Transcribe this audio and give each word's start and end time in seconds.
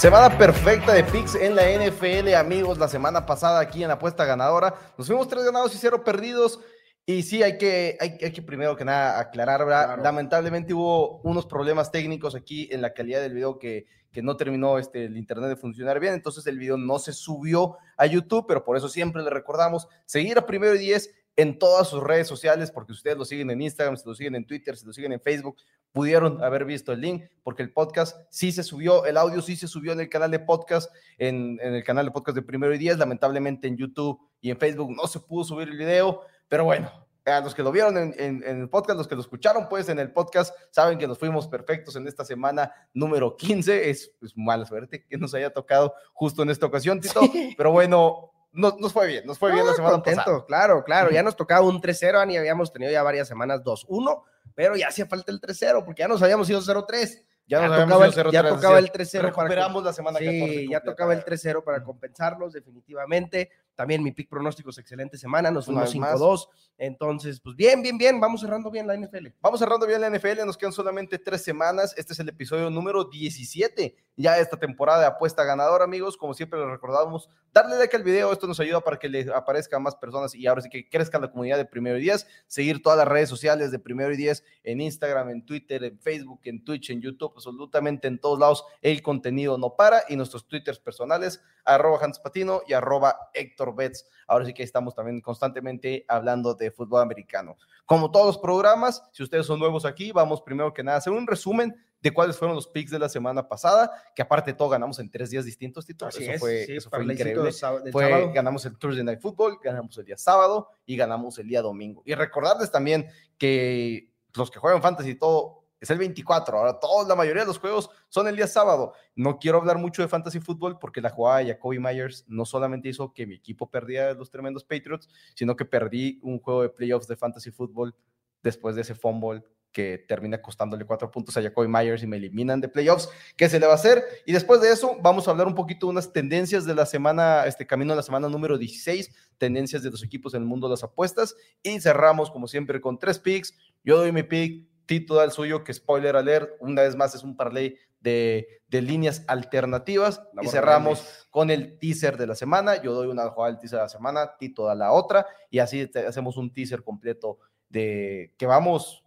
Semana 0.00 0.38
perfecta 0.38 0.94
de 0.94 1.04
picks 1.04 1.34
en 1.34 1.54
la 1.54 1.64
NFL, 1.64 2.34
amigos. 2.34 2.78
La 2.78 2.88
semana 2.88 3.26
pasada 3.26 3.60
aquí 3.60 3.82
en 3.82 3.88
la 3.88 3.96
apuesta 3.96 4.24
ganadora 4.24 4.74
nos 4.96 5.06
fuimos 5.06 5.28
tres 5.28 5.44
ganados 5.44 5.74
y 5.74 5.78
cero 5.78 6.02
perdidos. 6.02 6.58
Y 7.04 7.22
sí, 7.22 7.42
hay 7.42 7.58
que, 7.58 7.98
hay, 8.00 8.16
que 8.16 8.40
primero 8.40 8.74
que 8.76 8.86
nada 8.86 9.20
aclarar, 9.20 9.98
lamentablemente 9.98 10.72
hubo 10.72 11.20
unos 11.20 11.44
problemas 11.44 11.92
técnicos 11.92 12.34
aquí 12.34 12.66
en 12.72 12.80
la 12.80 12.94
calidad 12.94 13.20
del 13.20 13.34
video 13.34 13.58
que, 13.58 13.84
que 14.10 14.22
no 14.22 14.38
terminó 14.38 14.78
este, 14.78 15.04
el 15.04 15.18
internet 15.18 15.50
de 15.50 15.56
funcionar 15.56 16.00
bien, 16.00 16.14
entonces 16.14 16.46
el 16.46 16.58
video 16.58 16.78
no 16.78 16.98
se 16.98 17.12
subió 17.12 17.76
a 17.98 18.06
YouTube, 18.06 18.46
pero 18.48 18.64
por 18.64 18.78
eso 18.78 18.88
siempre 18.88 19.22
le 19.22 19.28
recordamos 19.28 19.86
seguir 20.06 20.38
a 20.38 20.46
Primero 20.46 20.74
y 20.76 20.78
Diez 20.78 21.10
en 21.36 21.58
todas 21.58 21.88
sus 21.88 22.02
redes 22.02 22.26
sociales, 22.26 22.70
porque 22.70 22.92
ustedes 22.92 23.16
lo 23.16 23.24
siguen 23.24 23.50
en 23.50 23.62
Instagram, 23.62 23.96
si 23.96 24.06
lo 24.06 24.14
siguen 24.14 24.34
en 24.34 24.46
Twitter, 24.46 24.76
si 24.76 24.86
lo 24.86 24.92
siguen 24.92 25.12
en 25.12 25.20
Facebook, 25.20 25.56
pudieron 25.92 26.42
haber 26.42 26.64
visto 26.64 26.92
el 26.92 27.00
link, 27.00 27.24
porque 27.42 27.62
el 27.62 27.72
podcast 27.72 28.16
sí 28.30 28.52
se 28.52 28.62
subió, 28.62 29.04
el 29.06 29.16
audio 29.16 29.42
sí 29.42 29.56
se 29.56 29.66
subió 29.66 29.92
en 29.92 30.00
el 30.00 30.08
canal 30.08 30.30
de 30.30 30.38
podcast, 30.38 30.94
en, 31.18 31.58
el 31.60 31.82
canal 31.84 32.06
de 32.06 32.12
podcast 32.12 32.36
de 32.36 32.42
Primero 32.42 32.74
y 32.74 32.78
Diez, 32.78 32.98
lamentablemente 32.98 33.68
en 33.68 33.76
YouTube 33.76 34.20
y 34.40 34.50
en 34.50 34.58
Facebook 34.58 34.94
no 34.94 35.06
se 35.06 35.20
pudo 35.20 35.44
subir 35.44 35.68
el 35.68 35.76
video, 35.76 36.22
pero 36.48 36.64
bueno, 36.64 36.90
a 37.24 37.40
los 37.40 37.54
que 37.54 37.62
lo 37.62 37.70
vieron 37.70 37.96
en, 37.96 38.42
el 38.44 38.68
podcast, 38.68 38.96
los 38.96 39.06
que 39.06 39.14
lo 39.14 39.20
escucharon 39.20 39.68
pues 39.68 39.88
en 39.88 39.98
el 39.98 40.12
podcast, 40.12 40.54
saben 40.70 40.98
que 40.98 41.06
nos 41.06 41.18
fuimos 41.18 41.46
perfectos 41.46 41.96
en 41.96 42.06
esta 42.08 42.24
semana 42.24 42.72
número 42.94 43.36
15, 43.36 43.90
es, 43.90 44.12
mala 44.34 44.64
suerte 44.64 45.04
que 45.04 45.18
nos 45.18 45.34
haya 45.34 45.50
tocado 45.50 45.94
justo 46.12 46.42
en 46.42 46.50
esta 46.50 46.66
ocasión, 46.66 47.00
Tito, 47.00 47.20
pero 47.56 47.72
bueno, 47.72 48.29
nos, 48.52 48.92
fue 48.92 49.06
bien, 49.06 49.26
nos 49.26 49.38
fue 49.38 49.52
bien 49.52 49.64
la 49.66 49.74
semana 49.74 49.94
contento, 49.94 50.44
Claro, 50.46 50.82
claro, 50.84 51.10
ya 51.10 51.22
nos 51.22 51.36
tocaba 51.36 51.66
un 51.66 51.80
3-0, 51.80 52.32
y 52.32 52.36
habíamos 52.36 52.72
tenido 52.72 52.90
ya 52.90 53.02
varias 53.02 53.28
semanas 53.28 53.62
2-1, 53.62 54.22
pero 54.54 54.76
ya 54.76 54.88
hacía 54.88 55.06
falta 55.06 55.30
el 55.30 55.40
3-0, 55.40 55.84
porque 55.84 56.00
ya 56.00 56.08
nos 56.08 56.22
habíamos 56.22 56.48
ido 56.50 56.60
0-3. 56.60 57.24
Ya, 57.46 57.66
tocaba, 57.66 58.06
el, 58.06 58.12
ya 58.30 58.48
tocaba 58.48 58.78
el 58.78 58.92
3-0. 58.92 59.22
Recuperamos 59.22 59.82
la 59.82 59.92
semana 59.92 60.20
sí, 60.20 60.68
ya 60.70 60.80
tocaba 60.80 61.14
el 61.14 61.24
3-0 61.24 61.64
para 61.64 61.82
compensarlos, 61.82 62.52
definitivamente. 62.52 63.50
También 63.80 64.02
mi 64.02 64.12
pick 64.12 64.28
pronósticos, 64.28 64.76
excelente 64.76 65.16
semana, 65.16 65.50
nos 65.50 65.64
fuimos 65.64 65.94
5-2. 65.94 66.48
Entonces, 66.76 67.40
pues 67.40 67.56
bien, 67.56 67.80
bien, 67.80 67.96
bien, 67.96 68.20
vamos 68.20 68.42
cerrando 68.42 68.70
bien 68.70 68.86
la 68.86 68.94
NFL. 68.94 69.28
Vamos 69.40 69.58
cerrando 69.58 69.86
bien 69.86 70.02
la 70.02 70.10
NFL, 70.10 70.44
nos 70.44 70.58
quedan 70.58 70.74
solamente 70.74 71.18
tres 71.18 71.42
semanas. 71.42 71.94
Este 71.96 72.12
es 72.12 72.20
el 72.20 72.28
episodio 72.28 72.68
número 72.68 73.04
17 73.04 73.96
ya 74.20 74.38
esta 74.38 74.58
temporada 74.58 75.00
de 75.00 75.06
apuesta 75.06 75.44
ganadora, 75.44 75.84
amigos. 75.84 76.16
Como 76.16 76.34
siempre 76.34 76.60
les 76.60 76.68
recordamos, 76.68 77.30
darle 77.52 77.76
like 77.76 77.96
al 77.96 78.02
video, 78.02 78.32
esto 78.32 78.46
nos 78.46 78.60
ayuda 78.60 78.80
para 78.80 78.98
que 78.98 79.08
le 79.08 79.32
aparezca 79.34 79.76
a 79.76 79.80
más 79.80 79.96
personas 79.96 80.34
y 80.34 80.46
ahora 80.46 80.60
sí 80.60 80.68
que 80.68 80.88
crezca 80.88 81.18
la 81.18 81.30
comunidad 81.30 81.56
de 81.56 81.64
Primero 81.64 81.96
y 81.96 82.02
Diez. 82.02 82.26
Seguir 82.46 82.82
todas 82.82 82.98
las 82.98 83.08
redes 83.08 83.28
sociales 83.28 83.70
de 83.70 83.78
Primero 83.78 84.12
y 84.12 84.16
Diez 84.16 84.44
en 84.62 84.80
Instagram, 84.80 85.30
en 85.30 85.46
Twitter, 85.46 85.82
en 85.84 85.98
Facebook, 85.98 86.40
en 86.44 86.62
Twitch, 86.62 86.90
en 86.90 87.00
YouTube, 87.00 87.32
absolutamente 87.34 88.08
en 88.08 88.18
todos 88.18 88.38
lados. 88.38 88.64
El 88.82 89.02
contenido 89.02 89.56
no 89.56 89.74
para 89.74 90.02
y 90.08 90.16
nuestros 90.16 90.46
twitters 90.46 90.78
personales, 90.78 91.42
arroba 91.64 91.98
Hans 92.02 92.18
Patino 92.18 92.60
y 92.66 92.74
arroba 92.74 93.30
Héctor 93.32 93.69
Betts. 93.74 94.06
Ahora 94.26 94.44
sí 94.44 94.54
que 94.54 94.62
estamos 94.62 94.94
también 94.94 95.20
constantemente 95.20 96.04
hablando 96.08 96.54
de 96.54 96.70
fútbol 96.70 97.02
americano. 97.02 97.56
Como 97.86 98.10
todos 98.10 98.26
los 98.26 98.38
programas, 98.38 99.02
si 99.12 99.22
ustedes 99.22 99.46
son 99.46 99.58
nuevos 99.58 99.84
aquí, 99.84 100.12
vamos 100.12 100.42
primero 100.42 100.72
que 100.72 100.82
nada 100.82 100.96
a 100.96 100.98
hacer 100.98 101.12
un 101.12 101.26
resumen 101.26 101.74
de 102.02 102.10
cuáles 102.12 102.36
fueron 102.36 102.54
los 102.54 102.66
picks 102.66 102.90
de 102.90 102.98
la 102.98 103.08
semana 103.08 103.46
pasada, 103.46 103.90
que 104.14 104.22
aparte 104.22 104.52
de 104.52 104.56
todo 104.56 104.70
ganamos 104.70 104.98
en 104.98 105.10
tres 105.10 105.30
días 105.30 105.44
distintos, 105.44 105.84
Tito. 105.84 106.08
eso 106.08 106.20
fue, 106.38 106.64
eso 106.76 106.88
fue 106.88 107.04
increíble. 107.04 107.50
Fue, 107.92 108.32
ganamos 108.32 108.64
el 108.64 108.78
Thursday 108.78 109.04
Night 109.04 109.20
Football, 109.20 109.58
ganamos 109.62 109.96
el 109.98 110.06
día 110.06 110.16
sábado 110.16 110.70
y 110.86 110.96
ganamos 110.96 111.38
el 111.38 111.48
día 111.48 111.60
domingo. 111.60 112.02
Y 112.06 112.14
recordarles 112.14 112.70
también 112.70 113.06
que 113.36 114.10
los 114.34 114.50
que 114.50 114.58
juegan 114.58 114.80
fantasy 114.80 115.10
y 115.10 115.14
todo, 115.16 115.59
es 115.80 115.90
el 115.90 115.98
24. 115.98 116.58
Ahora, 116.58 116.78
toda 116.78 117.08
la 117.08 117.16
mayoría 117.16 117.42
de 117.42 117.48
los 117.48 117.58
juegos 117.58 117.90
son 118.08 118.28
el 118.28 118.36
día 118.36 118.46
sábado. 118.46 118.92
No 119.16 119.38
quiero 119.38 119.58
hablar 119.58 119.78
mucho 119.78 120.02
de 120.02 120.08
fantasy 120.08 120.38
fútbol 120.38 120.78
porque 120.78 121.00
la 121.00 121.10
jugada 121.10 121.38
de 121.38 121.46
Jacoby 121.46 121.78
Myers 121.78 122.24
no 122.28 122.44
solamente 122.44 122.88
hizo 122.88 123.12
que 123.12 123.26
mi 123.26 123.34
equipo 123.34 123.70
perdiera 123.70 124.12
los 124.14 124.30
tremendos 124.30 124.64
Patriots, 124.64 125.08
sino 125.34 125.56
que 125.56 125.64
perdí 125.64 126.20
un 126.22 126.38
juego 126.38 126.62
de 126.62 126.68
playoffs 126.68 127.08
de 127.08 127.16
fantasy 127.16 127.50
fútbol 127.50 127.94
después 128.42 128.74
de 128.76 128.82
ese 128.82 128.94
fumble 128.94 129.42
que 129.72 129.98
termina 129.98 130.42
costándole 130.42 130.84
cuatro 130.84 131.10
puntos 131.10 131.36
a 131.36 131.42
Jacoby 131.42 131.68
Myers 131.68 132.02
y 132.02 132.06
me 132.06 132.16
eliminan 132.16 132.60
de 132.60 132.68
playoffs. 132.68 133.08
¿Qué 133.36 133.48
se 133.48 133.60
le 133.60 133.66
va 133.66 133.72
a 133.72 133.76
hacer? 133.76 134.02
Y 134.26 134.32
después 134.32 134.60
de 134.60 134.72
eso, 134.72 134.98
vamos 135.00 135.28
a 135.28 135.30
hablar 135.30 135.46
un 135.46 135.54
poquito 135.54 135.86
de 135.86 135.92
unas 135.92 136.12
tendencias 136.12 136.64
de 136.64 136.74
la 136.74 136.86
semana, 136.86 137.44
este 137.46 137.66
camino 137.66 137.92
a 137.92 137.96
la 137.96 138.02
semana 138.02 138.28
número 138.28 138.58
16, 138.58 139.10
tendencias 139.38 139.82
de 139.82 139.90
los 139.90 140.02
equipos 140.02 140.34
en 140.34 140.42
el 140.42 140.48
mundo 140.48 140.66
de 140.66 140.72
las 140.72 140.82
apuestas. 140.82 141.36
Y 141.62 141.80
cerramos, 141.80 142.30
como 142.30 142.48
siempre, 142.48 142.80
con 142.80 142.98
tres 142.98 143.18
picks. 143.18 143.54
Yo 143.84 143.96
doy 143.96 144.12
mi 144.12 144.22
pick, 144.22 144.66
Tito 144.90 145.14
da 145.14 145.22
el 145.22 145.30
suyo, 145.30 145.62
que 145.62 145.72
spoiler 145.72 146.16
alert, 146.16 146.50
una 146.58 146.82
vez 146.82 146.96
más 146.96 147.14
es 147.14 147.22
un 147.22 147.36
parlay 147.36 147.78
de, 148.00 148.60
de 148.66 148.82
líneas 148.82 149.22
alternativas. 149.28 150.20
y 150.42 150.48
cerramos 150.48 151.28
con 151.30 151.48
el 151.50 151.78
teaser 151.78 152.16
de 152.16 152.26
la 152.26 152.34
semana. 152.34 152.82
Yo 152.82 152.92
doy 152.92 153.06
una 153.06 153.28
jugada 153.28 153.52
del 153.52 153.60
teaser 153.60 153.78
de 153.78 153.84
la 153.84 153.88
semana, 153.88 154.36
Tito 154.36 154.64
da 154.64 154.74
la 154.74 154.90
otra. 154.90 155.28
Y 155.48 155.60
así 155.60 155.88
hacemos 156.08 156.36
un 156.36 156.52
teaser 156.52 156.82
completo 156.82 157.38
de 157.68 158.34
que 158.36 158.46
vamos 158.46 159.04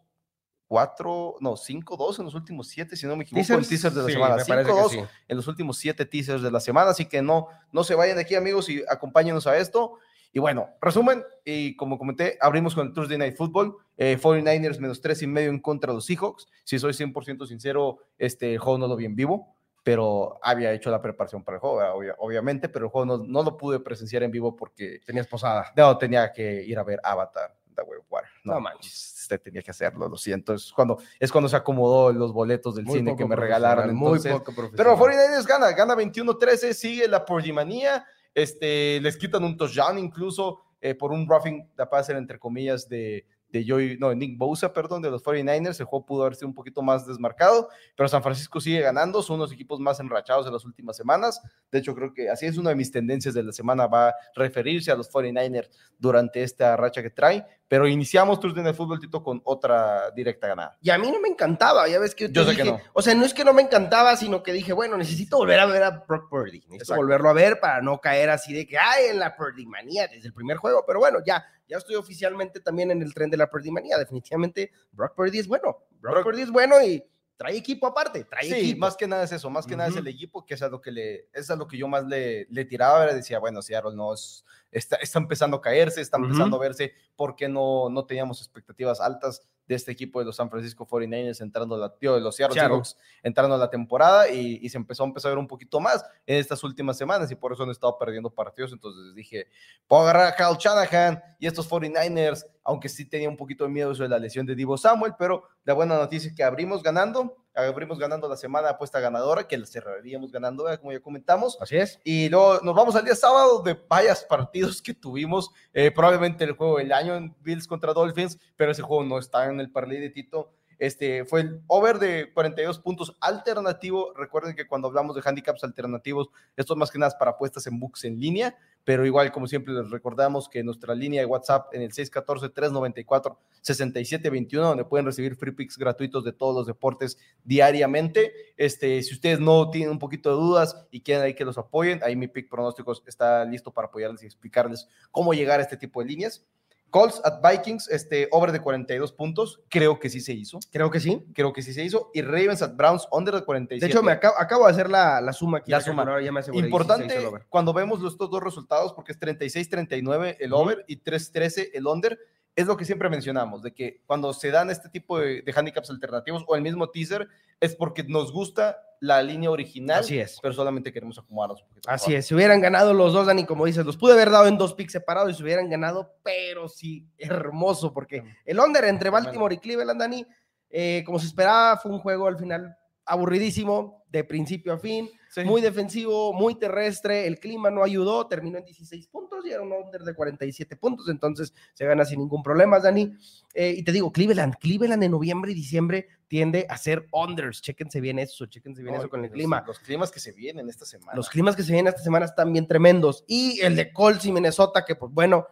cuatro, 0.70 1.36
no, 1.42 1.58
cinco, 1.58 1.98
dos 1.98 2.18
en 2.18 2.24
los 2.24 2.34
últimos 2.34 2.70
siete, 2.70 2.96
si 2.96 3.06
no 3.06 3.18
me 3.18 3.26
equivoco, 3.26 3.54
el 3.54 3.68
teaser 3.68 3.92
de 3.92 4.04
la 4.04 4.10
semana. 4.10 4.42
Cinco, 4.42 4.82
dos 4.82 4.94
en 4.94 5.36
los 5.36 5.48
últimos 5.50 5.78
siete 5.78 6.06
teasers 6.06 6.42
de 6.42 6.50
la 6.50 6.62
semana, 6.62 6.92
así 6.92 7.08
que 7.08 7.22
no, 7.22 7.50
no 7.74 7.84
se 7.84 7.94
vayan 7.94 8.16
de 8.16 8.22
aquí, 8.22 8.36
amigos, 8.36 8.70
y 8.70 8.82
acompáñenos 8.88 9.48
a 9.48 9.58
esto. 9.58 10.00
Y 10.34 10.40
bueno, 10.40 10.70
resumen, 10.82 11.24
y 11.46 11.76
como 11.76 11.98
comenté, 11.98 12.38
abrimos 12.42 12.74
con 12.76 12.88
el 12.88 12.94
Thursday 12.94 13.18
Night 13.18 13.38
Football, 13.38 13.78
49ers 13.98 14.76
eh, 14.76 14.80
menos 14.80 15.00
tres 15.00 15.22
y 15.22 15.28
medio 15.28 15.50
en 15.50 15.60
contra 15.60 15.92
de 15.92 15.96
los 15.96 16.06
Seahawks. 16.06 16.48
Si 16.64 16.80
soy 16.80 16.94
100% 16.94 17.46
sincero, 17.46 18.00
este 18.18 18.58
juego 18.58 18.80
no 18.80 18.88
lo 18.88 18.96
vi 18.96 19.06
en 19.06 19.16
vivo, 19.16 19.56
pero 19.84 20.40
había 20.42 20.74
hecho 20.74 20.90
la 20.90 21.02
preparación 21.02 21.44
para 21.44 21.58
el 21.58 21.62
juego, 21.62 21.80
obviamente, 22.18 22.68
pero 22.68 22.86
el 22.86 22.92
juego 22.92 23.06
no, 23.06 23.24
no, 23.24 23.44
lo 23.44 23.56
pude 23.56 23.80
presenciar 23.80 24.24
en 24.24 24.32
vivo 24.32 24.56
porque... 24.56 25.00
Tenías 25.06 25.28
posada. 25.28 25.72
No, 25.78 25.98
tenía 25.98 26.32
que 26.34 26.64
ir 26.64 26.80
a 26.80 26.84
ver 26.84 27.00
Avatar, 27.04 27.56
The 27.76 27.84
Way 27.84 28.00
Water. 28.10 28.30
No, 28.44 28.56
no 28.56 28.60
manches 28.60 29.14
usted 29.24 29.42
tenía 29.42 29.62
que 29.62 29.72
hacerlo, 29.72 30.08
lo 30.08 30.18
siento. 30.18 30.54
Es 30.54 30.72
cuando, 30.72 31.00
es 31.20 31.32
cuando 31.32 31.50
se 31.50 31.56
acomodó 31.56 32.12
los 32.14 32.32
boletos 32.32 32.76
del 32.76 32.88
cine 32.88 33.16
que 33.16 33.26
me 33.26 33.36
regalaron. 33.36 33.94
muy 33.96 34.20
poco 34.20 34.54
pero 34.76 34.98
49ers 34.98 35.48
gana, 35.48 35.72
gana 35.72 35.96
21-13, 35.96 36.74
sigue 36.74 37.08
la 37.08 37.26
pordimanía, 37.26 38.06
este, 38.34 39.00
les 39.02 39.18
quitan 39.18 39.44
un 39.44 39.58
touchdown 39.58 39.98
incluso 40.00 40.60
eh, 40.82 40.96
por 40.96 41.12
un 41.12 41.28
roughing 41.28 41.70
de 41.78 41.86
passer, 41.86 42.16
entre 42.18 42.38
comillas, 42.38 42.90
de, 42.90 43.26
de 43.54 43.64
Joy, 43.64 43.98
no, 44.00 44.14
Nick 44.14 44.38
Bosa, 44.38 44.74
perdón, 44.74 45.02
de 45.02 45.12
los 45.12 45.24
49ers. 45.24 45.80
El 45.80 45.86
juego 45.86 46.06
pudo 46.06 46.24
haber 46.24 46.36
sido 46.36 46.48
un 46.48 46.56
poquito 46.56 46.82
más 46.82 47.06
desmarcado, 47.06 47.70
pero 47.96 48.10
San 48.10 48.24
Francisco 48.24 48.60
sigue 48.60 48.82
ganando. 48.82 49.22
Son 49.22 49.36
unos 49.36 49.54
equipos 49.54 49.80
más 49.80 50.00
enrachados 50.00 50.48
en 50.48 50.54
las 50.54 50.66
últimas 50.66 50.98
semanas. 50.98 51.40
De 51.72 51.80
hecho, 51.80 51.94
creo 51.94 52.14
que 52.14 52.30
así 52.30 52.48
es 52.48 52.58
una 52.58 52.72
de 52.72 52.76
mis 52.76 52.92
tendencias 52.92 53.36
de 53.36 53.44
la 53.44 53.52
semana, 53.52 53.86
va 53.86 54.10
a 54.10 54.14
referirse 54.36 54.92
a 54.92 54.96
los 54.96 55.10
49ers 55.10 55.70
durante 56.00 56.42
esta 56.42 56.76
racha 56.76 57.04
que 57.04 57.12
trae. 57.12 57.46
Pero 57.74 57.88
iniciamos 57.88 58.40
Tuesday 58.40 58.64
Night 58.64 58.76
Football, 58.76 59.00
Tito, 59.00 59.24
con 59.24 59.42
otra 59.46 60.12
directa 60.12 60.46
ganada. 60.46 60.78
Y 60.80 60.92
a 60.92 60.98
mí 61.00 61.10
no 61.10 61.20
me 61.20 61.28
encantaba, 61.28 61.88
ya 61.88 61.98
ves 61.98 62.14
que 62.14 62.30
yo, 62.32 62.46
dije, 62.46 62.64
no. 62.64 62.80
o 62.94 63.02
sea, 63.02 63.16
no 63.16 63.26
es 63.26 63.34
que 63.34 63.44
no 63.44 63.52
me 63.52 63.64
encantaba, 63.64 64.16
sino 64.16 64.44
que 64.44 64.54
dije, 64.54 64.74
bueno, 64.74 64.96
necesito 64.96 65.38
volver 65.38 65.60
a 65.60 65.66
ver 65.66 65.82
a 65.82 65.90
Brock 66.08 66.30
Purdy. 66.30 66.64
Necesito 66.68 66.96
volverlo 66.96 67.30
a 67.30 67.34
ver 67.34 67.60
para 67.60 67.82
no 67.82 68.00
caer 68.00 68.30
así 68.30 68.54
de 68.54 68.68
que, 68.68 68.78
ay, 68.78 69.06
en 69.10 69.18
la 69.18 69.36
Purdy 69.36 69.66
manía 69.66 70.08
desde 70.08 70.28
el 70.28 70.36
primer 70.36 70.58
juego. 70.58 70.84
Pero 70.86 71.00
bueno, 71.00 71.18
ya, 71.26 71.44
ya 71.68 71.78
estoy 71.78 71.96
oficialmente 71.96 72.60
también 72.60 72.92
en 72.92 73.02
el 73.02 73.12
tren 73.12 73.32
de 73.32 73.38
la 73.38 73.50
Purdy 73.50 73.72
manía. 73.72 73.98
Definitivamente, 73.98 74.72
Brock 74.92 75.16
Purdy 75.16 75.40
es 75.40 75.48
bueno. 75.48 75.80
Brock, 76.00 76.22
Purdy 76.22 76.44
es 76.44 76.52
bueno 76.52 76.80
y 76.80 77.04
trae 77.38 77.58
equipo 77.58 77.88
aparte, 77.88 78.24
trae 78.26 78.46
sí, 78.46 78.76
más 78.76 78.96
que 78.96 79.08
nada 79.08 79.24
es 79.24 79.32
eso, 79.32 79.50
más 79.50 79.66
que 79.66 79.76
nada 79.76 79.90
es 79.90 79.96
el 79.96 80.08
equipo, 80.08 80.46
que 80.46 80.54
es 80.54 80.62
a 80.62 80.70
lo 80.70 80.82
que 80.82 80.92
le, 80.92 81.30
es 81.34 81.50
a 81.50 81.56
lo 81.56 81.68
que 81.68 81.78
yo 81.78 81.88
más 81.88 82.06
le, 82.06 82.46
le 82.50 82.66
tiraba, 82.66 83.06
decía, 83.14 83.40
bueno, 83.40 83.62
si 83.62 83.74
Aaron 83.74 83.96
no 83.96 84.14
es, 84.14 84.46
está, 84.72 84.98
está 84.98 85.20
empezando 85.20 85.58
a 85.58 85.62
caerse, 85.62 86.02
está 86.02 86.18
empezando 86.18 86.58
a 86.58 86.60
verse, 86.60 86.94
porque 87.16 87.48
no, 87.48 87.90
no 87.90 88.06
teníamos 88.06 88.40
expectativas 88.40 89.02
altas 89.02 89.42
de 89.68 89.76
este 89.76 89.92
equipo 89.92 90.20
de 90.20 90.26
los 90.26 90.36
San 90.36 90.50
Francisco 90.50 90.88
49ers 90.88 91.42
entrando 91.42 91.78
la, 91.78 91.94
tío, 91.96 92.16
de 92.16 92.22
los 92.22 92.36
Seattle 92.36 92.60
Seahawks 92.60 92.98
entrando 93.22 93.56
a 93.56 93.58
la 93.58 93.70
temporada 93.70 94.30
y, 94.30 94.68
se 94.70 94.78
empezó 94.78 95.04
a 95.04 95.08
empezar 95.08 95.30
a 95.30 95.36
ver 95.36 95.40
un 95.40 95.48
poquito 95.48 95.80
más 95.80 96.04
en 96.26 96.38
estas 96.38 96.64
últimas 96.64 96.98
semanas 96.98 97.30
y 97.32 97.36
por 97.36 97.54
eso 97.54 97.64
han 97.64 97.70
estado 97.70 97.98
perdiendo 97.98 98.30
partidos. 98.30 98.72
Entonces 98.74 99.14
dije, 99.14 99.48
puedo 99.88 100.04
agarrar 100.04 100.28
a 100.28 100.36
Kyle 100.36 100.58
Shanahan 100.58 101.22
y 101.40 101.48
estos 101.48 101.70
49ers, 101.70 102.46
aunque 102.64 102.90
sí 102.90 103.06
tenía 103.06 103.30
un 103.30 103.38
poquito 103.38 103.64
de 103.64 103.70
miedo 103.70 103.94
sobre 103.94 104.10
la 104.10 104.20
lesión 104.20 104.46
de 104.46 104.56
Divo 104.56 104.78
Samuel, 104.78 105.14
pero 105.18 105.44
la 105.64 105.74
buena 105.74 105.98
noticia 105.98 106.30
es 106.30 106.36
que 106.36 106.44
abrimos 106.44 106.82
ganando 106.82 107.43
abrimos 107.56 108.00
ganando 108.00 108.28
la 108.28 108.38
semana 108.38 108.70
apuesta 108.70 109.00
ganadora, 109.00 109.48
que 109.48 109.58
la 109.58 109.66
cerraríamos 109.66 110.32
ganando, 110.32 110.66
como 110.80 110.92
ya 110.92 111.00
comentamos. 111.00 111.58
Así 111.62 111.78
es. 111.78 112.00
Y 112.04 112.30
luego 112.30 112.60
nos 112.64 112.76
vamos 112.76 112.96
al 112.96 113.06
día 113.06 113.16
sábado 113.16 113.62
de 113.62 113.78
varios 113.88 114.24
partidos 114.24 114.82
que 114.82 114.94
tuvimos, 114.94 115.52
eh, 115.74 115.92
probablemente 115.92 116.44
el 116.44 116.54
juego 116.54 116.78
del 116.78 116.92
año 116.92 117.16
en 117.16 117.36
Bills 117.42 117.68
contra 117.68 117.94
Dolphins, 117.94 118.38
pero 118.56 118.72
ese 118.72 118.82
juego 118.82 119.04
no 119.04 119.20
está 119.20 119.46
en 119.46 119.60
el 119.60 119.72
parlay 119.72 120.00
de 120.00 120.10
Tito. 120.10 120.54
Este 120.80 121.26
fue 121.26 121.42
el 121.42 121.62
over 121.68 122.00
de 122.00 122.32
42 122.34 122.80
puntos 122.80 123.16
alternativo. 123.20 124.14
Recuerden 124.16 124.56
que 124.56 124.66
cuando 124.68 124.88
hablamos 124.88 125.16
de 125.16 125.22
handicaps 125.24 125.64
alternativos, 125.64 126.30
esto 126.56 126.74
es 126.74 126.78
más 126.78 126.92
que 126.92 127.00
nada 127.00 127.18
para 127.18 127.32
apuestas 127.32 127.66
en 127.68 127.80
books 127.80 128.04
en 128.06 128.20
línea, 128.20 128.56
pero 128.84 129.06
igual 129.06 129.32
como 129.32 129.48
siempre 129.48 129.74
les 129.74 129.90
recordamos 129.90 130.50
que 130.50 130.64
nuestra 130.64 130.96
línea 130.96 131.22
de 131.22 131.26
WhatsApp 131.26 131.74
en 131.74 131.82
el 131.82 131.94
614-394-6721, 131.94 134.62
donde 134.62 134.86
pueden 134.86 135.06
recibir 135.06 135.36
free 135.36 135.52
picks 135.52 135.78
gratuitos 135.78 136.24
de 136.24 136.32
todos 136.34 136.56
los 136.56 136.68
deportes 136.68 137.18
diariamente. 137.44 138.34
Este, 138.58 139.02
si 139.04 139.14
ustedes 139.14 139.40
no 139.40 139.70
tienen 139.70 139.92
un 139.92 140.00
poquito 140.00 140.30
de 140.30 140.36
dudas 140.36 140.86
y 140.92 141.02
quieren 141.02 141.24
ahí 141.24 141.34
que 141.34 141.46
los 141.46 141.58
apoyen, 141.58 142.02
ahí 142.04 142.16
mi 142.16 142.28
pick 142.28 142.50
pronósticos 142.50 143.04
está 143.08 143.46
listo 143.46 143.72
para 143.72 143.88
apoyarles 143.88 144.24
y 144.24 144.26
explicarles 144.26 144.88
cómo 145.12 145.34
llegar 145.34 145.60
a 145.60 145.64
este 145.64 145.78
tipo 145.78 146.02
de 146.02 146.08
líneas. 146.08 146.46
Colts 146.94 147.20
at 147.26 147.42
Vikings, 147.42 147.90
este 147.90 148.28
over 148.30 148.52
de 148.52 148.60
42 148.60 149.14
puntos, 149.14 149.64
creo 149.68 150.00
que 150.00 150.12
sí 150.12 150.22
se 150.22 150.32
hizo. 150.34 150.60
Creo 150.72 150.92
que 150.92 151.00
sí. 151.00 151.26
Creo 151.34 151.52
que 151.52 151.64
sí 151.64 151.74
se 151.74 151.84
hizo. 151.84 152.12
Y 152.14 152.22
Ravens 152.22 152.62
at 152.62 152.76
Browns, 152.76 153.08
under 153.12 153.34
de 153.34 153.44
47. 153.44 153.84
De 153.84 153.92
hecho, 153.92 154.04
me 154.04 154.12
acabo, 154.12 154.66
de 154.68 154.72
hacer 154.72 154.92
la, 154.92 155.34
suma 155.34 155.58
aquí. 155.58 155.72
La 155.72 155.82
suma. 155.82 156.06
Importante 156.54 157.18
cuando 157.50 157.74
vemos 157.74 158.00
estos 158.04 158.30
dos 158.30 158.44
resultados, 158.44 158.94
porque 158.94 159.14
es 159.14 159.20
36-39 159.20 160.38
el 160.40 160.54
over 160.54 160.86
y 160.88 161.02
3-13 161.02 161.72
el 161.74 161.88
under 161.88 162.20
es 162.56 162.68
lo 162.68 162.78
que 162.78 162.86
siempre 162.86 163.10
mencionamos, 163.10 163.64
de 163.64 163.74
que 163.74 164.02
cuando 164.06 164.32
se 164.34 164.52
dan 164.52 164.70
este 164.70 164.90
tipo 164.90 165.20
de, 165.20 165.44
handicaps 165.56 165.90
alternativos 165.90 166.44
o 166.48 166.56
el 166.56 166.62
mismo 166.62 166.90
teaser, 166.90 167.28
es 167.60 167.76
porque 167.76 168.04
nos 168.04 168.32
gusta 168.32 168.78
la 169.00 169.22
línea 169.24 169.50
original, 169.50 170.00
Así 170.00 170.20
es. 170.20 170.40
pero 170.42 170.54
solamente 170.54 170.94
queremos 170.94 171.18
acomodarnos. 171.18 171.66
Así 171.88 172.14
es, 172.14 172.28
si 172.28 172.36
hubieran 172.36 172.62
ganado 172.62 172.94
los 172.94 173.12
dos, 173.12 173.26
Dani, 173.26 173.46
como 173.46 173.66
dices, 173.66 173.86
los 173.86 173.98
pude 173.98 174.14
haber 174.14 174.30
dado 174.30 174.48
en 174.48 174.58
dos 174.58 174.74
picks 174.74 174.94
separados 174.94 175.32
y 175.32 175.36
se 175.36 175.44
hubieran 175.44 175.70
ganado, 175.70 176.16
pero 176.24 176.70
sí, 176.70 177.08
hermoso, 177.18 177.92
porque 177.92 178.24
el 178.46 178.60
under 178.60 178.86
entre 178.86 179.10
Baltimore 179.10 179.56
y 179.56 179.58
Cleveland, 179.58 180.00
Dani, 180.00 180.26
eh, 180.70 181.04
como 181.06 181.20
se 181.20 181.28
esperaba, 181.28 181.78
fue 181.78 181.92
un 181.92 182.00
juego 182.00 182.28
al 182.28 182.38
final 182.38 182.78
aburridísimo, 183.06 184.06
de 184.10 184.24
principio 184.24 184.74
a 184.74 184.78
fin, 184.78 185.10
muy 185.46 185.62
defensivo, 185.62 186.34
muy 186.34 186.56
terrestre, 186.56 187.26
el 187.26 187.40
clima 187.40 187.72
no 187.72 187.84
ayudó, 187.84 188.28
terminó 188.28 188.58
en 188.58 188.66
16 188.66 189.08
puntos 189.08 189.46
y 189.46 189.52
era 189.52 189.62
un 189.62 189.72
under 189.72 190.02
de 190.02 190.14
47 190.14 190.76
puntos, 190.76 191.10
entonces 191.10 191.54
se 191.74 191.86
gana 191.86 192.06
sin 192.06 192.20
ningún 192.20 192.44
problema, 192.44 192.80
Dani. 192.80 193.16
Eh, 193.54 193.76
y 193.78 193.84
te 193.84 193.92
digo, 193.92 194.12
Cleveland, 194.12 194.56
Cleveland 194.60 195.04
en 195.04 195.12
noviembre 195.12 195.52
y 195.52 195.56
diciembre 195.56 196.08
tiende 196.28 196.66
a 196.70 196.78
ser 196.78 197.08
unders, 197.12 197.62
chéquense 197.62 198.00
bien 198.00 198.20
eso, 198.20 198.46
chéquense 198.46 198.84
bien 198.84 198.96
eso 198.96 199.10
con 199.10 199.24
el 199.24 199.32
clima. 199.32 199.64
Los 199.66 199.80
climas 199.80 200.12
que 200.12 200.20
se 200.20 200.32
vienen 200.32 200.70
esta 200.70 200.86
semana. 200.86 201.14
Los 201.16 201.30
climas 201.30 201.56
que 201.56 201.64
se 201.64 201.72
vienen 201.72 201.90
esta 201.90 202.04
semana 202.04 202.26
están 202.26 202.52
bien 202.52 202.68
tremendos. 202.68 203.24
Y 203.28 203.60
el 203.62 203.76
de 203.76 203.92
Colts 203.92 204.26
y 204.26 204.32
Minnesota, 204.32 204.86
que 204.86 204.96
pues 204.96 205.12
bueno, 205.12 205.48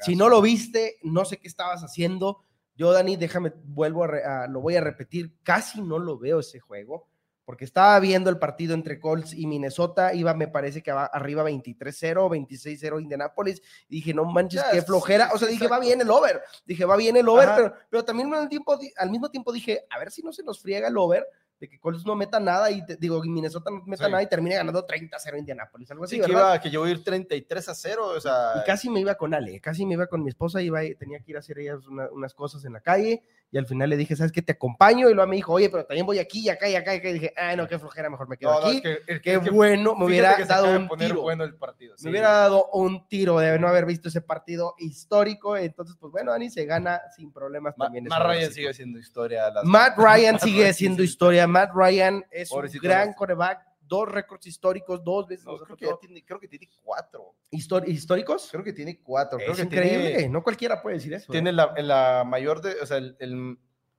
si 0.00 0.16
no 0.16 0.28
lo 0.28 0.40
viste, 0.40 0.98
no 1.02 1.24
sé 1.24 1.38
qué 1.38 1.48
estabas 1.48 1.82
haciendo. 1.82 2.42
Yo, 2.76 2.92
Dani, 2.92 3.16
déjame, 3.16 3.52
vuelvo 3.64 4.04
a, 4.04 4.48
lo 4.48 4.60
voy 4.60 4.76
a 4.76 4.80
repetir, 4.80 5.36
casi 5.42 5.80
no 5.80 5.98
lo 5.98 6.18
veo 6.18 6.40
ese 6.40 6.58
juego 6.58 7.08
porque 7.44 7.64
estaba 7.64 7.98
viendo 8.00 8.30
el 8.30 8.38
partido 8.38 8.74
entre 8.74 8.98
Colts 8.98 9.34
y 9.34 9.46
Minnesota, 9.46 10.14
iba, 10.14 10.34
me 10.34 10.48
parece 10.48 10.82
que 10.82 10.92
va 10.92 11.06
arriba 11.06 11.44
23-0, 11.44 12.14
26-0 12.48 13.02
Indianapolis, 13.02 13.62
y 13.88 13.96
dije, 13.96 14.14
no 14.14 14.24
manches, 14.24 14.62
qué 14.72 14.82
flojera, 14.82 15.30
o 15.34 15.38
sea, 15.38 15.48
dije, 15.48 15.68
va 15.68 15.78
bien 15.78 16.00
el 16.00 16.10
over, 16.10 16.42
dije, 16.64 16.84
va 16.84 16.96
bien 16.96 17.16
el 17.16 17.28
over, 17.28 17.50
pero, 17.54 17.74
pero, 17.90 18.04
también 18.04 18.32
al, 18.34 18.48
tiempo, 18.48 18.78
al 18.96 19.10
mismo 19.10 19.30
tiempo 19.30 19.52
dije, 19.52 19.84
a 19.90 19.98
ver 19.98 20.10
si 20.10 20.22
no 20.22 20.32
se 20.32 20.42
nos 20.42 20.60
friega 20.60 20.88
el 20.88 20.96
over, 20.96 21.26
de 21.60 21.68
que 21.68 21.78
Colts 21.78 22.04
no 22.04 22.16
meta 22.16 22.40
nada 22.40 22.70
y 22.70 22.82
digo, 22.98 23.22
Minnesota 23.22 23.70
no 23.70 23.82
meta 23.86 24.08
nada 24.08 24.22
y 24.22 24.28
termine 24.28 24.56
ganando 24.56 24.86
30-0 24.86 25.38
Indianapolis, 25.38 25.90
algo 25.90 26.04
así, 26.04 26.16
sí, 26.16 26.22
Que, 26.22 26.32
iba, 26.32 26.60
que 26.60 26.70
yo 26.70 26.80
voy 26.80 26.90
a 26.90 26.92
ir 26.92 27.04
33 27.04 27.68
a 27.68 27.74
0, 27.74 28.06
o 28.06 28.20
sea... 28.20 28.52
Y 28.56 28.66
casi 28.66 28.90
me 28.90 29.00
iba 29.00 29.14
con 29.14 29.34
Ale, 29.34 29.60
casi 29.60 29.86
me 29.86 29.94
iba 29.94 30.06
con 30.06 30.22
mi 30.22 30.30
esposa, 30.30 30.60
iba, 30.62 30.80
tenía 30.98 31.20
que 31.20 31.30
ir 31.30 31.36
a 31.36 31.40
hacer 31.40 31.58
ellas 31.58 31.80
unas 31.86 32.34
cosas 32.34 32.64
en 32.64 32.72
la 32.72 32.80
calle, 32.80 33.22
y 33.54 33.58
al 33.58 33.66
final 33.66 33.88
le 33.88 33.96
dije, 33.96 34.16
¿sabes 34.16 34.32
qué? 34.32 34.42
Te 34.42 34.50
acompaño, 34.50 35.08
y 35.08 35.14
luego 35.14 35.30
me 35.30 35.36
dijo, 35.36 35.52
oye, 35.52 35.70
pero 35.70 35.86
también 35.86 36.04
voy 36.04 36.18
aquí 36.18 36.40
y 36.40 36.48
acá 36.48 36.68
y 36.68 36.74
acá, 36.74 36.92
y, 36.92 36.98
dije, 36.98 37.32
ay, 37.36 37.56
no, 37.56 37.68
qué 37.68 37.78
flojera, 37.78 38.10
mejor 38.10 38.28
me 38.28 38.36
quedo 38.36 38.50
aquí. 38.50 38.82
qué 39.22 39.38
bueno, 39.38 39.94
me 39.94 40.06
hubiera 40.06 40.36
dado 40.44 40.76
un 40.76 40.88
tiro. 40.98 41.22
Bueno 41.22 41.44
el 41.44 41.54
partido, 41.54 41.94
Me 42.02 42.10
hubiera 42.10 42.30
dado 42.32 42.68
un 42.72 43.06
tiro 43.06 43.38
de 43.38 43.56
no 43.60 43.68
haber 43.68 43.86
visto 43.86 44.08
ese 44.08 44.22
partido 44.22 44.74
histórico, 44.78 45.56
entonces, 45.56 45.94
pues 46.00 46.10
bueno, 46.10 46.32
Dani 46.32 46.50
se 46.50 46.64
gana 46.64 47.00
sin 47.14 47.32
problemas 47.32 47.76
también. 47.76 48.06
Matt 48.06 48.26
Ryan 48.26 48.52
sigue 48.52 48.74
siendo 48.74 48.98
historia. 48.98 49.52
Matt 49.62 49.98
Ryan 49.98 50.38
sigue 50.40 50.72
siendo 50.72 51.04
historia, 51.04 51.46
Matt 51.46 51.70
Ryan 51.72 52.24
es 52.32 52.50
un 52.50 52.68
gran 52.82 53.12
coreback, 53.12 53.64
dos 53.86 54.08
récords 54.08 54.46
históricos, 54.46 55.02
dos 55.04 55.26
veces. 55.26 55.46
creo, 55.46 55.98
que 55.98 56.06
tiene, 56.06 56.24
creo, 56.24 56.40
que 56.40 56.48
tiene, 56.48 56.68
cuatro. 56.82 57.34
¿Históricos? 57.50 58.48
Creo 58.50 58.64
que 58.64 58.72
tiene 58.72 59.00
cuatro. 59.02 59.38
Es 59.38 59.58
increíble, 59.58 60.28
no 60.28 60.42
cualquiera 60.42 60.82
puede 60.82 60.96
decir 60.96 61.14
eso. 61.14 61.30
Tiene 61.30 61.52
la, 61.52 61.74
la 61.78 62.24
mayor 62.26 62.60
de, 62.60 62.80
o 62.80 62.86
sea, 62.86 62.98
el, 62.98 63.16
el, 63.18 63.58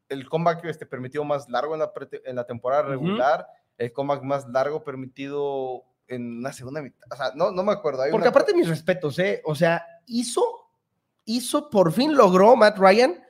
el 0.09 0.29
comeback 0.29 0.65
este, 0.65 0.85
permitido 0.85 1.23
más 1.23 1.49
largo 1.49 1.73
en 1.73 1.79
la, 1.79 1.91
en 2.25 2.35
la 2.35 2.45
temporada 2.45 2.83
regular, 2.83 3.47
el 3.77 3.91
comeback 3.91 4.23
más 4.23 4.47
largo 4.49 4.83
permitido 4.83 5.83
en 6.07 6.39
una 6.39 6.53
segunda 6.53 6.81
mitad. 6.81 7.07
O 7.11 7.15
sea, 7.15 7.31
no, 7.35 7.51
no 7.51 7.63
me 7.63 7.71
acuerdo. 7.71 8.03
Porque 8.11 8.27
aparte 8.27 8.53
mis 8.53 8.67
respetos, 8.67 9.17
¿eh? 9.19 9.41
O 9.45 9.55
sea, 9.55 9.85
hizo, 10.05 10.69
hizo, 11.25 11.69
por 11.69 11.91
fin 11.91 12.15
logró 12.15 12.55
Matt 12.55 12.77
Ryan 12.77 13.24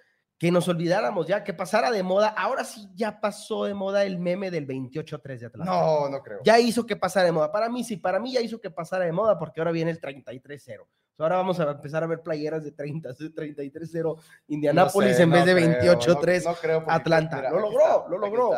que 0.46 0.52
nos 0.52 0.68
olvidáramos 0.68 1.26
ya, 1.26 1.44
que 1.44 1.56
pasara 1.56 1.90
de 1.90 2.04
moda. 2.04 2.28
Ahora 2.28 2.64
sí 2.64 2.88
ya 2.94 3.20
pasó 3.20 3.66
de 3.66 3.74
moda 3.74 4.04
el 4.04 4.20
meme 4.20 4.52
del 4.52 4.68
28-3 4.68 5.40
de 5.40 5.46
Atlanta. 5.48 5.72
No, 5.72 6.08
no 6.08 6.22
creo. 6.22 6.38
Ya 6.44 6.60
hizo 6.60 6.86
que 6.86 6.96
pasara 6.96 7.26
de 7.26 7.32
moda. 7.32 7.52
Para 7.52 7.68
mí 7.68 7.84
sí, 7.84 7.98
para 7.98 8.20
mí 8.20 8.32
ya 8.32 8.42
hizo 8.42 8.62
que 8.62 8.70
pasara 8.70 9.06
de 9.06 9.12
moda 9.12 9.40
porque 9.40 9.60
ahora 9.60 9.72
viene 9.72 9.90
el 9.90 10.00
33-0. 10.00 10.86
Ahora 11.18 11.38
vamos 11.38 11.60
a 11.60 11.72
empezar 11.72 12.04
a 12.04 12.08
ver 12.08 12.22
playeras 12.22 12.64
de 12.64 12.74
30, 12.74 13.10
33-0 13.16 14.22
Indianápolis 14.50 15.20
en 15.20 15.32
vez 15.32 15.46
de 15.46 15.56
28-3 15.56 16.86
Atlanta. 16.90 17.50
lo 17.50 17.62
logró, 17.62 18.08
lo 18.08 18.20
logró. 18.20 18.52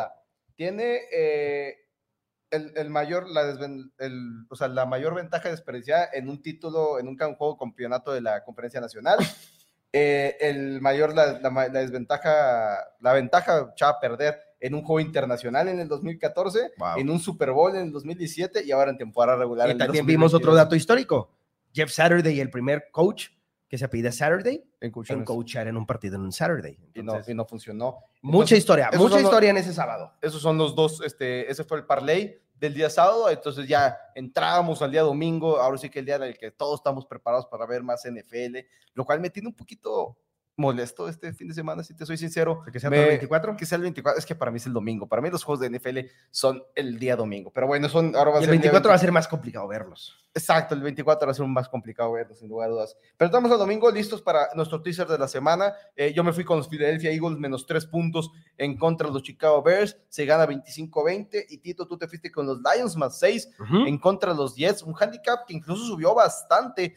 Tiene 0.56 1.00
eh, 1.10 1.74
el, 2.50 2.74
el, 2.76 2.90
mayor, 2.90 3.30
la, 3.30 3.56
el, 3.98 4.46
o 4.50 4.56
sea, 4.56 4.68
la 4.68 4.84
mayor 4.84 5.14
ventaja 5.14 5.48
desperdiciada 5.48 6.10
en 6.12 6.28
un 6.28 6.42
título, 6.42 6.98
en 6.98 7.08
un 7.08 7.16
juego 7.16 7.56
campeonato 7.56 8.12
de 8.12 8.20
la 8.20 8.44
Conferencia 8.44 8.78
Nacional. 8.78 9.16
Eh, 9.92 10.36
el 10.40 10.80
mayor, 10.80 11.14
la, 11.14 11.40
la, 11.40 11.68
desventaja, 11.70 12.78
la 13.00 13.12
ventaja 13.14 13.70
echaba 13.72 13.92
a 13.92 14.00
perder 14.00 14.38
en 14.60 14.74
un 14.74 14.82
juego 14.82 15.00
internacional 15.00 15.68
en 15.68 15.80
el 15.80 15.88
2014, 15.88 16.72
en 16.96 17.10
un 17.10 17.20
Super 17.20 17.52
Bowl 17.52 17.74
en 17.74 17.82
el 17.86 17.92
2017 17.92 18.64
y 18.64 18.72
ahora 18.72 18.90
en 18.90 18.98
temporada 18.98 19.38
regular. 19.38 19.70
Y 19.70 19.78
también 19.78 20.04
vimos 20.04 20.34
otro 20.34 20.54
dato 20.54 20.74
histórico. 20.74 21.30
Jeff 21.72 21.90
Saturday, 21.90 22.40
el 22.40 22.50
primer 22.50 22.88
coach 22.90 23.28
que 23.68 23.76
se 23.76 23.88
pide 23.88 24.10
Saturday, 24.10 24.64
en, 24.80 24.90
coachar 24.90 25.68
en 25.68 25.76
un 25.76 25.86
partido 25.86 26.16
en 26.16 26.22
un 26.22 26.32
Saturday. 26.32 26.78
y, 26.94 27.02
no, 27.02 27.20
y, 27.26 27.34
no, 27.34 27.44
funcionó. 27.44 27.98
mucha 28.22 28.56
historia, 28.56 28.90
mucha 28.96 29.20
historia 29.20 29.50
en 29.50 29.58
ese 29.58 29.74
sábado. 29.74 30.14
Esos 30.22 30.40
son 30.40 30.56
los 30.56 30.74
dos, 30.74 31.02
este, 31.04 31.50
ese 31.50 31.64
fue 31.64 31.78
el 31.78 31.84
parlay 31.84 32.40
del 32.58 32.74
día 32.74 32.90
sábado, 32.90 33.30
entonces 33.30 33.66
ya 33.68 33.98
entrábamos 34.14 34.82
al 34.82 34.90
día 34.90 35.02
domingo, 35.02 35.58
ahora 35.58 35.78
sí 35.78 35.88
que 35.88 36.00
el 36.00 36.06
día 36.06 36.16
en 36.16 36.24
el 36.24 36.38
que 36.38 36.50
todos 36.50 36.80
estamos 36.80 37.06
preparados 37.06 37.46
para 37.46 37.66
ver 37.66 37.82
más 37.82 38.04
NFL, 38.04 38.58
lo 38.94 39.04
cual 39.04 39.20
me 39.20 39.30
tiene 39.30 39.48
un 39.48 39.54
poquito 39.54 40.16
molesto 40.56 41.08
este 41.08 41.32
fin 41.32 41.48
de 41.48 41.54
semana, 41.54 41.84
si 41.84 41.94
te 41.94 42.04
soy 42.04 42.18
sincero. 42.18 42.64
¿Que 42.70 42.80
sea 42.80 42.90
el 42.90 43.08
24? 43.08 43.56
Que 43.56 43.64
sea 43.64 43.76
el 43.76 43.82
24, 43.82 44.18
es 44.18 44.26
que 44.26 44.34
para 44.34 44.50
mí 44.50 44.56
es 44.56 44.66
el 44.66 44.72
domingo, 44.72 45.08
para 45.08 45.22
mí 45.22 45.30
los 45.30 45.44
juegos 45.44 45.60
de 45.60 45.70
NFL 45.70 45.98
son 46.30 46.62
el 46.74 46.98
día 46.98 47.14
domingo, 47.14 47.52
pero 47.52 47.66
bueno, 47.68 47.88
son, 47.88 48.14
ahora 48.16 48.32
va 48.32 48.38
a 48.38 48.40
y 48.40 48.44
el 48.44 48.50
24 48.50 48.88
va 48.88 48.94
a 48.94 48.98
ser 48.98 49.12
más 49.12 49.28
complicado 49.28 49.68
verlos. 49.68 50.27
Exacto, 50.38 50.76
el 50.76 50.82
24 50.82 51.26
va 51.26 51.32
a 51.32 51.34
ser 51.34 51.44
un 51.44 51.52
más 51.52 51.68
complicado 51.68 52.12
verlos, 52.12 52.38
sin 52.38 52.48
lugar 52.48 52.68
a 52.68 52.72
dudas. 52.72 52.96
Pero 53.16 53.26
estamos 53.26 53.50
el 53.50 53.58
domingo 53.58 53.90
listos 53.90 54.22
para 54.22 54.48
nuestro 54.54 54.80
teaser 54.80 55.08
de 55.08 55.18
la 55.18 55.26
semana. 55.26 55.74
Eh, 55.96 56.12
yo 56.14 56.22
me 56.22 56.32
fui 56.32 56.44
con 56.44 56.58
los 56.58 56.68
Philadelphia 56.68 57.10
Eagles 57.10 57.38
menos 57.38 57.66
tres 57.66 57.84
puntos 57.84 58.30
en 58.56 58.76
contra 58.76 59.08
de 59.08 59.14
los 59.14 59.24
Chicago 59.24 59.60
Bears. 59.62 59.96
Se 60.08 60.24
gana 60.24 60.46
25-20. 60.46 61.46
Y 61.48 61.58
Tito, 61.58 61.88
tú 61.88 61.98
te 61.98 62.06
fuiste 62.06 62.30
con 62.30 62.46
los 62.46 62.60
Lions 62.60 62.94
más 62.96 63.18
seis 63.18 63.50
en 63.86 63.98
contra 63.98 64.30
de 64.30 64.38
los 64.38 64.54
Jets. 64.54 64.84
Un 64.84 64.94
handicap 64.96 65.44
que 65.44 65.54
incluso 65.54 65.84
subió 65.84 66.14
bastante. 66.14 66.94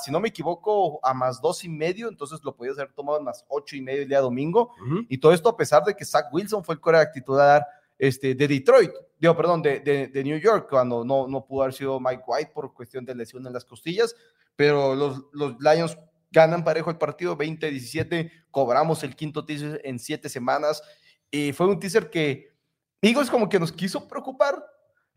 si 0.00 0.12
no 0.12 0.20
me 0.20 0.28
equivoco, 0.28 1.00
a 1.02 1.12
más 1.12 1.40
dos 1.40 1.64
y 1.64 1.68
medio. 1.68 2.08
Entonces 2.08 2.38
lo 2.44 2.54
podías 2.54 2.78
haber 2.78 2.92
tomado 2.92 3.18
en 3.18 3.24
más 3.24 3.44
ocho 3.48 3.74
y 3.74 3.80
medio 3.82 4.02
el 4.02 4.08
día 4.08 4.20
domingo. 4.20 4.72
Y 5.08 5.18
todo 5.18 5.32
esto 5.32 5.48
a 5.48 5.56
pesar 5.56 5.82
de 5.82 5.96
que 5.96 6.04
Zach 6.04 6.26
Wilson 6.32 6.62
fue 6.62 6.76
el 6.76 6.80
coreback 6.80 7.12
titular 7.12 7.66
este, 7.98 8.34
de 8.34 8.46
Detroit, 8.46 8.92
digo, 9.18 9.36
perdón, 9.36 9.60
de, 9.62 9.80
de, 9.80 10.24
New 10.24 10.38
York, 10.38 10.68
cuando 10.70 11.04
no, 11.04 11.26
no 11.26 11.44
pudo 11.44 11.62
haber 11.62 11.74
sido 11.74 11.98
Mike 11.98 12.22
White 12.26 12.52
por 12.54 12.72
cuestión 12.72 13.04
de 13.04 13.14
lesión 13.14 13.46
en 13.46 13.52
las 13.52 13.64
costillas, 13.64 14.14
pero 14.54 14.94
los, 14.94 15.24
los 15.32 15.56
Lions 15.58 15.98
ganan 16.30 16.64
parejo 16.64 16.90
el 16.90 16.98
partido 16.98 17.36
20-17, 17.36 18.30
cobramos 18.50 19.02
el 19.02 19.16
quinto 19.16 19.44
teaser 19.44 19.80
en 19.84 19.98
siete 19.98 20.28
semanas, 20.28 20.82
y 21.30 21.52
fue 21.52 21.66
un 21.66 21.80
teaser 21.80 22.08
que, 22.08 22.54
digo, 23.02 23.20
es 23.20 23.30
como 23.30 23.48
que 23.48 23.58
nos 23.58 23.72
quiso 23.72 24.06
preocupar, 24.06 24.64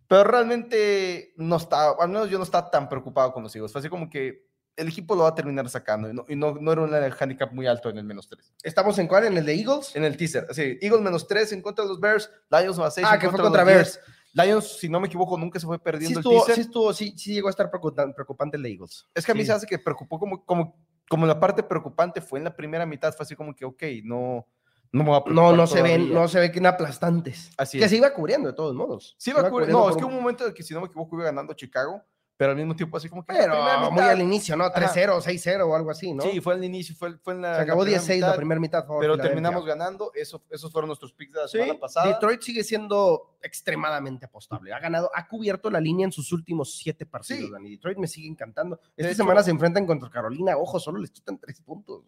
pero 0.07 0.23
realmente 0.23 1.33
no 1.37 1.57
estaba, 1.57 2.03
al 2.03 2.09
menos 2.09 2.29
yo 2.29 2.37
no 2.37 2.43
estaba 2.43 2.69
tan 2.71 2.89
preocupado 2.89 3.31
con 3.31 3.43
los 3.43 3.55
Eagles, 3.55 3.71
fue 3.71 3.79
así 3.79 3.89
como 3.89 4.09
que 4.09 4.50
el 4.75 4.87
equipo 4.87 5.15
lo 5.15 5.23
va 5.23 5.29
a 5.29 5.35
terminar 5.35 5.69
sacando 5.69 6.09
y 6.27 6.35
no, 6.35 6.53
no, 6.53 6.71
era 6.71 6.81
un 6.81 6.93
handicap 6.93 7.51
muy 7.51 7.67
alto 7.67 7.89
en 7.89 7.97
el 7.97 8.03
menos 8.03 8.27
3. 8.27 8.55
¿Estamos 8.63 8.97
en 8.99 9.07
cuál? 9.07 9.25
¿En 9.25 9.37
el 9.37 9.45
de 9.45 9.53
Eagles? 9.53 9.95
En 9.95 10.03
el 10.03 10.17
teaser, 10.17 10.47
sí. 10.51 10.77
Eagles 10.81 11.01
menos 11.01 11.27
3 11.27 11.53
en 11.53 11.61
contra 11.61 11.83
de 11.83 11.89
los 11.89 11.99
Bears, 11.99 12.31
Lions 12.49 12.77
más 12.77 12.95
6 12.95 13.07
ah, 13.09 13.19
que 13.19 13.29
fue 13.29 13.39
contra 13.39 13.63
Bears. 13.63 13.99
Lions, 14.33 14.79
si 14.79 14.87
no 14.87 14.99
me 14.99 15.07
equivoco, 15.07 15.37
nunca 15.37 15.59
se 15.59 15.65
fue 15.65 15.77
perdiendo 15.77 16.21
sí 16.21 16.29
el 16.29 16.35
teaser. 16.35 16.55
Sí, 16.55 16.61
estuvo, 16.61 16.93
sí, 16.93 17.13
sí 17.17 17.33
llegó 17.33 17.47
a 17.47 17.51
estar 17.51 17.69
preocupante 17.69 18.57
el 18.57 18.63
de 18.63 18.69
Eagles. 18.69 19.09
Es 19.13 19.25
que 19.25 19.33
a 19.33 19.35
mí 19.35 19.45
se 19.45 19.51
hace 19.51 19.67
que 19.67 19.77
preocupó 19.77 20.19
como, 20.19 20.45
como, 20.45 20.79
como 21.09 21.25
la 21.25 21.39
parte 21.39 21.63
preocupante 21.63 22.21
fue 22.21 22.39
en 22.39 22.45
la 22.45 22.55
primera 22.55 22.85
mitad, 22.85 23.13
fue 23.13 23.23
así 23.23 23.35
como 23.35 23.55
que, 23.55 23.65
ok, 23.65 23.83
no... 24.03 24.47
No, 24.93 25.23
no, 25.27 25.55
no 25.55 25.67
se 25.67 25.81
ven, 25.81 26.13
no 26.13 26.27
se 26.27 26.37
ve 26.37 26.51
que 26.51 26.67
aplastantes. 26.67 27.51
Así 27.55 27.79
que 27.79 27.87
se 27.87 27.95
iba 27.95 28.13
cubriendo 28.13 28.49
de 28.49 28.53
todos 28.53 28.75
modos. 28.75 29.15
Sí, 29.17 29.29
iba 29.29 29.49
cubriendo. 29.49 29.79
No, 29.79 29.89
es 29.89 29.95
que 29.95 30.03
un 30.03 30.13
momento 30.13 30.45
en 30.45 30.53
que, 30.53 30.63
si 30.63 30.73
no 30.73 30.81
me 30.81 30.87
equivoco, 30.87 31.15
iba 31.15 31.23
ganando 31.23 31.53
Chicago 31.53 32.03
pero 32.41 32.53
al 32.53 32.57
mismo 32.57 32.75
tiempo 32.75 32.97
así 32.97 33.07
como 33.07 33.23
que... 33.23 33.35
Pero 33.35 33.91
muy 33.91 34.01
al 34.01 34.19
inicio, 34.19 34.57
¿no? 34.57 34.65
3-0, 34.71 35.21
6-0 35.21 35.61
o 35.61 35.75
algo 35.75 35.91
así, 35.91 36.11
¿no? 36.11 36.23
Sí, 36.23 36.41
fue 36.41 36.55
al 36.55 36.63
inicio, 36.63 36.95
fue, 36.95 37.15
fue 37.19 37.35
en 37.35 37.43
la... 37.43 37.57
Se 37.57 37.61
acabó 37.61 37.85
10-6 37.85 38.19
la 38.19 38.35
primera 38.35 38.59
mitad. 38.59 38.83
pero 38.99 39.15
terminamos 39.15 39.63
ganando, 39.63 40.11
Eso, 40.15 40.41
esos 40.49 40.71
fueron 40.71 40.87
nuestros 40.87 41.13
picks 41.13 41.33
de 41.33 41.39
la 41.41 41.47
semana 41.47 41.79
pasada. 41.79 42.07
Detroit 42.07 42.41
sigue 42.41 42.63
siendo 42.63 43.35
extremadamente 43.43 44.25
apostable, 44.25 44.73
ha 44.73 44.79
ganado, 44.79 45.11
ha 45.13 45.27
cubierto 45.27 45.69
la 45.69 45.79
línea 45.79 46.05
en 46.05 46.11
sus 46.11 46.31
últimos 46.31 46.79
7 46.79 47.05
partidos, 47.05 47.43
sí. 47.43 47.51
Dani. 47.51 47.69
Detroit 47.69 47.99
me 47.99 48.07
sigue 48.07 48.27
encantando. 48.27 48.79
Esta 48.97 49.13
semana 49.13 49.43
se 49.43 49.51
enfrentan 49.51 49.85
contra 49.85 50.09
Carolina, 50.09 50.57
ojo, 50.57 50.79
solo 50.79 50.97
les 50.97 51.11
quitan 51.11 51.37
3 51.37 51.61
puntos. 51.61 52.01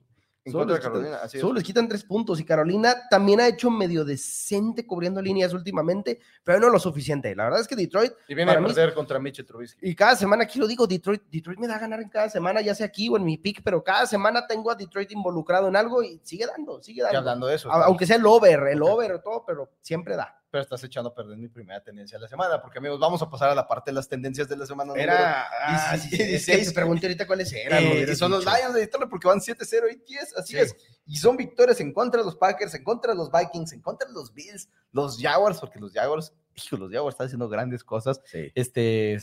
Solo, 0.45 0.73
les, 0.73 0.79
Carolina, 0.81 1.21
quitan, 1.23 1.41
solo 1.41 1.53
les 1.53 1.63
quitan 1.63 1.87
tres 1.87 2.03
puntos 2.03 2.37
y 2.39 2.43
Carolina 2.43 3.07
también 3.09 3.39
ha 3.39 3.47
hecho 3.47 3.71
medio 3.71 4.03
decente 4.03 4.85
cubriendo 4.85 5.21
líneas 5.21 5.53
últimamente, 5.53 6.19
pero 6.43 6.59
no 6.59 6.69
lo 6.69 6.79
suficiente. 6.79 7.33
La 7.33 7.45
verdad 7.45 7.61
es 7.61 7.67
que 7.67 7.77
Detroit. 7.77 8.11
Y 8.27 8.35
viene 8.35 8.51
a 8.51 8.61
perder 8.61 8.93
contra 8.93 9.19
Mitchell 9.19 9.45
Trubisky. 9.45 9.89
Y 9.89 9.95
cada 9.95 10.17
semana 10.17 10.43
aquí 10.43 10.59
lo 10.59 10.67
digo, 10.67 10.85
Detroit, 10.85 11.23
Detroit 11.31 11.59
me 11.59 11.67
da 11.67 11.75
a 11.75 11.79
ganar 11.79 12.01
en 12.01 12.09
cada 12.09 12.29
semana, 12.29 12.59
ya 12.59 12.75
sea 12.75 12.87
aquí 12.87 13.07
o 13.07 13.15
en 13.15 13.23
mi 13.23 13.37
pick, 13.37 13.61
pero 13.63 13.81
cada 13.83 14.05
semana 14.05 14.45
tengo 14.45 14.69
a 14.69 14.75
Detroit 14.75 15.11
involucrado 15.13 15.69
en 15.69 15.77
algo 15.77 16.03
y 16.03 16.19
sigue 16.23 16.45
dando, 16.45 16.81
sigue 16.83 17.03
dando. 17.03 17.19
hablando 17.19 17.47
de 17.47 17.55
eso. 17.55 17.71
aunque 17.71 18.05
sea 18.05 18.17
el 18.17 18.25
over, 18.25 18.67
el 18.67 18.83
over, 18.83 19.21
todo, 19.21 19.45
pero 19.45 19.69
siempre 19.81 20.17
da 20.17 20.42
pero 20.53 20.61
estás 20.61 20.83
echando 20.83 21.09
a 21.09 21.15
perder 21.15 21.35
mi 21.35 21.47
primera 21.47 21.81
tendencia 21.81 22.15
de 22.19 22.21
la 22.21 22.27
semana, 22.27 22.61
porque 22.61 22.77
amigos, 22.77 22.99
vamos 22.99 23.19
a 23.23 23.27
pasar 23.27 23.49
a 23.49 23.55
la 23.55 23.67
parte 23.67 23.89
de 23.89 23.95
las 23.95 24.07
tendencias 24.07 24.47
de 24.47 24.55
la 24.55 24.67
semana. 24.67 24.93
Era, 24.95 25.47
ah, 25.49 25.97
16. 25.97 26.67
te 26.67 26.73
pregunté 26.75 27.07
ahorita 27.07 27.25
cuáles 27.25 27.51
eran. 27.53 27.83
Eh, 27.83 28.05
y 28.07 28.15
son 28.15 28.29
los 28.29 28.45
Lions 28.45 28.75
de 28.75 28.81
Detroit 28.81 29.09
porque 29.09 29.27
van 29.27 29.39
7-0 29.39 29.91
y 29.91 29.95
10, 30.07 30.37
así 30.37 30.55
es. 30.55 30.75
Y 31.07 31.15
son 31.15 31.37
victorias 31.37 31.81
en 31.81 31.91
contra 31.91 32.19
de 32.19 32.27
los 32.27 32.35
Packers, 32.35 32.71
en 32.75 32.83
contra 32.83 33.13
de 33.13 33.17
los 33.17 33.31
Vikings, 33.31 33.73
en 33.73 33.81
contra 33.81 34.07
de 34.07 34.13
los 34.13 34.31
Bills, 34.31 34.69
los 34.91 35.19
Jaguars, 35.19 35.59
porque 35.59 35.79
los 35.79 35.91
Jaguars, 35.91 36.31
hijo, 36.53 36.77
los 36.77 36.91
Jaguars 36.91 37.15
están 37.15 37.25
haciendo 37.25 37.49
grandes 37.49 37.83
cosas. 37.83 38.21
Este, 38.53 39.17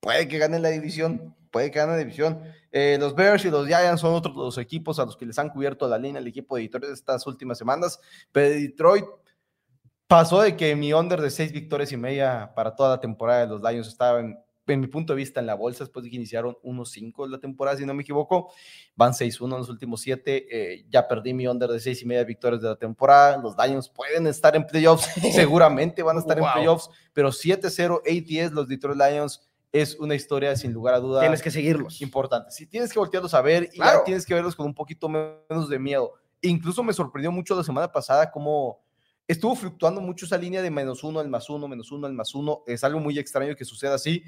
puede 0.00 0.28
que 0.28 0.38
ganen 0.38 0.62
la 0.62 0.70
división, 0.70 1.36
puede 1.50 1.70
que 1.70 1.78
ganen 1.78 1.96
la 1.96 1.98
división. 1.98 2.42
Eh, 2.70 2.96
los 2.98 3.14
Bears 3.14 3.44
y 3.44 3.50
los 3.50 3.66
Giants 3.66 4.00
son 4.00 4.14
otros 4.14 4.34
los 4.34 4.56
equipos 4.56 4.98
a 4.98 5.04
los 5.04 5.14
que 5.14 5.26
les 5.26 5.38
han 5.38 5.50
cubierto 5.50 5.86
la 5.88 5.98
línea 5.98 6.22
el 6.22 6.26
equipo 6.26 6.56
de 6.56 6.62
Detroit 6.62 6.90
estas 6.90 7.26
últimas 7.26 7.58
semanas, 7.58 8.00
pero 8.32 8.48
Detroit 8.48 9.04
pasó 10.12 10.42
de 10.42 10.54
que 10.58 10.76
mi 10.76 10.92
under 10.92 11.22
de 11.22 11.30
seis 11.30 11.50
victorias 11.52 11.90
y 11.90 11.96
media 11.96 12.52
para 12.54 12.76
toda 12.76 12.90
la 12.90 13.00
temporada 13.00 13.40
de 13.40 13.46
los 13.46 13.62
Lions 13.62 13.88
estaba 13.88 14.20
en, 14.20 14.36
mi 14.66 14.86
punto 14.86 15.14
de 15.14 15.16
vista 15.16 15.40
en 15.40 15.46
la 15.46 15.54
bolsa 15.54 15.84
después 15.84 16.04
de 16.04 16.10
que 16.10 16.16
iniciaron 16.16 16.54
1-5 16.62 17.30
la 17.30 17.38
temporada, 17.38 17.78
si 17.78 17.86
no 17.86 17.94
me 17.94 18.02
equivoco. 18.02 18.52
Van 18.94 19.12
6-1 19.12 19.44
en 19.44 19.50
los 19.50 19.70
últimos 19.70 20.02
siete. 20.02 20.46
Eh, 20.50 20.84
ya 20.90 21.08
perdí 21.08 21.32
mi 21.32 21.46
under 21.46 21.70
de 21.70 21.80
seis 21.80 22.02
y 22.02 22.04
media 22.04 22.24
victorias 22.24 22.60
de 22.60 22.68
la 22.68 22.76
temporada. 22.76 23.38
Los 23.38 23.56
Lions 23.56 23.88
pueden 23.88 24.26
estar 24.26 24.54
en 24.54 24.66
playoffs, 24.66 25.08
seguramente 25.32 26.02
van 26.02 26.18
a 26.18 26.20
estar 26.20 26.38
en 26.38 26.44
playoffs, 26.52 26.90
pero 27.14 27.30
7-0, 27.30 28.02
8-10 28.04 28.50
los 28.50 28.68
Detroit 28.68 28.98
Lions 28.98 29.48
es 29.72 29.98
una 29.98 30.14
historia 30.14 30.54
sin 30.56 30.74
lugar 30.74 30.92
a 30.92 31.00
dudas. 31.00 31.22
Tienes 31.22 31.40
que 31.40 31.50
seguirlos. 31.50 32.02
Importante. 32.02 32.50
Si 32.50 32.66
tienes 32.66 32.92
que 32.92 32.98
voltearlos 32.98 33.32
a 33.32 33.40
ver 33.40 33.70
y 33.72 33.78
ya 33.78 34.04
tienes 34.04 34.26
que 34.26 34.34
verlos 34.34 34.54
con 34.54 34.66
un 34.66 34.74
poquito 34.74 35.08
menos 35.08 35.70
de 35.70 35.78
miedo. 35.78 36.12
Incluso 36.42 36.82
me 36.82 36.92
sorprendió 36.92 37.32
mucho 37.32 37.56
la 37.56 37.64
semana 37.64 37.90
pasada 37.90 38.30
cómo 38.30 38.82
estuvo 39.26 39.54
fluctuando 39.54 40.00
mucho 40.00 40.26
esa 40.26 40.38
línea 40.38 40.62
de 40.62 40.70
menos 40.70 41.04
uno 41.04 41.20
al 41.20 41.28
más 41.28 41.48
uno, 41.50 41.68
menos 41.68 41.90
uno 41.92 42.06
al 42.06 42.12
más 42.12 42.34
uno. 42.34 42.62
Es 42.66 42.84
algo 42.84 43.00
muy 43.00 43.18
extraño 43.18 43.54
que 43.56 43.64
suceda 43.64 43.94
así. 43.94 44.22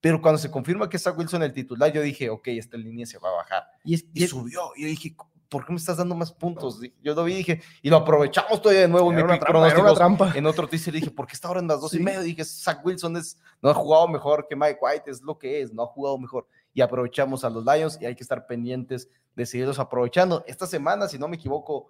Pero 0.00 0.22
cuando 0.22 0.38
se 0.38 0.50
confirma 0.50 0.88
que 0.88 0.96
está 0.96 1.10
Wilson 1.10 1.42
el 1.42 1.52
titular, 1.52 1.92
yo 1.92 2.00
dije, 2.00 2.30
ok, 2.30 2.48
esta 2.48 2.76
línea 2.76 3.04
se 3.04 3.18
va 3.18 3.30
a 3.30 3.32
bajar. 3.32 3.64
Y, 3.84 3.96
subió. 4.26 4.70
Y 4.76 4.82
yo 4.82 4.88
dije, 4.88 5.16
¿por 5.48 5.66
qué 5.66 5.72
me 5.72 5.78
estás 5.78 5.96
dando 5.96 6.14
más 6.14 6.32
puntos? 6.32 6.80
Yo 7.02 7.14
lo 7.14 7.24
vi 7.24 7.34
y 7.34 7.36
dije, 7.38 7.62
y 7.82 7.90
lo 7.90 7.96
aprovechamos 7.96 8.62
todavía 8.62 8.82
de 8.82 8.88
nuevo. 8.88 9.12
en 9.12 9.26
mi 9.26 9.94
trampa, 9.94 10.32
En 10.36 10.46
otro 10.46 10.68
teaser 10.68 10.94
dije, 10.94 11.10
¿por 11.10 11.26
qué 11.26 11.32
está 11.32 11.48
ahora 11.48 11.60
en 11.60 11.66
las 11.66 11.80
dos 11.80 11.94
y 11.94 12.00
medio? 12.00 12.20
Dije, 12.20 12.44
Zach 12.44 12.84
Wilson 12.84 13.16
es, 13.16 13.38
no 13.60 13.70
ha 13.70 13.74
jugado 13.74 14.06
mejor 14.06 14.46
que 14.48 14.54
Mike 14.54 14.78
White, 14.80 15.10
es 15.10 15.20
lo 15.22 15.36
que 15.36 15.60
es, 15.60 15.72
no 15.72 15.82
ha 15.82 15.86
jugado 15.86 16.16
mejor. 16.16 16.46
Y 16.72 16.80
aprovechamos 16.80 17.42
a 17.42 17.50
los 17.50 17.64
Lions 17.64 17.98
y 18.00 18.06
hay 18.06 18.14
que 18.14 18.22
estar 18.22 18.46
pendientes 18.46 19.08
de 19.34 19.46
seguirlos 19.46 19.80
aprovechando. 19.80 20.44
Esta 20.46 20.66
semana, 20.66 21.08
si 21.08 21.18
no 21.18 21.26
me 21.26 21.36
equivoco, 21.36 21.88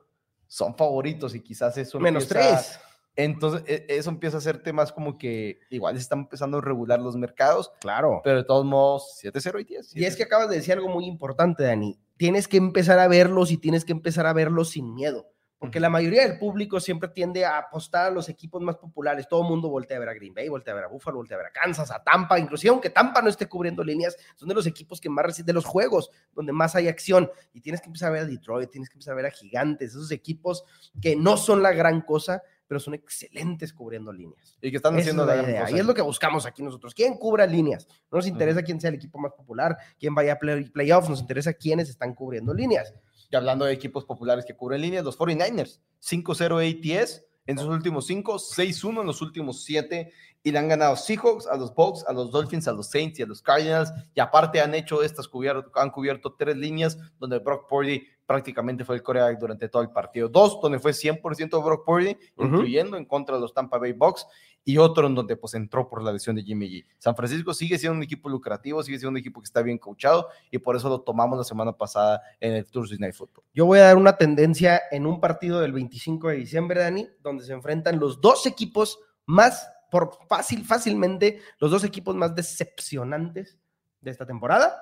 son 0.48 0.74
favoritos 0.76 1.34
y 1.34 1.40
quizás 1.40 1.78
eso 1.78 2.00
menos 2.00 2.26
tres. 2.26 2.80
Entonces, 3.14 3.62
e, 3.66 3.84
eso 3.88 4.10
empieza 4.10 4.38
a 4.38 4.40
ser 4.40 4.62
temas 4.62 4.92
como 4.92 5.18
que 5.18 5.60
igual 5.70 5.96
están 5.96 6.20
empezando 6.20 6.58
a 6.58 6.60
regular 6.60 7.00
los 7.00 7.16
mercados. 7.16 7.72
Claro. 7.80 8.20
Pero 8.24 8.38
de 8.38 8.44
todos 8.44 8.64
modos, 8.64 9.20
7-0 9.22 9.60
y 9.60 9.64
10. 9.64 9.96
Y 9.96 10.04
es 10.04 10.16
que 10.16 10.22
acabas 10.22 10.48
de 10.48 10.56
decir 10.56 10.74
algo 10.74 10.88
muy 10.88 11.04
importante, 11.04 11.64
Dani. 11.64 11.98
Tienes 12.16 12.48
que 12.48 12.56
empezar 12.56 12.98
a 12.98 13.08
verlos 13.08 13.50
y 13.50 13.58
tienes 13.58 13.84
que 13.84 13.92
empezar 13.92 14.26
a 14.26 14.32
verlos 14.32 14.70
sin 14.70 14.94
miedo. 14.94 15.26
Porque 15.58 15.80
la 15.80 15.90
mayoría 15.90 16.22
del 16.22 16.38
público 16.38 16.78
siempre 16.78 17.08
tiende 17.08 17.44
a 17.44 17.58
apostar 17.58 18.06
a 18.06 18.10
los 18.10 18.28
equipos 18.28 18.62
más 18.62 18.76
populares. 18.76 19.26
Todo 19.28 19.42
el 19.42 19.48
mundo 19.48 19.68
voltea 19.68 19.96
a 19.96 20.00
ver 20.00 20.08
a 20.08 20.14
Green 20.14 20.32
Bay, 20.32 20.48
voltea 20.48 20.72
a 20.72 20.76
ver 20.76 20.84
a 20.84 20.88
Buffalo, 20.88 21.16
voltea 21.16 21.36
a 21.36 21.38
ver 21.38 21.48
a 21.48 21.50
Kansas, 21.50 21.90
a 21.90 22.02
Tampa. 22.02 22.38
Inclusive 22.38 22.70
aunque 22.70 22.90
Tampa 22.90 23.20
no 23.20 23.28
esté 23.28 23.48
cubriendo 23.48 23.82
líneas, 23.82 24.16
son 24.36 24.48
de 24.48 24.54
los 24.54 24.66
equipos 24.66 25.00
que 25.00 25.08
más 25.08 25.24
reciben, 25.26 25.46
de 25.46 25.52
los 25.54 25.64
juegos 25.64 26.10
donde 26.32 26.52
más 26.52 26.76
hay 26.76 26.86
acción. 26.86 27.28
Y 27.52 27.60
tienes 27.60 27.80
que 27.80 27.88
empezar 27.88 28.10
a 28.10 28.12
ver 28.12 28.22
a 28.22 28.26
Detroit, 28.26 28.70
tienes 28.70 28.88
que 28.88 28.94
empezar 28.94 29.14
a 29.14 29.16
ver 29.16 29.26
a 29.26 29.30
Gigantes, 29.30 29.90
esos 29.90 30.12
equipos 30.12 30.64
que 31.02 31.16
no 31.16 31.36
son 31.36 31.60
la 31.60 31.72
gran 31.72 32.02
cosa, 32.02 32.40
pero 32.68 32.78
son 32.78 32.94
excelentes 32.94 33.72
cubriendo 33.72 34.12
líneas. 34.12 34.56
Y 34.60 34.70
que 34.70 34.76
están 34.76 34.96
haciendo 34.96 35.24
la, 35.24 35.42
idea. 35.42 35.70
Y 35.70 35.78
es 35.78 35.86
lo 35.86 35.94
que 35.94 36.02
buscamos 36.02 36.46
aquí 36.46 36.62
nosotros. 36.62 36.94
¿Quién 36.94 37.14
cubra 37.14 37.46
líneas? 37.46 37.88
No 38.12 38.18
nos 38.18 38.26
interesa 38.26 38.62
quién 38.62 38.80
sea 38.80 38.90
el 38.90 38.96
equipo 38.96 39.18
más 39.18 39.32
popular, 39.32 39.76
quién 39.98 40.14
vaya 40.14 40.34
a 40.34 40.38
play, 40.38 40.68
playoffs, 40.68 41.08
nos 41.08 41.20
interesa 41.20 41.54
quiénes 41.54 41.88
están 41.88 42.14
cubriendo 42.14 42.52
líneas. 42.52 42.94
Y 43.30 43.36
hablando 43.36 43.64
de 43.64 43.72
equipos 43.72 44.04
populares 44.04 44.44
que 44.44 44.56
cubren 44.56 44.80
líneas, 44.80 45.04
los 45.04 45.18
49ers, 45.18 45.80
5-0 46.02 47.02
ATS 47.02 47.24
en 47.46 47.58
sus 47.58 47.68
últimos 47.68 48.06
5, 48.06 48.34
6-1 48.34 49.00
en 49.00 49.06
los 49.06 49.22
últimos 49.22 49.64
7 49.64 50.12
y 50.42 50.52
le 50.52 50.58
han 50.58 50.68
ganado 50.68 50.96
Seahawks, 50.96 51.46
a 51.46 51.56
los 51.56 51.74
Bucks, 51.74 52.04
a 52.06 52.12
los 52.12 52.30
Dolphins, 52.30 52.68
a 52.68 52.72
los 52.72 52.90
Saints 52.90 53.18
y 53.18 53.22
a 53.22 53.26
los 53.26 53.42
Cardinals 53.42 53.92
y 54.14 54.20
aparte 54.20 54.60
han 54.60 54.74
hecho 54.74 55.02
estas 55.02 55.26
cubierto, 55.28 55.70
han 55.74 55.90
cubierto 55.90 56.34
tres 56.38 56.56
líneas 56.56 56.98
donde 57.18 57.38
Brock 57.38 57.68
Purdy 57.68 58.06
prácticamente 58.26 58.84
fue 58.84 58.96
el 58.96 59.02
coreback 59.02 59.38
durante 59.38 59.70
todo 59.70 59.80
el 59.80 59.90
partido. 59.90 60.28
Dos, 60.28 60.60
donde 60.60 60.78
fue 60.78 60.92
100% 60.92 61.64
Brock 61.64 61.86
Purdy, 61.86 62.16
incluyendo 62.36 62.98
en 62.98 63.06
contra 63.06 63.36
de 63.36 63.40
los 63.40 63.54
Tampa 63.54 63.78
Bay 63.78 63.92
Bucks 63.92 64.26
y 64.64 64.76
otro 64.78 65.06
en 65.06 65.14
donde 65.14 65.36
pues 65.36 65.54
entró 65.54 65.88
por 65.88 66.02
la 66.02 66.12
lesión 66.12 66.36
de 66.36 66.42
Jimmy 66.42 66.68
G. 66.68 66.86
San 66.98 67.16
Francisco 67.16 67.54
sigue 67.54 67.78
siendo 67.78 67.96
un 67.96 68.02
equipo 68.02 68.28
lucrativo, 68.28 68.82
sigue 68.82 68.98
siendo 68.98 69.12
un 69.12 69.16
equipo 69.16 69.40
que 69.40 69.46
está 69.46 69.62
bien 69.62 69.78
coachado 69.78 70.28
y 70.50 70.58
por 70.58 70.76
eso 70.76 70.88
lo 70.88 71.00
tomamos 71.00 71.38
la 71.38 71.44
semana 71.44 71.72
pasada 71.72 72.20
en 72.38 72.52
el 72.52 72.66
Thursday 72.66 72.98
Night 72.98 73.14
Football. 73.14 73.44
Yo 73.54 73.66
voy 73.66 73.78
a 73.78 73.84
dar 73.84 73.96
una 73.96 74.16
tendencia 74.16 74.82
en 74.90 75.06
un 75.06 75.20
partido 75.20 75.60
del 75.60 75.72
25 75.72 76.28
de 76.28 76.36
diciembre, 76.36 76.80
Dani, 76.80 77.08
donde 77.22 77.44
se 77.44 77.52
enfrentan 77.52 77.98
los 77.98 78.20
dos 78.20 78.46
equipos 78.46 78.98
más, 79.24 79.70
por 79.90 80.18
fácil, 80.28 80.64
fácilmente, 80.64 81.40
los 81.58 81.70
dos 81.70 81.84
equipos 81.84 82.14
más 82.14 82.34
decepcionantes 82.34 83.58
de 84.00 84.10
esta 84.10 84.26
temporada, 84.26 84.76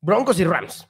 Broncos 0.00 0.40
y 0.40 0.44
Rams. 0.44 0.88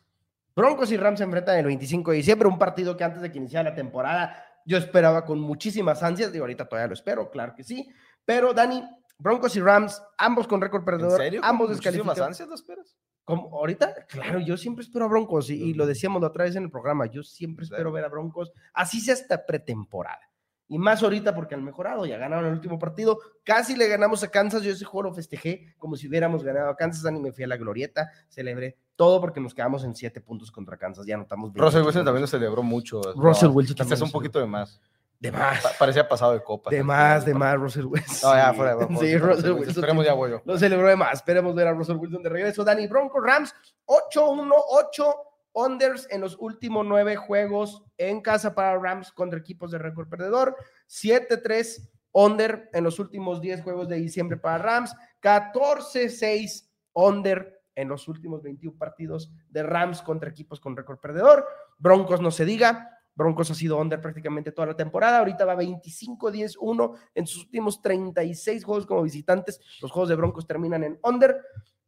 Broncos 0.57 0.91
y 0.93 0.97
Rams 0.97 1.19
se 1.19 1.25
enfrentan 1.25 1.59
el 1.59 1.67
25 1.67 2.11
de 2.11 2.17
diciembre, 2.17 2.49
un 2.49 2.59
partido 2.59 2.97
que 2.97 3.05
antes 3.05 3.23
de 3.23 3.31
que 3.31 3.39
iniciara 3.39 3.71
la 3.71 3.77
temporada 3.77 4.47
yo 4.65 4.77
esperaba 4.77 5.25
con 5.25 5.41
muchísimas 5.41 6.03
ansias, 6.03 6.33
digo, 6.33 6.45
ahorita 6.45 6.69
todavía 6.69 6.89
lo 6.89 6.95
espero, 6.95 7.31
claro 7.31 7.55
que 7.55 7.65
sí, 7.65 7.89
pero 8.25 8.53
Dani, 8.53 8.83
Broncos 9.19 9.57
y 9.57 9.61
Rams, 9.61 10.03
ambos 10.17 10.47
con 10.47 10.61
récord 10.61 10.85
perdedor, 10.85 11.21
¿En 11.21 11.27
serio? 11.27 11.41
ambos 11.45 11.71
descalificados. 11.71 12.21
ansias 12.21 12.51
esperas? 12.51 12.97
¿Cómo? 13.25 13.57
¿Ahorita? 13.57 14.07
Claro, 14.09 14.41
yo 14.41 14.57
siempre 14.57 14.85
espero 14.85 15.05
a 15.05 15.09
Broncos 15.09 15.51
y, 15.51 15.75
lo 15.75 15.87
decíamos 15.87 16.21
la 16.21 16.29
otra 16.29 16.45
vez 16.45 16.57
en 16.57 16.65
el 16.65 16.71
programa, 16.71 17.07
yo 17.07 17.23
siempre 17.23 17.65
espero 17.65 17.93
ver 17.93 18.05
a 18.05 18.09
Broncos, 18.09 18.53
así 18.73 19.01
sea 19.01 19.15
hasta 19.15 19.47
pretemporada. 19.47 20.31
Y 20.67 20.79
más 20.79 21.03
ahorita 21.03 21.35
porque 21.35 21.55
han 21.57 21.65
mejorado, 21.65 22.07
ya 22.07 22.17
ganaron 22.17 22.47
el 22.47 22.53
último 22.53 22.79
partido, 22.79 23.19
casi 23.43 23.77
le 23.77 23.89
ganamos 23.89 24.23
a 24.23 24.31
Kansas, 24.31 24.63
yo 24.63 24.71
ese 24.71 24.85
juego 24.85 25.09
lo 25.09 25.15
festejé 25.15 25.75
como 25.79 25.97
si 25.97 26.07
hubiéramos 26.07 26.45
ganado 26.45 26.71
a 26.71 26.77
Kansas, 26.77 27.03
Dani 27.03 27.19
me 27.19 27.33
fui 27.33 27.43
a 27.43 27.49
la 27.49 27.57
glorieta, 27.57 28.11
celebré 28.29 28.79
todo 28.95 29.21
porque 29.21 29.41
nos 29.41 29.53
quedamos 29.53 29.83
en 29.83 29.97
siete 29.97 30.21
puntos 30.21 30.53
contra 30.53 30.77
Kansas, 30.77 31.07
ya 31.07 31.17
anotamos 31.17 31.53
Russell 31.55 31.83
Wilson 31.83 32.05
también 32.05 32.23
lo 32.23 32.29
celebró 32.29 32.63
mucho. 32.63 33.01
Russell 33.17 33.49
Wilson 33.49 33.77
también. 33.77 33.95
Es 33.95 34.03
un 34.03 34.13
poquito 34.13 34.39
de 34.39 34.47
más. 34.47 34.81
De 35.21 35.31
más. 35.31 35.63
parecía 35.79 36.09
pasado 36.09 36.33
de 36.33 36.43
copa. 36.43 36.71
De 36.71 36.83
más, 36.83 37.27
de 37.27 37.35
más, 37.35 37.55
Russell 37.57 37.85
Wilson. 37.85 38.31
No, 38.31 38.37
ya, 38.37 38.55
fuera 38.55 38.75
de 38.75 38.87
Sí, 38.99 39.19
Russell 39.19 39.53
Wilson. 39.53 39.69
Esperemos 39.69 40.07
ya, 40.07 40.15
voy 40.15 40.41
Lo 40.43 40.59
celebró 40.59 40.89
de 40.89 40.97
más. 40.97 41.13
Esperemos 41.13 41.55
ver 41.55 41.69
a 41.69 41.73
Russell 41.73 41.97
Wilson 41.97 42.23
de 42.23 42.31
regreso. 42.31 42.65
Danny 42.65 42.87
Bronco, 42.87 43.21
Rams, 43.21 43.55
8-1-8 43.85 45.15
unders 45.53 46.09
en 46.11 46.23
los 46.23 46.39
últimos 46.41 46.87
nueve 46.87 47.17
juegos 47.17 47.85
en 47.99 48.23
casa 48.23 48.55
para 48.55 48.79
Rams 48.79 49.13
contra 49.13 49.39
equipos 49.39 49.71
de 49.71 49.79
récord 49.79 50.09
perdedor. 50.09 50.57
7-3 50.89 51.91
under 52.13 52.71
en 52.73 52.85
los 52.85 52.99
últimos 52.99 53.43
10 53.43 53.63
juegos 53.63 53.89
de 53.89 53.97
diciembre 53.97 54.39
para 54.39 54.57
Rams. 54.57 54.97
14-6 55.23 56.67
under 56.95 57.61
en 57.75 57.89
los 57.89 58.09
últimos 58.09 58.43
21 58.43 58.79
partidos 58.79 59.31
de 59.51 59.63
Rams 59.65 60.01
contra 60.01 60.31
equipos 60.31 60.61
con 60.61 60.75
récord 60.75 60.99
perdedor. 60.99 61.47
Broncos 61.79 62.23
no 62.23 62.31
se 62.31 62.47
diga. 62.47 63.00
Broncos 63.15 63.51
ha 63.51 63.55
sido 63.55 63.79
under 63.79 64.01
prácticamente 64.01 64.53
toda 64.53 64.69
la 64.69 64.77
temporada. 64.77 65.19
Ahorita 65.19 65.45
va 65.45 65.57
25-10-1 65.57 66.97
en 67.15 67.27
sus 67.27 67.45
últimos 67.45 67.83
36 67.83 68.65
juegos 68.65 68.87
como 68.87 69.03
visitantes. 69.03 69.61
Los 69.81 69.91
juegos 69.91 70.09
de 70.09 70.17
Broncos 70.17 70.47
terminan 70.47 70.85
en 70.85 70.99
under. 71.03 71.43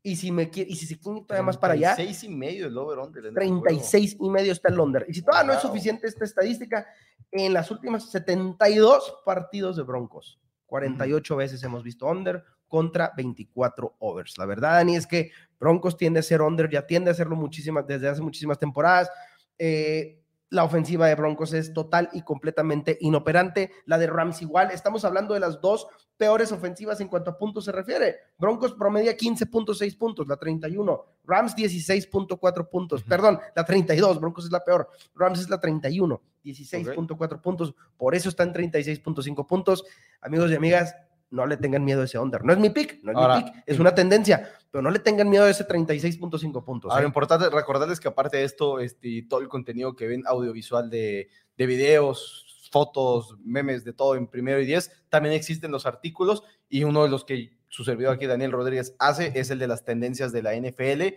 Y 0.04 0.16
si 0.16 0.32
me 0.32 0.50
quiere, 0.50 0.70
y 0.70 0.76
si 0.76 0.86
se 0.86 0.98
quiere 0.98 1.20
todavía 1.20 1.44
más 1.44 1.56
para 1.56 1.74
allá. 1.74 1.94
36 1.94 2.24
y 2.24 2.34
medio 2.34 2.66
el 2.66 2.76
over 2.76 2.98
under. 2.98 3.32
36 3.32 4.16
y 4.20 4.30
medio 4.30 4.52
está 4.52 4.68
el 4.68 4.80
under. 4.80 5.06
Y 5.08 5.14
si 5.14 5.22
todavía 5.22 5.46
no 5.46 5.52
es 5.52 5.60
suficiente 5.60 6.08
esta 6.08 6.24
estadística, 6.24 6.86
en 7.30 7.52
las 7.52 7.70
últimas 7.70 8.10
72 8.10 9.20
partidos 9.24 9.76
de 9.76 9.84
Broncos, 9.84 10.40
48 10.66 11.36
veces 11.36 11.62
hemos 11.62 11.82
visto 11.82 12.06
under 12.06 12.44
contra 12.66 13.12
24 13.16 13.96
overs. 13.98 14.38
La 14.38 14.46
verdad, 14.46 14.72
Dani, 14.72 14.96
es 14.96 15.06
que 15.06 15.30
Broncos 15.60 15.96
tiende 15.96 16.20
a 16.20 16.22
ser 16.22 16.40
under, 16.40 16.70
ya 16.70 16.86
tiende 16.86 17.10
a 17.10 17.12
hacerlo 17.12 17.36
muchísimas, 17.36 17.86
desde 17.86 18.08
hace 18.08 18.22
muchísimas 18.22 18.58
temporadas. 18.58 19.10
Eh, 19.58 20.21
la 20.52 20.64
ofensiva 20.64 21.06
de 21.06 21.14
Broncos 21.14 21.54
es 21.54 21.73
total 21.73 22.11
y 22.12 22.23
completamente 22.23 22.99
inoperante. 23.00 23.71
La 23.87 23.97
de 23.97 24.06
Rams 24.06 24.42
igual. 24.42 24.71
Estamos 24.71 25.02
hablando 25.04 25.32
de 25.32 25.40
las 25.40 25.62
dos 25.62 25.87
peores 26.18 26.52
ofensivas 26.52 27.00
en 27.00 27.09
cuanto 27.09 27.30
a 27.30 27.38
puntos 27.38 27.64
se 27.64 27.73
refiere. 27.73 28.16
Broncos 28.38 28.75
promedia 28.75 29.16
15.6 29.16 29.97
puntos, 29.97 30.28
la 30.28 30.37
31. 30.37 31.04
Rams 31.25 31.56
16.4 31.56 32.68
puntos. 32.68 33.02
Perdón, 33.02 33.40
la 33.56 33.64
32. 33.64 34.21
Broncos 34.21 34.44
es 34.44 34.52
la 34.52 34.62
peor. 34.62 34.90
Rams 35.14 35.40
es 35.40 35.49
la 35.49 35.59
31. 35.59 36.21
16.4 36.44 37.40
puntos. 37.40 37.75
Por 37.97 38.14
eso 38.14 38.28
está 38.28 38.42
en 38.42 38.52
36.5 38.52 39.47
puntos. 39.47 39.85
Amigos 40.21 40.50
y 40.50 40.54
amigas, 40.54 40.94
no 41.32 41.46
le 41.46 41.56
tengan 41.56 41.84
miedo 41.84 42.02
a 42.02 42.04
ese 42.04 42.18
under. 42.18 42.44
No 42.44 42.52
es 42.52 42.58
mi 42.58 42.70
pick, 42.70 43.02
no 43.02 43.10
es 43.12 43.18
mi 43.18 43.42
pick, 43.42 43.62
es 43.66 43.78
una 43.80 43.94
tendencia, 43.94 44.50
pero 44.70 44.82
no 44.82 44.90
le 44.90 44.98
tengan 44.98 45.28
miedo 45.28 45.44
a 45.44 45.50
ese 45.50 45.66
36.5 45.66 46.64
puntos. 46.64 46.92
Ahora, 46.92 47.02
¿eh? 47.02 47.06
importante 47.06 47.50
recordarles 47.50 47.98
que 47.98 48.08
aparte 48.08 48.36
de 48.36 48.44
esto, 48.44 48.78
este, 48.78 49.26
todo 49.28 49.40
el 49.40 49.48
contenido 49.48 49.96
que 49.96 50.06
ven 50.06 50.22
audiovisual 50.26 50.90
de, 50.90 51.28
de 51.56 51.66
videos, 51.66 52.68
fotos, 52.70 53.36
memes, 53.44 53.84
de 53.84 53.92
todo 53.92 54.14
en 54.14 54.26
primero 54.26 54.60
y 54.60 54.66
diez, 54.66 54.92
también 55.08 55.34
existen 55.34 55.70
los 55.70 55.86
artículos 55.86 56.42
y 56.68 56.84
uno 56.84 57.02
de 57.02 57.08
los 57.08 57.24
que 57.24 57.56
su 57.68 57.84
servidor 57.84 58.14
aquí, 58.14 58.26
Daniel 58.26 58.52
Rodríguez, 58.52 58.94
hace 58.98 59.32
es 59.34 59.50
el 59.50 59.58
de 59.58 59.66
las 59.66 59.84
tendencias 59.84 60.30
de 60.30 60.42
la 60.42 60.54
NFL 60.54 61.14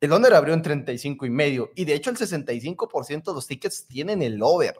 el 0.00 0.12
under 0.12 0.34
abrió 0.34 0.52
en 0.52 0.62
35 0.62 1.24
y 1.24 1.30
medio 1.30 1.70
y 1.74 1.84
de 1.86 1.94
hecho 1.94 2.10
el 2.10 2.16
65% 2.16 3.24
de 3.24 3.32
los 3.32 3.46
tickets 3.46 3.86
tienen 3.86 4.20
el 4.22 4.42
over 4.42 4.74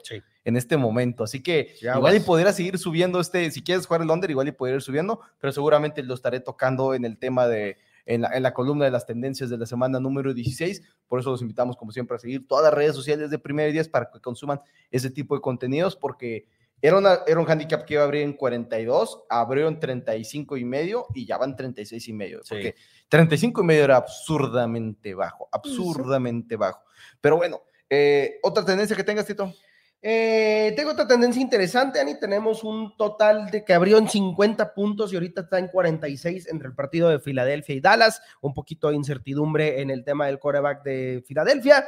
en 0.45 0.57
este 0.57 0.77
momento. 0.77 1.23
Así 1.23 1.41
que 1.41 1.75
igual 1.81 2.15
y 2.15 2.19
podría 2.19 2.53
seguir 2.53 2.77
subiendo 2.77 3.19
este, 3.19 3.49
si 3.51 3.63
quieres 3.63 3.87
jugar 3.87 4.01
el 4.03 4.09
under, 4.09 4.29
igual 4.29 4.47
y 4.47 4.51
podría 4.51 4.75
ir 4.75 4.81
subiendo, 4.81 5.19
pero 5.39 5.51
seguramente 5.51 6.03
lo 6.03 6.13
estaré 6.13 6.39
tocando 6.39 6.93
en 6.93 7.03
el 7.03 7.17
tema 7.17 7.47
de, 7.47 7.77
en 8.05 8.21
la, 8.21 8.29
en 8.29 8.43
la, 8.43 8.53
columna 8.53 8.85
de 8.85 8.91
las 8.91 9.05
tendencias 9.05 9.49
de 9.49 9.57
la 9.57 9.65
semana 9.65 9.99
número 9.99 10.33
16. 10.33 10.83
Por 11.07 11.19
eso 11.19 11.31
los 11.31 11.41
invitamos, 11.41 11.75
como 11.77 11.91
siempre, 11.91 12.15
a 12.15 12.19
seguir 12.19 12.47
todas 12.47 12.63
las 12.65 12.73
redes 12.73 12.95
sociales 12.95 13.31
de 13.31 13.39
Primer 13.39 13.69
y 13.69 13.73
Días 13.73 13.89
para 13.89 14.09
que 14.11 14.19
consuman 14.19 14.61
ese 14.91 15.09
tipo 15.09 15.35
de 15.35 15.41
contenidos, 15.41 15.95
porque 15.95 16.47
era, 16.81 16.97
una, 16.97 17.19
era 17.25 17.39
un 17.39 17.49
handicap 17.49 17.85
que 17.85 17.95
iba 17.95 18.03
a 18.03 18.05
abrir 18.05 18.21
en 18.21 18.33
42, 18.33 19.25
abrió 19.29 19.67
en 19.67 19.79
35 19.79 20.57
y 20.57 20.65
medio 20.65 21.07
y 21.15 21.25
ya 21.25 21.37
van 21.37 21.55
36 21.55 22.07
y 22.07 22.13
medio. 22.13 22.41
Porque 22.47 22.75
35 23.09 23.61
y 23.61 23.65
medio 23.65 23.83
era 23.83 23.97
absurdamente 23.97 25.15
bajo, 25.15 25.49
absurdamente 25.51 26.55
bajo. 26.55 26.81
Pero 27.19 27.37
bueno, 27.37 27.63
eh, 27.89 28.39
otra 28.43 28.63
tendencia 28.63 28.95
que 28.95 29.03
tengas, 29.03 29.25
Tito. 29.25 29.51
Eh, 29.99 30.73
tengo 30.75 30.91
otra 30.91 31.07
tendencia 31.07 31.41
interesante, 31.41 31.99
Ani. 31.99 32.19
Tenemos 32.19 32.63
un 32.63 32.95
total 32.95 33.49
de 33.49 33.65
que 33.65 33.73
abrió 33.73 33.97
en 33.97 34.07
50 34.07 34.75
puntos 34.75 35.11
y 35.11 35.15
ahorita 35.15 35.41
está 35.41 35.57
en 35.57 35.69
46 35.69 36.47
entre 36.49 36.67
el 36.67 36.75
partido 36.75 37.09
de 37.09 37.19
Filadelfia 37.19 37.75
y 37.75 37.79
Dallas. 37.79 38.21
Un 38.41 38.53
poquito 38.53 38.89
de 38.89 38.95
incertidumbre 38.95 39.81
en 39.81 39.89
el 39.89 40.03
tema 40.03 40.27
del 40.27 40.39
coreback 40.39 40.83
de 40.83 41.23
Filadelfia 41.25 41.87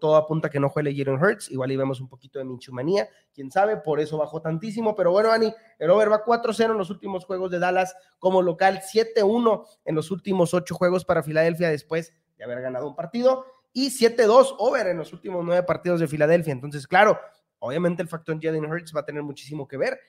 todo 0.00 0.16
apunta 0.16 0.50
que 0.50 0.60
no 0.60 0.68
juegue 0.68 0.94
Jalen 0.96 1.22
Hurts, 1.22 1.50
igual 1.50 1.70
y 1.72 1.76
vemos 1.76 2.00
un 2.00 2.08
poquito 2.08 2.38
de 2.38 2.44
minchumanía, 2.44 3.08
quién 3.32 3.50
sabe, 3.50 3.76
por 3.76 4.00
eso 4.00 4.18
bajó 4.18 4.42
tantísimo, 4.42 4.94
pero 4.94 5.10
bueno, 5.10 5.30
Ani, 5.30 5.52
el 5.78 5.90
over 5.90 6.10
va 6.10 6.24
4-0 6.24 6.72
en 6.72 6.78
los 6.78 6.90
últimos 6.90 7.24
juegos 7.24 7.50
de 7.50 7.58
Dallas 7.58 7.94
como 8.18 8.42
local, 8.42 8.80
7-1 8.82 9.66
en 9.84 9.94
los 9.94 10.10
últimos 10.10 10.54
8 10.54 10.74
juegos 10.74 11.04
para 11.04 11.22
Filadelfia 11.22 11.70
después 11.70 12.12
de 12.36 12.44
haber 12.44 12.60
ganado 12.60 12.88
un 12.88 12.96
partido 12.96 13.44
y 13.72 13.90
7-2 13.90 14.56
over 14.58 14.88
en 14.88 14.98
los 14.98 15.12
últimos 15.12 15.44
9 15.44 15.62
partidos 15.64 16.00
de 16.00 16.08
Filadelfia, 16.08 16.52
entonces 16.52 16.86
claro, 16.86 17.18
obviamente 17.60 18.02
el 18.02 18.08
factor 18.08 18.38
Jalen 18.40 18.70
Hurts 18.70 18.94
va 18.94 19.00
a 19.00 19.04
tener 19.04 19.22
muchísimo 19.22 19.68
que 19.68 19.76
ver, 19.76 20.00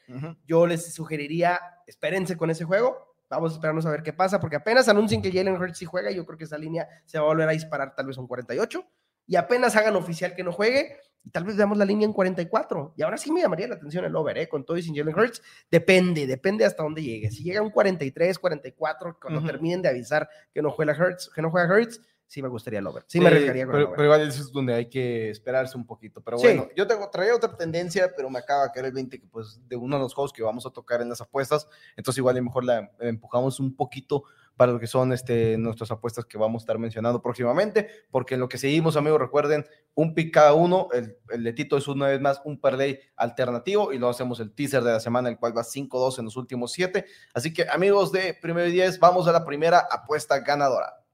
yo 0.45 0.65
les 0.65 0.93
sugeriría, 0.93 1.59
espérense 1.85 2.37
con 2.37 2.49
ese 2.49 2.65
juego, 2.65 3.09
Vamos 3.29 3.51
a 3.51 3.55
esperarnos 3.55 3.85
a 3.85 3.91
ver 3.91 4.01
qué 4.01 4.11
pasa, 4.11 4.39
porque 4.39 4.55
apenas 4.55 4.89
anuncien 4.89 5.21
que 5.21 5.31
Jalen 5.31 5.55
Hurts 5.55 5.77
sí 5.77 5.85
juega, 5.85 6.09
yo 6.09 6.25
creo 6.25 6.35
que 6.35 6.45
esa 6.45 6.57
línea 6.57 6.87
se 7.05 7.19
va 7.19 7.25
a 7.25 7.27
volver 7.27 7.47
a 7.47 7.51
disparar 7.51 7.93
tal 7.93 8.07
vez 8.07 8.17
un 8.17 8.25
48 8.27 8.83
y 9.29 9.35
apenas 9.35 9.75
hagan 9.75 9.95
oficial 9.95 10.33
que 10.35 10.43
no 10.43 10.51
juegue, 10.51 10.97
y 11.23 11.29
tal 11.29 11.43
vez 11.43 11.55
veamos 11.55 11.77
la 11.77 11.85
línea 11.85 12.07
en 12.07 12.13
44. 12.13 12.95
Y 12.97 13.03
ahora 13.03 13.17
sí 13.17 13.31
me 13.31 13.41
llamaría 13.41 13.67
la 13.67 13.75
atención 13.75 14.03
el 14.03 14.15
over, 14.15 14.39
¿eh? 14.39 14.49
con 14.49 14.65
todo 14.65 14.75
y 14.75 14.81
sin 14.81 14.95
Jalen 14.95 15.13
Hurts. 15.13 15.43
Depende, 15.69 16.25
depende 16.25 16.65
hasta 16.65 16.81
dónde 16.81 17.03
llegue. 17.03 17.29
Si 17.29 17.43
llega 17.43 17.59
a 17.59 17.63
un 17.63 17.69
43, 17.69 18.39
44, 18.39 19.19
cuando 19.21 19.43
terminen 19.45 19.83
de 19.83 19.89
avisar 19.89 20.27
que 20.51 20.63
no 20.63 20.71
juega 20.71 20.93
Hurts, 20.93 21.29
que 21.29 21.43
no 21.43 21.51
juega 21.51 21.71
Hurts, 21.71 22.01
sí 22.25 22.41
me 22.41 22.47
gustaría 22.47 22.79
el 22.79 22.87
over. 22.87 23.03
Sí, 23.05 23.19
me 23.19 23.27
arriesgaría 23.27 23.65
con 23.65 23.73
pero, 23.73 23.79
el 23.79 23.85
over. 23.85 23.97
Pero 23.97 24.05
igual 24.05 24.27
eso 24.27 24.41
es 24.41 24.51
donde 24.51 24.73
hay 24.73 24.89
que 24.89 25.29
esperarse 25.29 25.77
un 25.77 25.85
poquito. 25.85 26.21
Pero 26.21 26.37
bueno, 26.37 26.67
yo 26.75 26.87
tengo, 26.87 27.07
traía 27.11 27.35
otra 27.35 27.55
tendencia, 27.55 28.11
pero 28.15 28.31
me 28.31 28.39
acaba 28.39 28.63
de 28.63 28.71
caer 28.71 28.87
el 28.87 28.93
20 28.93 29.19
que 29.19 29.27
pues 29.27 29.59
de 29.67 29.75
uno 29.75 29.97
de 29.97 30.01
los 30.01 30.15
juegos 30.15 30.33
que 30.33 30.41
vamos 30.41 30.65
a 30.65 30.71
tocar 30.71 31.01
en 31.01 31.09
las 31.09 31.21
apuestas. 31.21 31.67
Entonces 31.95 32.17
igual 32.17 32.35
a 32.37 32.41
mejor 32.41 32.63
la 32.63 32.91
empujamos 32.99 33.59
un 33.59 33.75
poquito 33.75 34.23
para 34.59 34.73
lo 34.73 34.79
que 34.81 34.87
son 34.87 35.13
este, 35.13 35.57
nuestras 35.57 35.89
apuestas 35.89 36.25
que 36.25 36.37
vamos 36.37 36.61
a 36.61 36.63
estar 36.63 36.77
mencionando 36.77 37.21
próximamente, 37.21 37.87
porque 38.11 38.33
en 38.33 38.41
lo 38.41 38.49
que 38.49 38.57
seguimos, 38.57 38.97
amigos, 38.97 39.17
recuerden, 39.17 39.65
un 39.95 40.13
pick 40.13 40.33
cada 40.33 40.51
uno, 40.53 40.89
el, 40.91 41.17
el 41.29 41.45
de 41.45 41.53
Tito 41.53 41.77
es 41.77 41.87
una 41.87 42.07
vez 42.07 42.19
más 42.19 42.41
un 42.43 42.59
parlay 42.59 42.99
alternativo 43.15 43.93
y 43.93 43.99
lo 43.99 44.09
hacemos 44.09 44.41
el 44.41 44.51
teaser 44.51 44.83
de 44.83 44.91
la 44.91 44.99
semana, 44.99 45.29
el 45.29 45.37
cual 45.37 45.57
va 45.57 45.63
5-2 45.63 46.19
en 46.19 46.25
los 46.25 46.35
últimos 46.35 46.73
7. 46.73 47.05
Así 47.33 47.53
que, 47.53 47.69
amigos 47.69 48.11
de 48.11 48.33
Primero 48.33 48.67
y 48.67 48.73
10, 48.73 48.99
vamos 48.99 49.29
a 49.29 49.31
la 49.31 49.45
primera 49.45 49.87
apuesta 49.89 50.39
ganadora. 50.39 51.05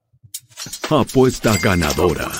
Apuesta 0.89 1.55
ganadora. 1.61 2.31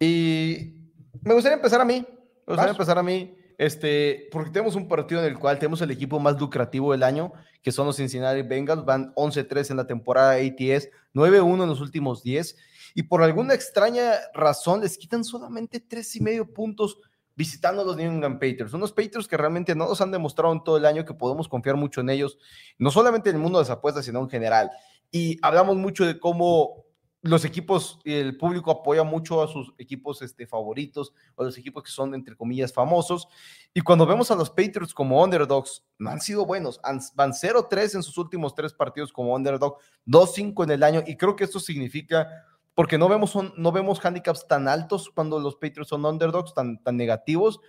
Y 0.00 0.90
me 1.22 1.34
gustaría 1.34 1.54
empezar 1.54 1.80
a 1.80 1.84
mí. 1.84 2.04
Me 2.48 2.54
gustaría 2.54 2.72
empezar 2.72 2.98
a 2.98 3.02
mí 3.04 3.37
este, 3.58 4.28
porque 4.30 4.50
tenemos 4.50 4.76
un 4.76 4.88
partido 4.88 5.20
en 5.20 5.26
el 5.26 5.38
cual 5.38 5.58
tenemos 5.58 5.82
el 5.82 5.90
equipo 5.90 6.20
más 6.20 6.40
lucrativo 6.40 6.92
del 6.92 7.02
año, 7.02 7.32
que 7.60 7.72
son 7.72 7.86
los 7.86 7.96
Cincinnati 7.96 8.42
Bengals, 8.42 8.84
van 8.84 9.12
11-3 9.16 9.72
en 9.72 9.76
la 9.76 9.86
temporada 9.86 10.34
ATS, 10.34 10.88
9-1 11.12 11.62
en 11.64 11.68
los 11.68 11.80
últimos 11.80 12.22
10, 12.22 12.56
y 12.94 13.02
por 13.02 13.22
alguna 13.22 13.54
extraña 13.54 14.12
razón 14.32 14.80
les 14.80 14.96
quitan 14.96 15.24
solamente 15.24 15.80
tres 15.80 16.14
y 16.16 16.20
medio 16.20 16.52
puntos 16.54 16.98
visitando 17.34 17.82
a 17.82 17.84
los 17.84 17.96
New 17.96 18.10
England 18.10 18.36
Patriots, 18.36 18.74
unos 18.74 18.92
Patriots 18.92 19.28
que 19.28 19.36
realmente 19.36 19.74
no 19.74 19.86
nos 19.86 20.00
han 20.00 20.10
demostrado 20.10 20.52
en 20.52 20.62
todo 20.62 20.76
el 20.76 20.86
año 20.86 21.04
que 21.04 21.14
podemos 21.14 21.48
confiar 21.48 21.76
mucho 21.76 22.00
en 22.00 22.10
ellos, 22.10 22.38
no 22.78 22.90
solamente 22.90 23.30
en 23.30 23.36
el 23.36 23.42
mundo 23.42 23.58
de 23.58 23.62
las 23.62 23.70
apuestas, 23.70 24.04
sino 24.04 24.20
en 24.20 24.28
general. 24.28 24.70
Y 25.10 25.38
hablamos 25.42 25.76
mucho 25.76 26.04
de 26.04 26.18
cómo 26.18 26.84
los 27.22 27.44
equipos, 27.44 27.98
el 28.04 28.36
público 28.36 28.70
apoya 28.70 29.02
mucho 29.02 29.42
a 29.42 29.48
sus 29.48 29.72
equipos 29.78 30.22
este, 30.22 30.46
favoritos 30.46 31.12
o 31.34 31.42
los 31.42 31.58
equipos 31.58 31.82
que 31.82 31.90
son, 31.90 32.14
entre 32.14 32.36
comillas, 32.36 32.72
famosos. 32.72 33.28
Y 33.74 33.80
cuando 33.80 34.06
vemos 34.06 34.30
a 34.30 34.36
los 34.36 34.50
Patriots 34.50 34.94
como 34.94 35.22
underdogs, 35.22 35.84
no 35.98 36.10
han 36.10 36.20
sido 36.20 36.46
buenos. 36.46 36.80
van 37.14 37.32
0-3 37.32 37.96
en 37.96 38.02
sus 38.04 38.16
últimos 38.18 38.54
tres 38.54 38.72
partidos 38.72 39.12
como 39.12 39.34
underdog, 39.34 39.78
2-5 40.06 40.64
en 40.64 40.70
el 40.70 40.82
año. 40.84 41.02
Y 41.06 41.16
creo 41.16 41.34
que 41.34 41.44
esto 41.44 41.58
significa, 41.58 42.28
porque 42.74 42.98
no 42.98 43.08
vemos, 43.08 43.36
no 43.56 43.72
vemos 43.72 44.04
handicaps 44.04 44.46
tan 44.46 44.68
altos 44.68 45.10
cuando 45.12 45.40
los 45.40 45.56
Patriots 45.56 45.88
son 45.88 46.04
underdogs, 46.04 46.54
tan, 46.54 46.80
tan 46.82 46.96
negativos. 46.96 47.60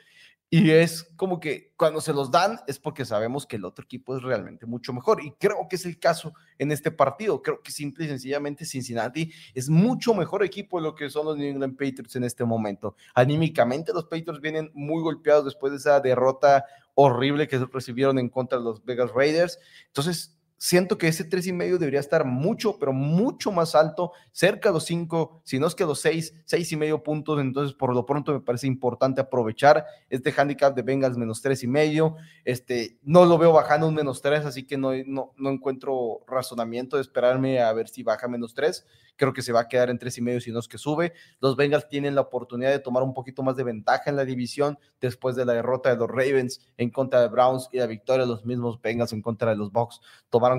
Y 0.51 0.71
es 0.71 1.03
como 1.15 1.39
que 1.39 1.73
cuando 1.77 2.01
se 2.01 2.11
los 2.11 2.31
dan 2.31 2.59
es 2.67 2.79
porque 2.79 3.05
sabemos 3.05 3.45
que 3.45 3.57
el 3.57 3.65
otro 3.65 3.85
equipo 3.85 4.17
es 4.17 4.23
realmente 4.23 4.65
mucho 4.65 4.91
mejor. 4.93 5.23
Y 5.23 5.31
creo 5.33 5.67
que 5.69 5.75
es 5.75 5.85
el 5.85 5.99
caso 5.99 6.33
en 6.57 6.71
este 6.71 6.89
partido. 6.89 7.39
Creo 7.43 7.61
que 7.61 7.71
simple 7.71 8.05
y 8.05 8.07
sencillamente 8.07 8.65
Cincinnati 8.65 9.31
es 9.53 9.69
mucho 9.69 10.15
mejor 10.15 10.43
equipo 10.43 10.79
de 10.79 10.83
lo 10.85 10.95
que 10.95 11.07
son 11.11 11.27
los 11.27 11.37
New 11.37 11.47
England 11.47 11.73
Patriots 11.73 12.15
en 12.15 12.23
este 12.23 12.45
momento. 12.45 12.95
Anímicamente 13.13 13.93
los 13.93 14.05
Patriots 14.05 14.41
vienen 14.41 14.71
muy 14.73 15.03
golpeados 15.03 15.45
después 15.45 15.71
de 15.71 15.77
esa 15.77 15.99
derrota 15.99 16.65
horrible 16.95 17.47
que 17.47 17.59
recibieron 17.71 18.17
en 18.17 18.29
contra 18.29 18.57
de 18.57 18.63
los 18.63 18.83
Vegas 18.83 19.11
Raiders. 19.11 19.59
Entonces, 19.85 20.38
siento 20.59 20.97
que 20.97 21.07
ese 21.07 21.23
tres 21.23 21.47
y 21.47 21.53
medio 21.53 21.79
debería 21.79 22.01
estar 22.01 22.25
mucho, 22.25 22.77
pero 22.77 22.93
mucho 22.93 23.51
más 23.51 23.73
alto, 23.73 24.11
cerca 24.31 24.69
de 24.69 24.73
los 24.73 24.83
cinco, 24.83 25.41
si 25.43 25.57
no 25.57 25.65
es 25.65 25.73
que 25.73 25.85
los 25.85 26.01
seis, 26.01 26.35
seis 26.45 26.71
y 26.71 26.75
medio 26.75 27.01
puntos. 27.01 27.39
Entonces, 27.39 27.73
por 27.73 27.95
lo 27.95 28.05
pronto 28.05 28.33
me 28.33 28.41
parece 28.41 28.67
importante 28.67 29.21
aprovechar 29.21 29.85
este 30.09 30.31
handicap 30.31 30.75
de 30.75 30.83
Bengals 30.83 31.17
menos 31.17 31.41
tres 31.41 31.63
y 31.63 31.67
medio. 31.67 32.17
Este, 32.43 32.99
no 33.01 33.25
lo 33.25 33.37
veo 33.37 33.53
bajando 33.53 33.87
un 33.87 33.95
menos 33.95 34.21
tres, 34.21 34.45
así 34.45 34.67
que 34.67 34.77
no, 34.77 34.91
no, 35.07 35.33
no 35.37 35.49
encuentro 35.49 36.19
razonamiento 36.27 36.97
de 36.97 37.01
esperarme 37.01 37.61
a 37.61 37.71
ver 37.73 37.87
si 37.87 38.03
baja 38.03 38.27
menos 38.27 38.53
tres. 38.53 38.85
Creo 39.15 39.33
que 39.33 39.41
se 39.41 39.51
va 39.51 39.61
a 39.61 39.67
quedar 39.67 39.89
en 39.89 39.97
tres 39.97 40.17
y 40.17 40.21
medio, 40.21 40.41
si 40.41 40.51
no 40.51 40.59
es 40.59 40.67
que 40.67 40.77
sube. 40.77 41.13
Los 41.39 41.55
Bengals 41.55 41.87
tienen 41.87 42.15
la 42.15 42.21
oportunidad 42.21 42.71
de 42.71 42.79
tomar 42.79 43.03
un 43.03 43.13
poquito 43.13 43.43
más 43.43 43.55
de 43.55 43.63
ventaja 43.63 44.09
en 44.09 44.15
la 44.15 44.25
división 44.25 44.77
después 45.01 45.35
de 45.35 45.45
la 45.45 45.53
derrota 45.53 45.89
de 45.89 45.95
los 45.95 46.09
Ravens 46.09 46.61
en 46.77 46.89
contra 46.89 47.21
de 47.21 47.27
Browns 47.27 47.69
y 47.71 47.79
la 47.79 47.87
victoria 47.87 48.25
de 48.25 48.31
los 48.31 48.45
mismos 48.45 48.81
Bengals 48.81 49.13
en 49.13 49.21
contra 49.21 49.51
de 49.51 49.57
los 49.57 49.71
Bucks. 49.71 50.01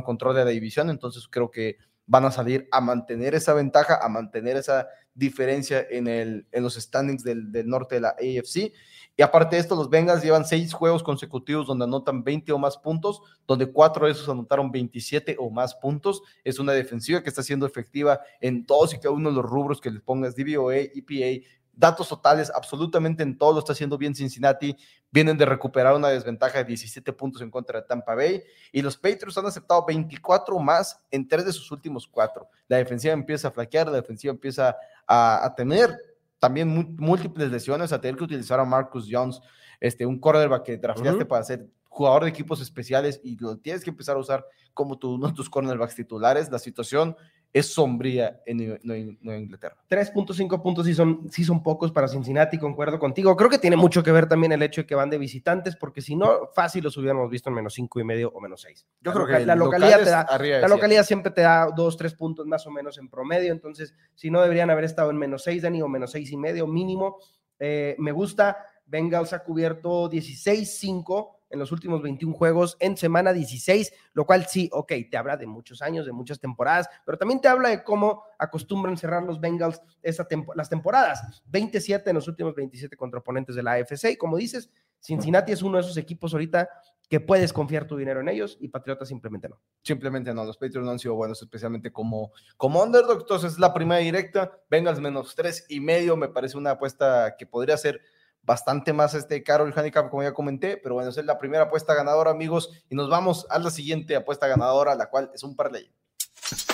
Control 0.02 0.36
de 0.36 0.44
la 0.44 0.50
división, 0.50 0.90
entonces 0.90 1.28
creo 1.28 1.50
que 1.50 1.78
van 2.06 2.24
a 2.24 2.32
salir 2.32 2.68
a 2.72 2.80
mantener 2.80 3.34
esa 3.34 3.54
ventaja, 3.54 3.98
a 4.02 4.08
mantener 4.08 4.56
esa 4.56 4.88
diferencia 5.14 5.86
en, 5.90 6.08
el, 6.08 6.46
en 6.50 6.62
los 6.62 6.74
standings 6.74 7.22
del, 7.22 7.52
del 7.52 7.68
norte 7.68 7.96
de 7.96 8.00
la 8.00 8.08
AFC. 8.10 8.72
Y 9.16 9.22
aparte 9.22 9.56
de 9.56 9.60
esto, 9.60 9.76
los 9.76 9.90
Bengals 9.90 10.22
llevan 10.22 10.44
seis 10.44 10.72
juegos 10.72 11.02
consecutivos 11.02 11.66
donde 11.66 11.84
anotan 11.84 12.24
20 12.24 12.52
o 12.52 12.58
más 12.58 12.78
puntos, 12.78 13.20
donde 13.46 13.70
cuatro 13.70 14.06
de 14.06 14.12
esos 14.12 14.28
anotaron 14.28 14.70
27 14.70 15.36
o 15.38 15.50
más 15.50 15.74
puntos. 15.74 16.22
Es 16.42 16.58
una 16.58 16.72
defensiva 16.72 17.22
que 17.22 17.28
está 17.28 17.42
siendo 17.42 17.66
efectiva 17.66 18.20
en 18.40 18.64
todos 18.64 18.94
y 18.94 18.98
cada 18.98 19.10
uno 19.10 19.28
de 19.28 19.36
los 19.36 19.44
rubros 19.44 19.80
que 19.80 19.90
les 19.90 20.00
pongas, 20.00 20.34
DVOA, 20.36 20.76
EPA, 20.76 21.46
datos 21.72 22.08
totales, 22.08 22.50
absolutamente 22.54 23.22
en 23.22 23.36
todo 23.36 23.52
lo 23.52 23.58
está 23.60 23.72
haciendo 23.72 23.96
bien 23.96 24.14
Cincinnati. 24.14 24.76
Vienen 25.10 25.36
de 25.36 25.44
recuperar 25.44 25.94
una 25.94 26.08
desventaja 26.08 26.58
de 26.58 26.64
17 26.64 27.12
puntos 27.12 27.42
en 27.42 27.50
contra 27.50 27.80
de 27.80 27.86
Tampa 27.86 28.14
Bay 28.14 28.42
y 28.72 28.82
los 28.82 28.96
Patriots 28.96 29.38
han 29.38 29.46
aceptado 29.46 29.84
24 29.86 30.58
más 30.58 31.00
en 31.10 31.26
tres 31.26 31.44
de 31.44 31.52
sus 31.52 31.70
últimos 31.70 32.06
cuatro. 32.06 32.48
La 32.68 32.76
defensiva 32.76 33.12
empieza 33.12 33.48
a 33.48 33.50
flaquear, 33.50 33.86
la 33.86 33.96
defensiva 33.96 34.32
empieza 34.32 34.76
a, 35.06 35.52
tener 35.56 35.96
también 36.38 36.96
múltiples 36.98 37.50
lesiones, 37.50 37.92
a 37.92 38.00
tener 38.00 38.16
que 38.16 38.24
utilizar 38.24 38.60
a 38.60 38.64
Marcus 38.64 39.08
Jones, 39.10 39.40
este, 39.80 40.06
un 40.06 40.18
cornerback 40.20 40.62
que 40.62 40.76
drafteaste 40.76 41.24
para 41.26 41.42
ser 41.42 41.68
jugador 41.90 42.22
de 42.24 42.30
equipos 42.30 42.62
especiales 42.62 43.20
y 43.22 43.36
lo 43.36 43.58
tienes 43.58 43.84
que 43.84 43.90
empezar 43.90 44.16
a 44.16 44.20
usar 44.20 44.46
como 44.72 44.98
tu, 44.98 45.14
uno 45.14 45.28
de 45.28 45.34
tus 45.34 45.50
cornerbacks 45.50 45.96
titulares. 45.96 46.50
La 46.50 46.58
situación 46.58 47.16
es 47.52 47.66
sombría 47.66 48.40
en 48.46 48.78
Nueva 48.84 49.40
Inglaterra. 49.40 49.76
3.5 49.90 50.62
puntos 50.62 50.86
sí 50.86 50.94
son, 50.94 51.28
sí 51.32 51.42
son 51.42 51.64
pocos 51.64 51.90
para 51.90 52.06
Cincinnati, 52.06 52.58
concuerdo 52.58 53.00
contigo. 53.00 53.36
Creo 53.36 53.50
que 53.50 53.58
tiene 53.58 53.74
mucho 53.76 54.04
que 54.04 54.12
ver 54.12 54.28
también 54.28 54.52
el 54.52 54.62
hecho 54.62 54.82
de 54.82 54.86
que 54.86 54.94
van 54.94 55.10
de 55.10 55.18
visitantes, 55.18 55.74
porque 55.74 56.00
si 56.00 56.14
no, 56.14 56.48
fácil 56.54 56.84
los 56.84 56.96
hubiéramos 56.96 57.28
visto 57.28 57.50
en 57.50 57.56
menos 57.56 57.74
5 57.74 57.98
y 57.98 58.04
medio 58.04 58.30
o 58.30 58.40
menos 58.40 58.60
6. 58.60 58.86
Yo 59.00 59.12
creo 59.12 59.26
que 59.26 59.44
la 59.44 59.56
localidad, 59.56 59.98
te 59.98 60.10
da, 60.10 60.60
la 60.60 60.68
localidad 60.68 61.02
siempre 61.02 61.32
te 61.32 61.40
da 61.40 61.72
2, 61.74 61.96
3 61.96 62.14
puntos 62.14 62.46
más 62.46 62.64
o 62.68 62.70
menos 62.70 62.98
en 62.98 63.08
promedio, 63.08 63.50
entonces 63.50 63.94
si 64.14 64.30
no 64.30 64.40
deberían 64.40 64.70
haber 64.70 64.84
estado 64.84 65.10
en 65.10 65.16
menos 65.16 65.42
6, 65.42 65.62
Dani, 65.62 65.82
o 65.82 65.88
menos 65.88 66.12
6 66.12 66.30
y 66.30 66.36
medio 66.36 66.68
mínimo. 66.68 67.18
Eh, 67.58 67.96
me 67.98 68.12
gusta, 68.12 68.58
Bengals 68.86 69.32
ha 69.32 69.42
cubierto 69.42 70.08
16-5 70.08 71.39
en 71.50 71.58
los 71.58 71.72
últimos 71.72 72.00
21 72.02 72.34
juegos 72.34 72.76
en 72.80 72.96
semana 72.96 73.32
16, 73.32 73.92
lo 74.14 74.24
cual 74.24 74.46
sí, 74.46 74.70
ok, 74.72 74.92
te 75.10 75.16
habla 75.16 75.36
de 75.36 75.46
muchos 75.46 75.82
años, 75.82 76.06
de 76.06 76.12
muchas 76.12 76.40
temporadas, 76.40 76.88
pero 77.04 77.18
también 77.18 77.40
te 77.40 77.48
habla 77.48 77.68
de 77.68 77.84
cómo 77.84 78.22
acostumbran 78.38 78.96
cerrar 78.96 79.22
los 79.22 79.40
Bengals 79.40 79.82
esa 80.02 80.26
las 80.54 80.68
temporadas. 80.68 81.42
27 81.46 82.08
en 82.08 82.16
los 82.16 82.28
últimos 82.28 82.54
27 82.54 82.96
contra 82.96 83.20
oponentes 83.20 83.54
de 83.56 83.62
la 83.62 83.72
AFC, 83.72 84.12
y 84.12 84.16
como 84.16 84.36
dices, 84.36 84.70
Cincinnati 85.00 85.52
es 85.52 85.62
uno 85.62 85.78
de 85.78 85.82
esos 85.82 85.96
equipos 85.96 86.32
ahorita 86.32 86.68
que 87.10 87.18
puedes 87.18 87.52
confiar 87.52 87.88
tu 87.88 87.96
dinero 87.96 88.20
en 88.20 88.28
ellos 88.28 88.56
y 88.60 88.68
Patriotas 88.68 89.08
simplemente 89.08 89.48
no. 89.48 89.60
Simplemente 89.82 90.32
no, 90.32 90.44
los 90.44 90.56
Patriots 90.56 90.84
no 90.84 90.92
han 90.92 90.98
sido 91.00 91.16
buenos, 91.16 91.42
especialmente 91.42 91.90
como, 91.90 92.32
como 92.56 92.80
underdog, 92.80 93.22
entonces 93.22 93.58
la 93.58 93.74
primera 93.74 94.00
directa, 94.00 94.60
Bengals 94.70 95.00
menos 95.00 95.34
tres 95.34 95.66
y 95.68 95.80
medio, 95.80 96.16
me 96.16 96.28
parece 96.28 96.56
una 96.56 96.72
apuesta 96.72 97.34
que 97.36 97.46
podría 97.46 97.76
ser 97.76 98.00
bastante 98.42 98.92
más 98.92 99.14
este 99.14 99.42
caro 99.42 99.64
el 99.66 99.76
handicap, 99.76 100.10
como 100.10 100.22
ya 100.22 100.34
comenté, 100.34 100.76
pero 100.76 100.94
bueno, 100.94 101.10
esa 101.10 101.20
es 101.20 101.26
la 101.26 101.38
primera 101.38 101.64
apuesta 101.64 101.94
ganadora, 101.94 102.30
amigos, 102.30 102.70
y 102.88 102.94
nos 102.94 103.08
vamos 103.08 103.46
a 103.50 103.58
la 103.58 103.70
siguiente 103.70 104.16
apuesta 104.16 104.46
ganadora, 104.46 104.94
la 104.94 105.10
cual 105.10 105.30
es 105.34 105.42
un 105.42 105.56
parlay. 105.56 105.90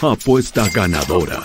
Apuesta 0.00 0.68
ganadora. 0.72 1.42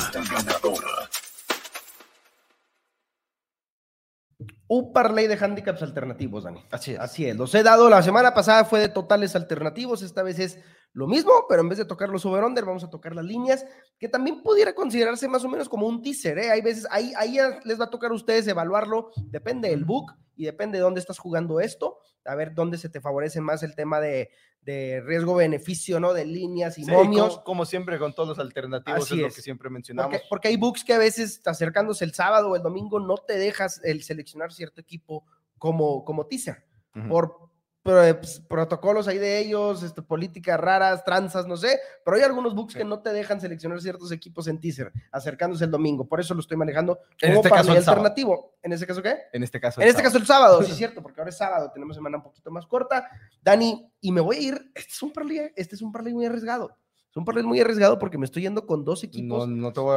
Un 4.73 4.93
parlay 4.93 5.27
de 5.27 5.37
handicaps 5.37 5.81
alternativos, 5.81 6.45
Dani. 6.45 6.63
Así 6.71 6.93
es. 6.93 6.99
Así 6.99 7.25
es. 7.25 7.35
Los 7.35 7.53
he 7.55 7.61
dado 7.61 7.89
la 7.89 8.01
semana 8.01 8.33
pasada, 8.33 8.63
fue 8.63 8.79
de 8.79 8.87
totales 8.87 9.35
alternativos. 9.35 10.01
Esta 10.01 10.23
vez 10.23 10.39
es 10.39 10.59
lo 10.93 11.07
mismo, 11.07 11.31
pero 11.47 11.61
en 11.61 11.69
vez 11.69 11.77
de 11.77 11.85
tocar 11.85 12.09
los 12.09 12.25
over-under, 12.25 12.65
vamos 12.65 12.83
a 12.83 12.89
tocar 12.89 13.15
las 13.15 13.23
líneas, 13.23 13.65
que 13.97 14.09
también 14.09 14.43
pudiera 14.43 14.75
considerarse 14.75 15.27
más 15.27 15.43
o 15.43 15.49
menos 15.49 15.69
como 15.69 15.87
un 15.87 16.01
teaser. 16.01 16.37
¿eh? 16.37 16.51
Hay 16.51 16.61
veces, 16.61 16.85
ahí, 16.91 17.13
ahí 17.17 17.37
les 17.63 17.79
va 17.79 17.85
a 17.85 17.89
tocar 17.89 18.11
a 18.11 18.15
ustedes 18.15 18.47
evaluarlo, 18.47 19.11
depende 19.27 19.69
del 19.69 19.85
book 19.85 20.11
y 20.35 20.45
depende 20.45 20.77
de 20.77 20.83
dónde 20.83 20.99
estás 20.99 21.17
jugando 21.17 21.59
esto, 21.59 21.99
a 22.25 22.35
ver 22.35 22.53
dónde 22.53 22.77
se 22.77 22.89
te 22.89 22.99
favorece 22.99 23.39
más 23.39 23.63
el 23.63 23.73
tema 23.73 24.01
de, 24.01 24.31
de 24.61 25.01
riesgo-beneficio, 25.01 25.99
¿no? 25.99 26.13
De 26.13 26.25
líneas 26.25 26.77
y 26.77 26.85
momios. 26.85 27.39
Como, 27.39 27.65
siempre, 27.65 27.97
con 27.97 28.13
todos 28.13 28.29
los 28.29 28.39
alternativos, 28.39 29.11
es, 29.11 29.17
lo 29.17 29.29
que 29.29 29.41
siempre 29.41 29.69
mencionamos. 29.69 30.19
Porque, 30.29 30.49
hay 30.49 30.57
books 30.57 30.83
que 30.83 30.93
a 30.93 30.97
veces, 30.97 31.41
acercándose 31.45 32.03
el 32.03 32.13
sábado 32.13 32.49
o 32.49 32.55
el 32.55 32.61
domingo, 32.61 32.99
no 32.99 33.15
te 33.17 33.37
dejas 33.37 33.81
el 33.83 34.03
seleccionar 34.03 34.51
cierto 34.51 34.81
equipo 34.81 35.25
como, 35.57 36.03
como 36.03 36.25
teaser. 36.25 36.65
Por 37.07 37.50
protocolos 37.83 39.07
ahí 39.07 39.17
de 39.17 39.39
ellos, 39.39 39.81
este, 39.81 40.01
políticas 40.01 40.59
raras, 40.59 41.03
tranzas, 41.03 41.47
no 41.47 41.57
sé, 41.57 41.79
pero 42.05 42.17
hay 42.17 42.23
algunos 42.23 42.53
books 42.53 42.75
que 42.75 42.83
no 42.83 43.01
te 43.01 43.11
dejan 43.11 43.41
seleccionar 43.41 43.81
ciertos 43.81 44.11
equipos 44.11 44.47
en 44.47 44.59
teaser, 44.59 44.91
acercándose 45.11 45.65
el 45.65 45.71
domingo, 45.71 46.07
por 46.07 46.19
eso 46.19 46.33
lo 46.33 46.41
estoy 46.41 46.57
manejando 46.57 46.97
como 47.19 47.33
en 47.33 47.37
este 47.37 47.49
caso 47.49 47.71
alternativo. 47.71 48.55
¿En 48.61 48.73
este 48.73 48.85
caso 48.85 49.01
qué? 49.01 49.17
En 49.33 49.43
este 49.43 49.59
caso 49.59 49.81
En 49.81 49.87
este 49.87 50.03
caso 50.03 50.17
el 50.17 50.25
sábado, 50.27 50.61
sí 50.61 50.71
es 50.71 50.77
cierto, 50.77 51.01
porque 51.01 51.21
ahora 51.21 51.29
es 51.29 51.37
sábado, 51.37 51.71
tenemos 51.73 51.95
semana 51.95 52.17
un 52.17 52.23
poquito 52.23 52.51
más 52.51 52.67
corta. 52.67 53.09
Dani, 53.41 53.91
y 53.99 54.11
me 54.11 54.21
voy 54.21 54.35
a 54.35 54.39
ir, 54.39 54.71
este 54.75 54.91
es 54.91 55.01
un 55.01 55.11
parlay, 55.11 55.51
este 55.55 55.75
es 55.75 55.81
un 55.81 55.91
parlay 55.91 56.13
muy 56.13 56.25
arriesgado. 56.25 56.77
Es 57.09 57.17
un 57.17 57.25
parlay 57.25 57.43
muy 57.43 57.59
arriesgado 57.59 57.99
porque 57.99 58.17
me 58.17 58.25
estoy 58.25 58.43
yendo 58.43 58.65
con 58.65 58.85
dos 58.85 59.03
equipos 59.03 59.45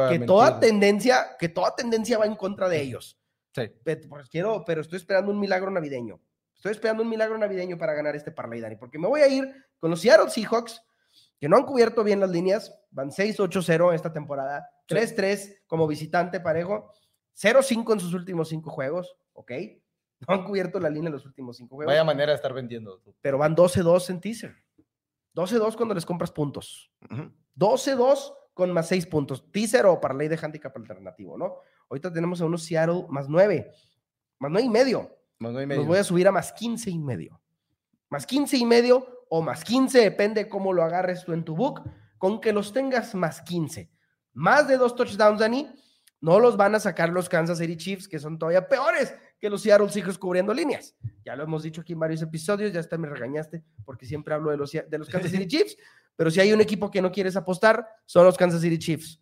que 0.09 0.19
toda 0.19 0.59
tendencia, 0.59 1.37
que 1.39 1.47
toda 1.47 1.73
tendencia 1.73 2.17
va 2.17 2.25
en 2.25 2.35
contra 2.35 2.67
de 2.67 2.81
ellos. 2.81 3.17
Sí. 3.53 3.71
Pero, 3.85 4.09
pues, 4.09 4.27
quiero, 4.27 4.65
pero 4.65 4.81
estoy 4.81 4.97
esperando 4.97 5.31
un 5.31 5.39
milagro 5.39 5.71
navideño. 5.71 6.19
Estoy 6.55 6.71
esperando 6.71 7.03
un 7.03 7.09
milagro 7.09 7.37
navideño 7.37 7.77
para 7.77 7.93
ganar 7.93 8.15
este 8.15 8.31
parlay, 8.31 8.59
Dani, 8.59 8.75
porque 8.75 8.97
me 8.97 9.07
voy 9.07 9.21
a 9.21 9.27
ir 9.27 9.53
con 9.79 9.91
los 9.91 10.01
Seattle 10.01 10.29
Seahawks, 10.29 10.81
que 11.39 11.47
no 11.47 11.57
han 11.57 11.65
cubierto 11.65 12.03
bien 12.03 12.19
las 12.19 12.29
líneas, 12.29 12.73
van 12.89 13.11
6-8-0 13.11 13.93
esta 13.93 14.11
temporada, 14.11 14.67
3-3 14.87 15.63
como 15.67 15.87
visitante 15.87 16.39
parejo, 16.39 16.91
0-5 17.35 17.93
en 17.93 17.99
sus 17.99 18.13
últimos 18.13 18.49
cinco 18.49 18.71
juegos, 18.71 19.15
¿ok? 19.33 19.51
No 20.27 20.33
han 20.33 20.43
cubierto 20.45 20.79
la 20.79 20.89
línea 20.89 21.09
en 21.09 21.13
los 21.13 21.25
últimos 21.25 21.57
cinco 21.57 21.75
juegos. 21.75 21.91
Vaya 21.91 22.03
manera 22.03 22.31
de 22.31 22.37
estar 22.37 22.53
vendiendo. 22.53 23.01
Pero 23.21 23.37
van 23.37 23.55
12-2 23.55 24.09
en 24.09 24.21
teaser. 24.21 24.55
12-2 25.35 25.75
cuando 25.75 25.93
les 25.93 26.05
compras 26.05 26.31
puntos. 26.31 26.91
12-2 27.57 28.33
con 28.53 28.71
más 28.71 28.87
6 28.87 29.05
puntos. 29.07 29.51
Teaser 29.51 29.85
o 29.85 29.99
parlay 29.99 30.29
de 30.29 30.39
handicap 30.41 30.75
alternativo, 30.75 31.37
¿no? 31.37 31.57
Ahorita 31.89 32.11
tenemos 32.11 32.41
a 32.41 32.45
unos 32.45 32.63
Seattle 32.63 33.05
más 33.09 33.27
9, 33.27 33.71
más 34.39 34.51
9 34.51 34.65
y 34.65 34.69
medio. 34.69 35.14
Los 35.39 35.87
voy 35.87 35.97
a 35.97 36.03
subir 36.03 36.27
a 36.27 36.31
más 36.31 36.53
15 36.53 36.89
y 36.89 36.99
medio. 36.99 37.41
Más 38.09 38.25
15 38.25 38.57
y 38.57 38.65
medio 38.65 39.25
o 39.29 39.41
más 39.41 39.63
15, 39.63 39.99
depende 39.99 40.47
cómo 40.47 40.71
lo 40.71 40.83
agarres 40.83 41.25
tú 41.25 41.33
en 41.33 41.43
tu 41.43 41.55
book, 41.55 41.81
con 42.17 42.39
que 42.39 42.53
los 42.53 42.71
tengas 42.71 43.15
más 43.15 43.41
15. 43.41 43.89
Más 44.33 44.67
de 44.67 44.77
dos 44.77 44.95
touchdowns, 44.95 45.39
Dani, 45.39 45.69
no 46.21 46.39
los 46.39 46.57
van 46.57 46.75
a 46.75 46.79
sacar 46.79 47.09
los 47.09 47.29
Kansas 47.29 47.57
City 47.57 47.77
Chiefs, 47.77 48.07
que 48.07 48.19
son 48.19 48.37
todavía 48.37 48.67
peores 48.67 49.13
que 49.39 49.49
los 49.49 49.61
Seattle 49.61 49.89
Seahawks 49.89 50.17
cubriendo 50.17 50.53
líneas. 50.53 50.95
Ya 51.23 51.35
lo 51.35 51.43
hemos 51.43 51.63
dicho 51.63 51.81
aquí 51.81 51.93
en 51.93 51.99
varios 51.99 52.21
episodios, 52.21 52.71
ya 52.71 52.79
hasta 52.79 52.97
me 52.97 53.07
regañaste 53.07 53.63
porque 53.83 54.05
siempre 54.05 54.33
hablo 54.33 54.51
de 54.51 54.57
los, 54.57 54.71
de 54.71 54.97
los 54.97 55.09
Kansas 55.09 55.31
City 55.31 55.47
Chiefs, 55.47 55.77
pero 56.15 56.31
si 56.31 56.39
hay 56.39 56.53
un 56.53 56.61
equipo 56.61 56.89
que 56.89 57.01
no 57.01 57.11
quieres 57.11 57.35
apostar, 57.35 57.87
son 58.05 58.25
los 58.25 58.37
Kansas 58.37 58.61
City 58.61 58.79
Chiefs. 58.79 59.21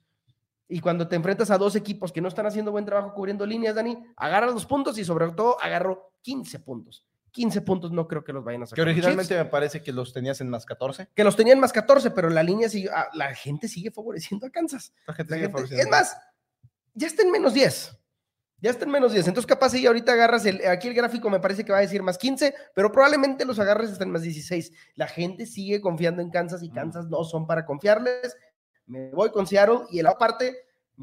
Y 0.74 0.80
cuando 0.80 1.08
te 1.08 1.16
enfrentas 1.16 1.52
a 1.52 1.60
dos 1.60 1.76
equipos 1.76 2.12
que 2.12 2.20
no 2.20 2.28
están 2.28 2.48
haciendo 2.48 2.72
buen 2.72 2.84
trabajo 2.84 3.14
cubriendo 3.14 3.46
líneas, 3.46 3.76
Dani, 3.76 3.96
agarra 4.18 4.48
los 4.48 4.66
puntos 4.66 4.98
y 4.98 5.06
sobre 5.06 5.30
todo 5.30 5.62
agarro 5.62 6.16
15 6.24 6.62
puntos. 6.62 7.06
15 7.30 7.62
puntos 7.62 7.92
no 7.92 8.08
creo 8.08 8.24
que 8.24 8.34
los 8.34 8.44
vayan 8.44 8.64
a 8.64 8.66
sacar. 8.66 8.78
Que 8.78 8.90
originalmente 8.90 9.38
me 9.38 9.46
parece 9.46 9.84
que 9.84 9.94
los 9.94 10.12
tenías 10.14 10.42
en 10.42 10.50
más 10.50 10.66
14. 10.66 11.10
Que 11.14 11.24
los 11.24 11.36
tenían 11.36 11.60
más 11.60 11.72
14, 11.72 12.10
pero 12.10 12.28
la 12.28 12.42
línea 12.42 12.70
sigue, 12.70 12.90
ah, 12.92 13.08
la 13.14 13.36
gente 13.36 13.68
sigue 13.68 13.92
favoreciendo 13.92 14.48
a 14.48 14.50
Kansas. 14.50 14.92
La 15.06 15.14
gente, 15.14 15.52
es 15.80 15.88
más, 15.90 16.18
ya 16.96 17.06
está 17.06 17.22
en 17.22 17.30
menos 17.30 17.54
10. 17.54 17.96
Ya 18.58 18.72
está 18.72 18.86
en 18.86 18.92
menos 18.92 19.14
10. 19.14 19.28
Entonces, 19.28 19.46
capaz 19.46 19.70
si 19.70 19.86
ahorita 19.86 20.14
agarras 20.14 20.44
el. 20.48 20.66
Aquí 20.66 20.88
el 20.88 20.96
gráfico 20.96 21.30
me 21.30 21.40
parece 21.40 21.64
que 21.64 21.72
va 21.72 21.78
a 21.78 21.82
decir 21.82 22.02
más 22.02 22.18
15, 22.18 22.52
pero 22.74 22.92
probablemente 22.92 23.46
los 23.46 23.60
agarres 23.60 24.02
en 24.02 24.10
más 24.10 24.24
16. 24.24 24.72
La 24.96 25.06
gente 25.08 25.46
sigue 25.46 25.82
confiando 25.82 26.24
en 26.24 26.32
Kansas 26.32 26.64
y 26.64 26.72
Kansas 26.72 27.10
no 27.10 27.24
son 27.26 27.46
para 27.46 27.64
confiarles 27.64 28.36
me 28.86 29.10
voy 29.12 29.32
con 29.32 29.48
Seattle 29.48 29.82
y 29.90 30.00
en 30.00 30.06
la 30.06 30.18
parte 30.18 30.56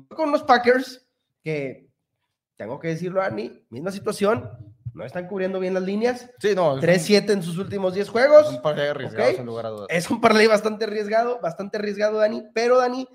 con 0.09 0.31
los 0.31 0.43
Packers, 0.43 1.07
que 1.43 1.88
tengo 2.57 2.79
que 2.79 2.88
decirlo, 2.88 3.23
Ani, 3.23 3.64
misma 3.71 3.90
situación, 3.90 4.49
no 4.95 5.05
están 5.05 5.27
cubriendo 5.27 5.61
bien 5.61 5.75
las 5.75 5.83
líneas. 5.83 6.31
Sí, 6.38 6.55
no. 6.55 6.77
3-7 6.79 7.31
en 7.31 7.43
sus 7.43 7.59
últimos 7.59 7.95
10 7.95 8.09
juegos. 8.09 8.49
Es 8.49 8.57
un 8.57 8.62
parlay 8.62 8.88
arriesgado, 8.88 9.33
sin 9.33 9.47
lugar 9.47 9.66
a 9.66 9.69
dudas. 9.71 9.87
Es 9.90 10.11
un 10.11 10.21
parlay 10.21 10.47
bastante 10.47 10.85
arriesgado, 10.85 11.40
bastante 11.40 11.79
arriesgado, 11.79 12.19
Dani. 12.19 12.45
Pero, 12.55 12.79
Dani, 12.79 13.07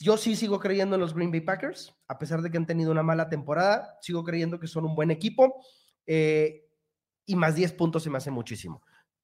yo 0.00 0.16
sí 0.16 0.36
sigo 0.36 0.60
creyendo 0.60 0.94
en 0.96 1.00
los 1.00 1.14
Green 1.14 1.30
Bay 1.30 1.40
Packers, 1.40 1.94
a 2.08 2.18
pesar 2.18 2.42
de 2.42 2.50
que 2.50 2.56
han 2.56 2.66
tenido 2.66 2.90
una 2.90 3.02
mala 3.02 3.28
temporada. 3.28 3.98
Sigo 4.00 4.24
creyendo 4.24 4.58
que 4.58 4.66
son 4.66 4.84
un 4.84 4.94
buen 4.94 5.10
equipo. 5.10 5.62
Eh, 6.06 6.64
y 7.26 7.36
más 7.36 7.54
10 7.54 7.72
puntos 7.74 8.02
se 8.02 8.10
me 8.10 8.18
hace 8.18 8.30
muchísimo. 8.30 8.82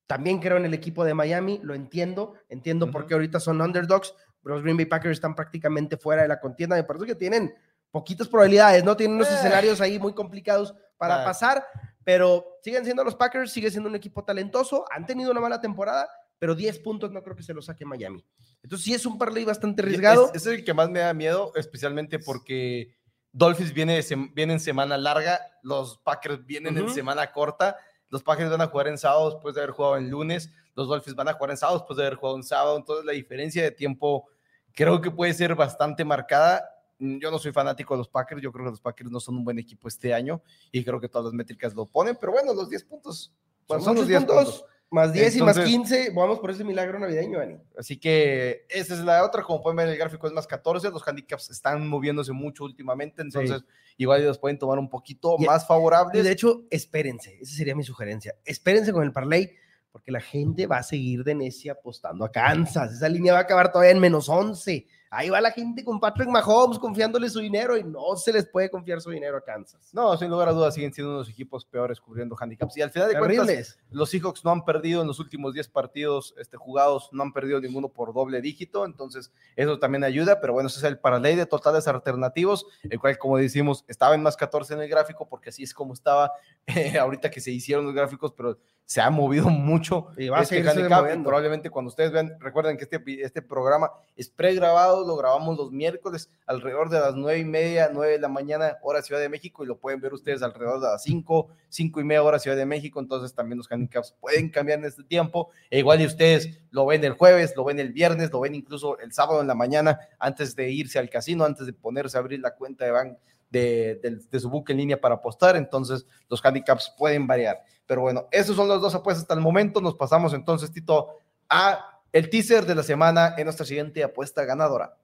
También 0.08 0.40
creo 0.40 0.56
en 0.56 0.64
el 0.64 0.72
equipo 0.72 1.04
de 1.04 1.12
Miami, 1.12 1.60
lo 1.62 1.74
entiendo. 1.74 2.34
Entiendo 2.48 2.90
por 2.90 3.06
qué 3.06 3.12
ahorita 3.12 3.38
son 3.38 3.60
underdogs. 3.60 4.14
Los 4.42 4.62
Green 4.62 4.78
Bay 4.78 4.86
Packers 4.86 5.12
están 5.12 5.34
prácticamente 5.34 5.98
fuera 5.98 6.22
de 6.22 6.28
la 6.28 6.40
contienda. 6.40 6.76
Me 6.76 6.84
parece 6.84 7.04
que 7.04 7.14
tienen 7.14 7.54
poquitas 7.90 8.26
probabilidades, 8.26 8.82
¿no? 8.84 8.96
Tienen 8.96 9.16
unos 9.16 9.30
eh. 9.30 9.34
escenarios 9.34 9.82
ahí 9.82 9.98
muy 9.98 10.14
complicados 10.14 10.74
para 10.96 11.24
pasar, 11.24 11.62
pero 12.04 12.58
siguen 12.62 12.84
siendo 12.84 13.04
los 13.04 13.14
Packers, 13.14 13.52
sigue 13.52 13.70
siendo 13.70 13.88
un 13.88 13.96
equipo 13.96 14.24
talentoso, 14.24 14.86
han 14.90 15.04
tenido 15.04 15.30
una 15.30 15.40
mala 15.40 15.60
temporada, 15.60 16.08
pero 16.38 16.54
10 16.54 16.78
puntos 16.80 17.12
no 17.12 17.22
creo 17.22 17.36
que 17.36 17.42
se 17.42 17.52
los 17.52 17.66
saque 17.66 17.84
Miami. 17.84 18.24
Entonces 18.62 18.86
sí 18.86 18.94
es 18.94 19.04
un 19.04 19.18
parlay 19.18 19.44
bastante 19.44 19.82
arriesgado. 19.82 20.30
Es, 20.34 20.46
es 20.46 20.54
el 20.54 20.64
que 20.64 20.72
más 20.72 20.88
me 20.88 21.00
da 21.00 21.12
miedo, 21.12 21.52
especialmente 21.54 22.18
porque 22.18 22.96
Dolphins 23.32 23.72
viene, 23.72 24.00
viene 24.34 24.54
en 24.54 24.60
semana 24.60 24.96
larga, 24.96 25.40
los 25.62 25.98
Packers 25.98 26.44
vienen 26.46 26.78
en 26.78 26.90
semana 26.90 27.30
corta, 27.30 27.76
los 28.10 28.22
Packers 28.22 28.50
van 28.50 28.60
a 28.60 28.66
jugar 28.66 28.88
en 28.88 28.98
sábado 28.98 29.30
después 29.30 29.54
de 29.54 29.62
haber 29.62 29.72
jugado 29.72 29.96
en 29.96 30.10
lunes, 30.10 30.50
los 30.74 30.88
Dolphins 30.88 31.16
van 31.16 31.28
a 31.28 31.34
jugar 31.34 31.50
en 31.50 31.56
sábado 31.56 31.78
después 31.78 31.96
de 31.96 32.06
haber 32.06 32.16
jugado 32.16 32.36
en 32.36 32.42
sábado, 32.44 32.76
entonces 32.76 33.04
la 33.04 33.12
diferencia 33.12 33.62
de 33.62 33.70
tiempo 33.70 34.26
creo 34.74 35.00
que 35.00 35.10
puede 35.10 35.34
ser 35.34 35.54
bastante 35.54 36.04
marcada 36.04 36.64
Mm, 36.98 37.18
yo 37.18 37.30
no 37.30 37.38
soy 37.38 37.52
fanático 37.52 37.94
de 37.94 37.98
los 37.98 38.08
Packers, 38.08 38.42
yo 38.42 38.52
creo 38.52 38.66
que 38.66 38.70
los 38.72 38.80
Packers 38.80 39.10
no 39.10 39.20
son 39.20 39.36
un 39.36 39.44
buen 39.44 39.58
equipo 39.58 39.88
este 39.88 40.12
año 40.12 40.42
y 40.72 40.84
creo 40.84 41.00
que 41.00 41.08
todas 41.08 41.26
las 41.26 41.34
métricas 41.34 41.74
lo 41.74 41.86
ponen, 41.86 42.16
pero 42.20 42.32
bueno, 42.32 42.52
los 42.52 42.68
10 42.68 42.84
puntos. 42.84 43.32
son, 43.66 43.94
los 43.94 44.06
10 44.06 44.24
puntos. 44.24 44.64
Más 44.90 45.12
10 45.12 45.36
y 45.36 45.42
más 45.42 45.58
15, 45.58 46.12
vamos 46.14 46.38
por 46.38 46.50
ese 46.50 46.64
milagro 46.64 46.98
navideño, 46.98 47.38
Dani. 47.38 47.58
Así 47.76 47.98
que 47.98 48.64
esa 48.70 48.94
es 48.94 49.00
la 49.00 49.22
otra, 49.22 49.42
como 49.42 49.60
pueden 49.60 49.76
ver 49.76 49.86
en 49.86 49.92
el 49.92 49.98
gráfico 49.98 50.26
es 50.26 50.32
más 50.32 50.46
14, 50.46 50.90
los 50.90 51.06
handicaps 51.06 51.50
están 51.50 51.86
moviéndose 51.86 52.32
mucho 52.32 52.64
últimamente, 52.64 53.20
entonces 53.20 53.64
igual 53.98 54.24
los 54.24 54.38
pueden 54.38 54.58
tomar 54.58 54.78
un 54.78 54.88
poquito 54.88 55.36
más 55.38 55.66
favorables. 55.66 56.24
de 56.24 56.32
hecho, 56.32 56.64
espérense, 56.70 57.38
esa 57.40 57.54
sería 57.54 57.76
mi 57.76 57.82
sugerencia, 57.82 58.34
espérense 58.46 58.92
con 58.92 59.02
el 59.02 59.12
parlay, 59.12 59.52
porque 59.92 60.10
la 60.10 60.20
gente 60.20 60.66
va 60.66 60.78
a 60.78 60.82
seguir 60.82 61.22
de 61.22 61.34
necia 61.34 61.72
apostando 61.72 62.24
a 62.24 62.32
Kansas, 62.32 62.92
esa 62.94 63.10
línea 63.10 63.34
va 63.34 63.40
a 63.40 63.42
acabar 63.42 63.70
todavía 63.70 63.92
en 63.92 64.00
menos 64.00 64.30
11, 64.30 64.86
Ahí 65.10 65.30
va 65.30 65.40
la 65.40 65.50
gente 65.50 65.84
con 65.84 65.98
Patrick 65.98 66.28
Mahomes 66.28 66.78
confiándole 66.78 67.28
su 67.30 67.40
dinero 67.40 67.76
y 67.76 67.84
no 67.84 68.16
se 68.16 68.32
les 68.32 68.46
puede 68.46 68.70
confiar 68.70 69.00
su 69.00 69.10
dinero 69.10 69.38
a 69.38 69.40
Kansas. 69.40 69.90
No, 69.92 70.16
sin 70.16 70.30
lugar 70.30 70.48
a 70.48 70.52
dudas 70.52 70.74
siguen 70.74 70.92
siendo 70.92 71.14
unos 71.14 71.28
equipos 71.28 71.64
peores 71.64 72.00
cubriendo 72.00 72.36
handicaps. 72.38 72.76
Y 72.76 72.82
al 72.82 72.90
final 72.90 73.08
de 73.08 73.18
cuentas, 73.18 73.78
los 73.90 74.10
Seahawks 74.10 74.44
no 74.44 74.50
han 74.50 74.64
perdido 74.64 75.00
en 75.00 75.06
los 75.06 75.18
últimos 75.18 75.54
10 75.54 75.68
partidos 75.68 76.34
este, 76.38 76.56
jugados, 76.56 77.08
no 77.12 77.22
han 77.22 77.32
perdido 77.32 77.60
ninguno 77.60 77.88
por 77.88 78.12
doble 78.12 78.40
dígito, 78.40 78.84
entonces 78.84 79.32
eso 79.56 79.78
también 79.78 80.04
ayuda, 80.04 80.40
pero 80.40 80.52
bueno, 80.52 80.68
ese 80.68 80.78
es 80.78 80.84
el 80.84 80.98
paraley 80.98 81.36
de 81.36 81.46
totales 81.46 81.88
alternativos, 81.88 82.66
el 82.82 82.98
cual, 82.98 83.16
como 83.18 83.38
decimos, 83.38 83.84
estaba 83.88 84.14
en 84.14 84.22
más 84.22 84.36
14 84.36 84.74
en 84.74 84.80
el 84.80 84.88
gráfico, 84.88 85.28
porque 85.28 85.50
así 85.50 85.62
es 85.62 85.72
como 85.72 85.94
estaba 85.94 86.32
eh, 86.66 86.98
ahorita 86.98 87.30
que 87.30 87.40
se 87.40 87.50
hicieron 87.50 87.84
los 87.84 87.94
gráficos, 87.94 88.32
pero 88.32 88.58
se 88.84 89.02
ha 89.02 89.10
movido 89.10 89.50
mucho 89.50 90.08
y 90.16 90.30
va 90.30 90.38
a 90.38 90.42
este 90.42 90.66
handicap. 90.66 91.04
probablemente 91.22 91.68
cuando 91.68 91.90
ustedes 91.90 92.10
vean, 92.10 92.38
recuerden 92.40 92.78
que 92.78 92.84
este, 92.84 93.22
este 93.22 93.42
programa 93.42 93.90
es 94.16 94.30
pregrabado, 94.30 94.97
lo 95.06 95.16
grabamos 95.16 95.56
los 95.56 95.72
miércoles 95.72 96.30
alrededor 96.46 96.88
de 96.90 97.00
las 97.00 97.14
nueve 97.14 97.40
y 97.40 97.44
media, 97.44 97.90
nueve 97.92 98.12
de 98.12 98.18
la 98.18 98.28
mañana, 98.28 98.78
hora 98.82 99.02
Ciudad 99.02 99.20
de 99.20 99.28
México, 99.28 99.64
y 99.64 99.66
lo 99.66 99.78
pueden 99.78 100.00
ver 100.00 100.14
ustedes 100.14 100.42
alrededor 100.42 100.80
de 100.80 100.88
las 100.88 101.02
cinco, 101.02 101.48
cinco 101.68 102.00
y 102.00 102.04
media 102.04 102.22
hora 102.22 102.38
Ciudad 102.38 102.56
de 102.56 102.66
México. 102.66 103.00
Entonces 103.00 103.34
también 103.34 103.58
los 103.58 103.70
handicaps 103.70 104.14
pueden 104.20 104.50
cambiar 104.50 104.78
en 104.78 104.86
este 104.86 105.04
tiempo. 105.04 105.50
E 105.70 105.78
igual 105.78 106.00
y 106.00 106.06
ustedes 106.06 106.60
lo 106.70 106.86
ven 106.86 107.04
el 107.04 107.12
jueves, 107.12 107.54
lo 107.56 107.64
ven 107.64 107.78
el 107.78 107.92
viernes, 107.92 108.30
lo 108.32 108.40
ven 108.40 108.54
incluso 108.54 108.98
el 108.98 109.12
sábado 109.12 109.40
en 109.40 109.46
la 109.46 109.54
mañana 109.54 110.00
antes 110.18 110.56
de 110.56 110.70
irse 110.70 110.98
al 110.98 111.10
casino, 111.10 111.44
antes 111.44 111.66
de 111.66 111.72
ponerse 111.72 112.16
a 112.16 112.20
abrir 112.20 112.40
la 112.40 112.54
cuenta 112.54 112.84
de 112.84 112.90
banco 112.90 113.18
de, 113.50 114.40
su 114.40 114.50
buque 114.50 114.72
en 114.72 114.78
línea 114.78 115.00
para 115.00 115.16
apostar, 115.16 115.56
entonces 115.56 116.06
los 116.28 116.44
handicaps 116.44 116.94
pueden 116.96 117.26
variar. 117.26 117.62
Pero 117.86 118.02
bueno, 118.02 118.28
esos 118.30 118.56
son 118.56 118.68
los 118.68 118.80
dos 118.80 118.94
apuestas 118.94 119.22
hasta 119.22 119.34
el 119.34 119.40
momento. 119.40 119.80
Nos 119.80 119.94
pasamos 119.94 120.34
entonces, 120.34 120.70
Tito, 120.70 121.16
a 121.48 121.97
el 122.18 122.30
teaser 122.30 122.66
de 122.66 122.74
la 122.74 122.82
semana 122.82 123.34
en 123.38 123.44
nuestra 123.44 123.64
siguiente 123.64 124.02
apuesta 124.02 124.44
ganadora. 124.44 124.96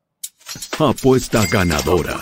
Apuesta 0.80 1.46
ganadora. 1.46 2.18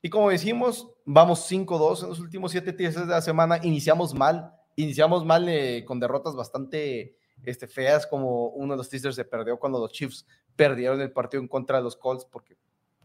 Y 0.00 0.08
como 0.08 0.30
decimos, 0.30 0.88
vamos 1.04 1.50
5-2 1.50 2.04
en 2.04 2.08
los 2.08 2.20
últimos 2.20 2.52
siete 2.52 2.72
teasers 2.72 3.06
de 3.06 3.12
la 3.12 3.20
semana. 3.20 3.60
Iniciamos 3.62 4.14
mal, 4.14 4.54
iniciamos 4.76 5.26
mal 5.26 5.46
eh, 5.46 5.84
con 5.86 6.00
derrotas 6.00 6.34
bastante 6.34 7.18
este, 7.42 7.66
feas, 7.66 8.06
como 8.06 8.48
uno 8.48 8.72
de 8.72 8.78
los 8.78 8.88
teasers 8.88 9.16
se 9.16 9.26
perdió 9.26 9.58
cuando 9.58 9.78
los 9.78 9.92
Chiefs 9.92 10.26
perdieron 10.56 11.02
el 11.02 11.12
partido 11.12 11.42
en 11.42 11.48
contra 11.48 11.76
de 11.76 11.82
los 11.82 11.96
Colts, 11.96 12.24
porque 12.24 12.56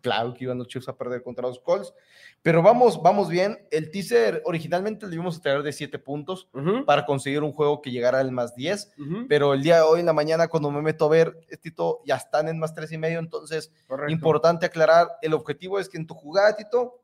claro 0.02 0.34
que 0.34 0.46
iban 0.46 0.58
los 0.58 0.68
Chiefs 0.68 0.90
a 0.90 0.98
perder 0.98 1.22
contra 1.22 1.48
los 1.48 1.60
Colts. 1.60 1.94
Pero 2.42 2.62
vamos, 2.62 3.02
vamos 3.02 3.30
bien. 3.30 3.68
El 3.70 3.92
teaser 3.92 4.42
originalmente 4.46 5.06
lo 5.06 5.14
íbamos 5.14 5.38
a 5.38 5.42
traer 5.42 5.62
de 5.62 5.74
7 5.74 6.00
puntos 6.00 6.50
para 6.86 7.06
conseguir 7.06 7.44
un 7.44 7.52
juego 7.52 7.82
que 7.82 7.92
llegara 7.92 8.20
al 8.20 8.32
más 8.32 8.56
10. 8.56 8.94
Pero 9.28 9.54
el 9.54 9.62
día 9.62 9.78
de 9.78 9.82
hoy 9.82 10.00
en 10.00 10.06
la 10.06 10.14
mañana, 10.14 10.48
cuando 10.48 10.72
me 10.72 10.82
meto 10.82 11.06
a 11.06 11.10
ver, 11.10 11.38
Tito, 11.62 12.02
ya 12.06 12.16
están 12.16 12.48
en 12.48 12.60
más 12.60 12.74
3 12.74 12.92
y 12.94 12.98
medio. 12.98 13.20
Entonces, 13.20 13.72
importante 14.08 14.66
aclarar: 14.66 15.08
el 15.22 15.34
objetivo 15.34 15.80
es 15.80 15.90
que 15.90 15.98
en 15.98 16.08
tu 16.08 16.14
jugada, 16.14 16.56
Tito, 16.56 17.02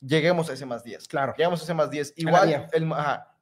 lleguemos 0.00 0.50
a 0.50 0.52
ese 0.52 0.66
más 0.66 0.84
10. 0.84 1.08
Claro. 1.08 1.34
Lleguemos 1.36 1.60
a 1.60 1.64
ese 1.64 1.74
más 1.74 1.90
10. 1.90 2.14
Igual, 2.16 2.68
el, 2.72 2.92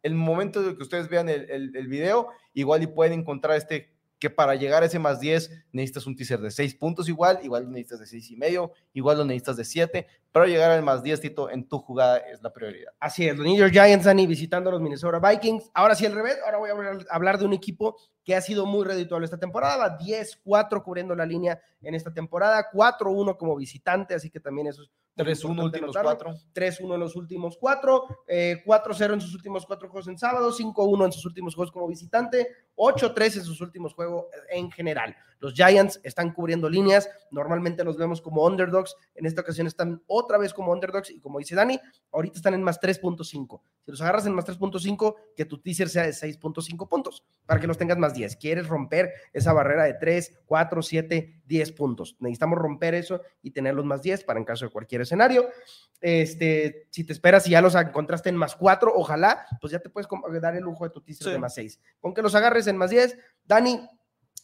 el 0.02 0.14
momento 0.14 0.62
de 0.62 0.76
que 0.76 0.82
ustedes 0.82 1.08
vean 1.08 1.28
el, 1.28 1.50
el, 1.50 1.76
el 1.76 1.88
video, 1.88 2.28
igual 2.54 2.82
y 2.82 2.86
pueden 2.86 3.20
encontrar 3.20 3.56
este 3.56 3.97
que 4.18 4.30
para 4.30 4.54
llegar 4.54 4.82
a 4.82 4.86
ese 4.86 4.98
más 4.98 5.20
10 5.20 5.66
necesitas 5.72 6.06
un 6.06 6.16
teaser 6.16 6.40
de 6.40 6.50
6 6.50 6.74
puntos 6.74 7.08
igual, 7.08 7.38
igual 7.42 7.64
lo 7.64 7.70
necesitas 7.70 8.00
de 8.00 8.06
6 8.06 8.30
y 8.30 8.36
medio, 8.36 8.72
igual 8.92 9.18
lo 9.18 9.24
necesitas 9.24 9.56
de 9.56 9.64
7, 9.64 10.06
pero 10.32 10.46
llegar 10.46 10.70
al 10.70 10.82
más 10.82 11.02
10, 11.02 11.20
Tito, 11.20 11.50
en 11.50 11.68
tu 11.68 11.78
jugada 11.78 12.18
es 12.18 12.42
la 12.42 12.52
prioridad. 12.52 12.92
Así 12.98 13.26
es, 13.26 13.36
los 13.36 13.46
New 13.46 13.56
York 13.56 13.72
Giants, 13.72 14.04
Dani, 14.04 14.26
visitando 14.26 14.70
a 14.70 14.72
los 14.72 14.82
Minnesota 14.82 15.20
Vikings. 15.20 15.70
Ahora 15.74 15.94
sí, 15.94 16.06
al 16.06 16.12
revés, 16.12 16.38
ahora 16.44 16.58
voy 16.58 16.70
a 16.70 17.14
hablar 17.14 17.38
de 17.38 17.44
un 17.44 17.52
equipo 17.52 17.96
que 18.24 18.34
ha 18.34 18.40
sido 18.40 18.66
muy 18.66 18.84
redituable 18.84 19.24
esta 19.24 19.38
temporada, 19.38 19.98
10-4 19.98 20.82
cubriendo 20.82 21.14
la 21.14 21.24
línea 21.24 21.60
en 21.80 21.94
esta 21.94 22.12
temporada, 22.12 22.70
4-1 22.72 23.36
como 23.36 23.56
visitante, 23.56 24.14
así 24.14 24.30
que 24.30 24.40
también 24.40 24.66
eso 24.66 24.82
es 24.82 24.90
3-1 25.18 25.64
últimos 25.64 25.96
cuatro. 26.00 26.34
3-1 26.54 26.94
en 26.94 27.00
los 27.00 27.16
últimos 27.16 27.58
cuatro, 27.58 28.06
4-0 28.28 28.28
eh, 28.28 29.14
en 29.14 29.20
sus 29.20 29.34
últimos 29.34 29.66
cuatro 29.66 29.88
juegos 29.88 30.08
en 30.08 30.18
sábado, 30.18 30.52
5-1 30.52 31.06
en 31.06 31.12
sus 31.12 31.24
últimos 31.26 31.54
juegos 31.54 31.72
como 31.72 31.88
visitante, 31.88 32.48
8-3 32.78 33.38
en 33.38 33.44
sus 33.44 33.60
últimos 33.60 33.92
juegos 33.92 34.26
en 34.48 34.70
general. 34.70 35.16
Los 35.40 35.54
Giants 35.54 36.00
están 36.02 36.32
cubriendo 36.32 36.68
líneas, 36.68 37.08
normalmente 37.30 37.84
los 37.84 37.96
vemos 37.96 38.20
como 38.20 38.44
underdogs, 38.44 38.96
en 39.14 39.26
esta 39.26 39.42
ocasión 39.42 39.66
están 39.66 40.02
otra 40.06 40.38
vez 40.38 40.52
como 40.52 40.72
underdogs 40.72 41.10
y 41.10 41.20
como 41.20 41.38
dice 41.38 41.54
Dani, 41.54 41.78
ahorita 42.12 42.36
están 42.36 42.54
en 42.54 42.62
más 42.62 42.80
3.5. 42.80 43.60
Si 43.84 43.90
los 43.90 44.00
agarras 44.00 44.26
en 44.26 44.34
más 44.34 44.46
3.5, 44.46 45.14
que 45.36 45.44
tu 45.44 45.58
teaser 45.58 45.88
sea 45.88 46.02
de 46.02 46.10
6.5 46.10 46.88
puntos, 46.88 47.24
para 47.46 47.60
que 47.60 47.66
los 47.66 47.78
tengas 47.78 47.98
más 47.98 48.14
10. 48.14 48.36
Quieres 48.36 48.66
romper 48.66 49.12
esa 49.32 49.52
barrera 49.52 49.84
de 49.84 49.94
3, 49.94 50.40
4, 50.44 50.82
7, 50.82 51.42
10 51.46 51.72
puntos. 51.72 52.16
Necesitamos 52.20 52.58
romper 52.58 52.94
eso 52.94 53.22
y 53.42 53.50
tenerlos 53.50 53.84
más 53.84 54.02
10 54.02 54.24
para 54.24 54.38
en 54.38 54.44
caso 54.44 54.66
de 54.66 54.70
cualquier 54.70 55.02
escenario. 55.02 55.48
Este, 56.00 56.86
si 56.90 57.04
te 57.04 57.12
esperas 57.12 57.46
y 57.48 57.50
ya 57.50 57.60
los 57.60 57.74
encontraste 57.74 58.28
en 58.28 58.36
más 58.36 58.54
4, 58.54 58.92
ojalá, 58.94 59.46
pues 59.60 59.72
ya 59.72 59.78
te 59.80 59.88
puedes 59.88 60.08
dar 60.40 60.54
el 60.54 60.62
lujo 60.62 60.84
de 60.84 60.90
tu 60.90 61.00
teaser 61.00 61.32
de 61.32 61.38
más 61.38 61.54
6. 61.54 61.80
Con 62.00 62.14
que 62.14 62.22
los 62.22 62.34
agarres 62.34 62.66
en 62.70 62.76
más 62.76 62.90
10, 62.90 63.18
Dani, 63.44 63.80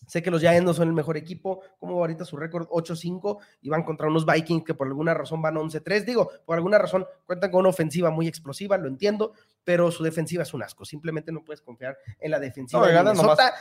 Sé 0.06 0.22
que 0.22 0.30
los 0.30 0.40
Giants 0.40 0.64
no 0.64 0.74
son 0.74 0.88
el 0.88 0.94
mejor 0.94 1.16
equipo, 1.16 1.60
como 1.78 1.94
ahorita 1.98 2.24
su 2.24 2.37
récord 2.37 2.68
8-5 2.68 3.38
y 3.62 3.68
van 3.68 3.82
contra 3.82 4.08
unos 4.08 4.26
Vikings 4.26 4.64
que 4.64 4.74
por 4.74 4.87
alguna 4.87 5.14
razón 5.14 5.40
van 5.42 5.54
11-3. 5.54 6.04
Digo, 6.04 6.30
por 6.44 6.56
alguna 6.56 6.78
razón 6.78 7.06
cuentan 7.26 7.50
con 7.50 7.60
una 7.60 7.70
ofensiva 7.70 8.10
muy 8.10 8.28
explosiva, 8.28 8.76
lo 8.76 8.88
entiendo, 8.88 9.32
pero 9.62 9.90
su 9.90 10.02
defensiva 10.02 10.42
es 10.42 10.52
un 10.52 10.62
asco. 10.62 10.84
Simplemente 10.84 11.32
no 11.32 11.44
puedes 11.44 11.62
confiar 11.62 11.96
en 12.20 12.30
la 12.30 12.38
defensiva. 12.38 12.87
No, 12.87 12.92
ganan 12.92 13.16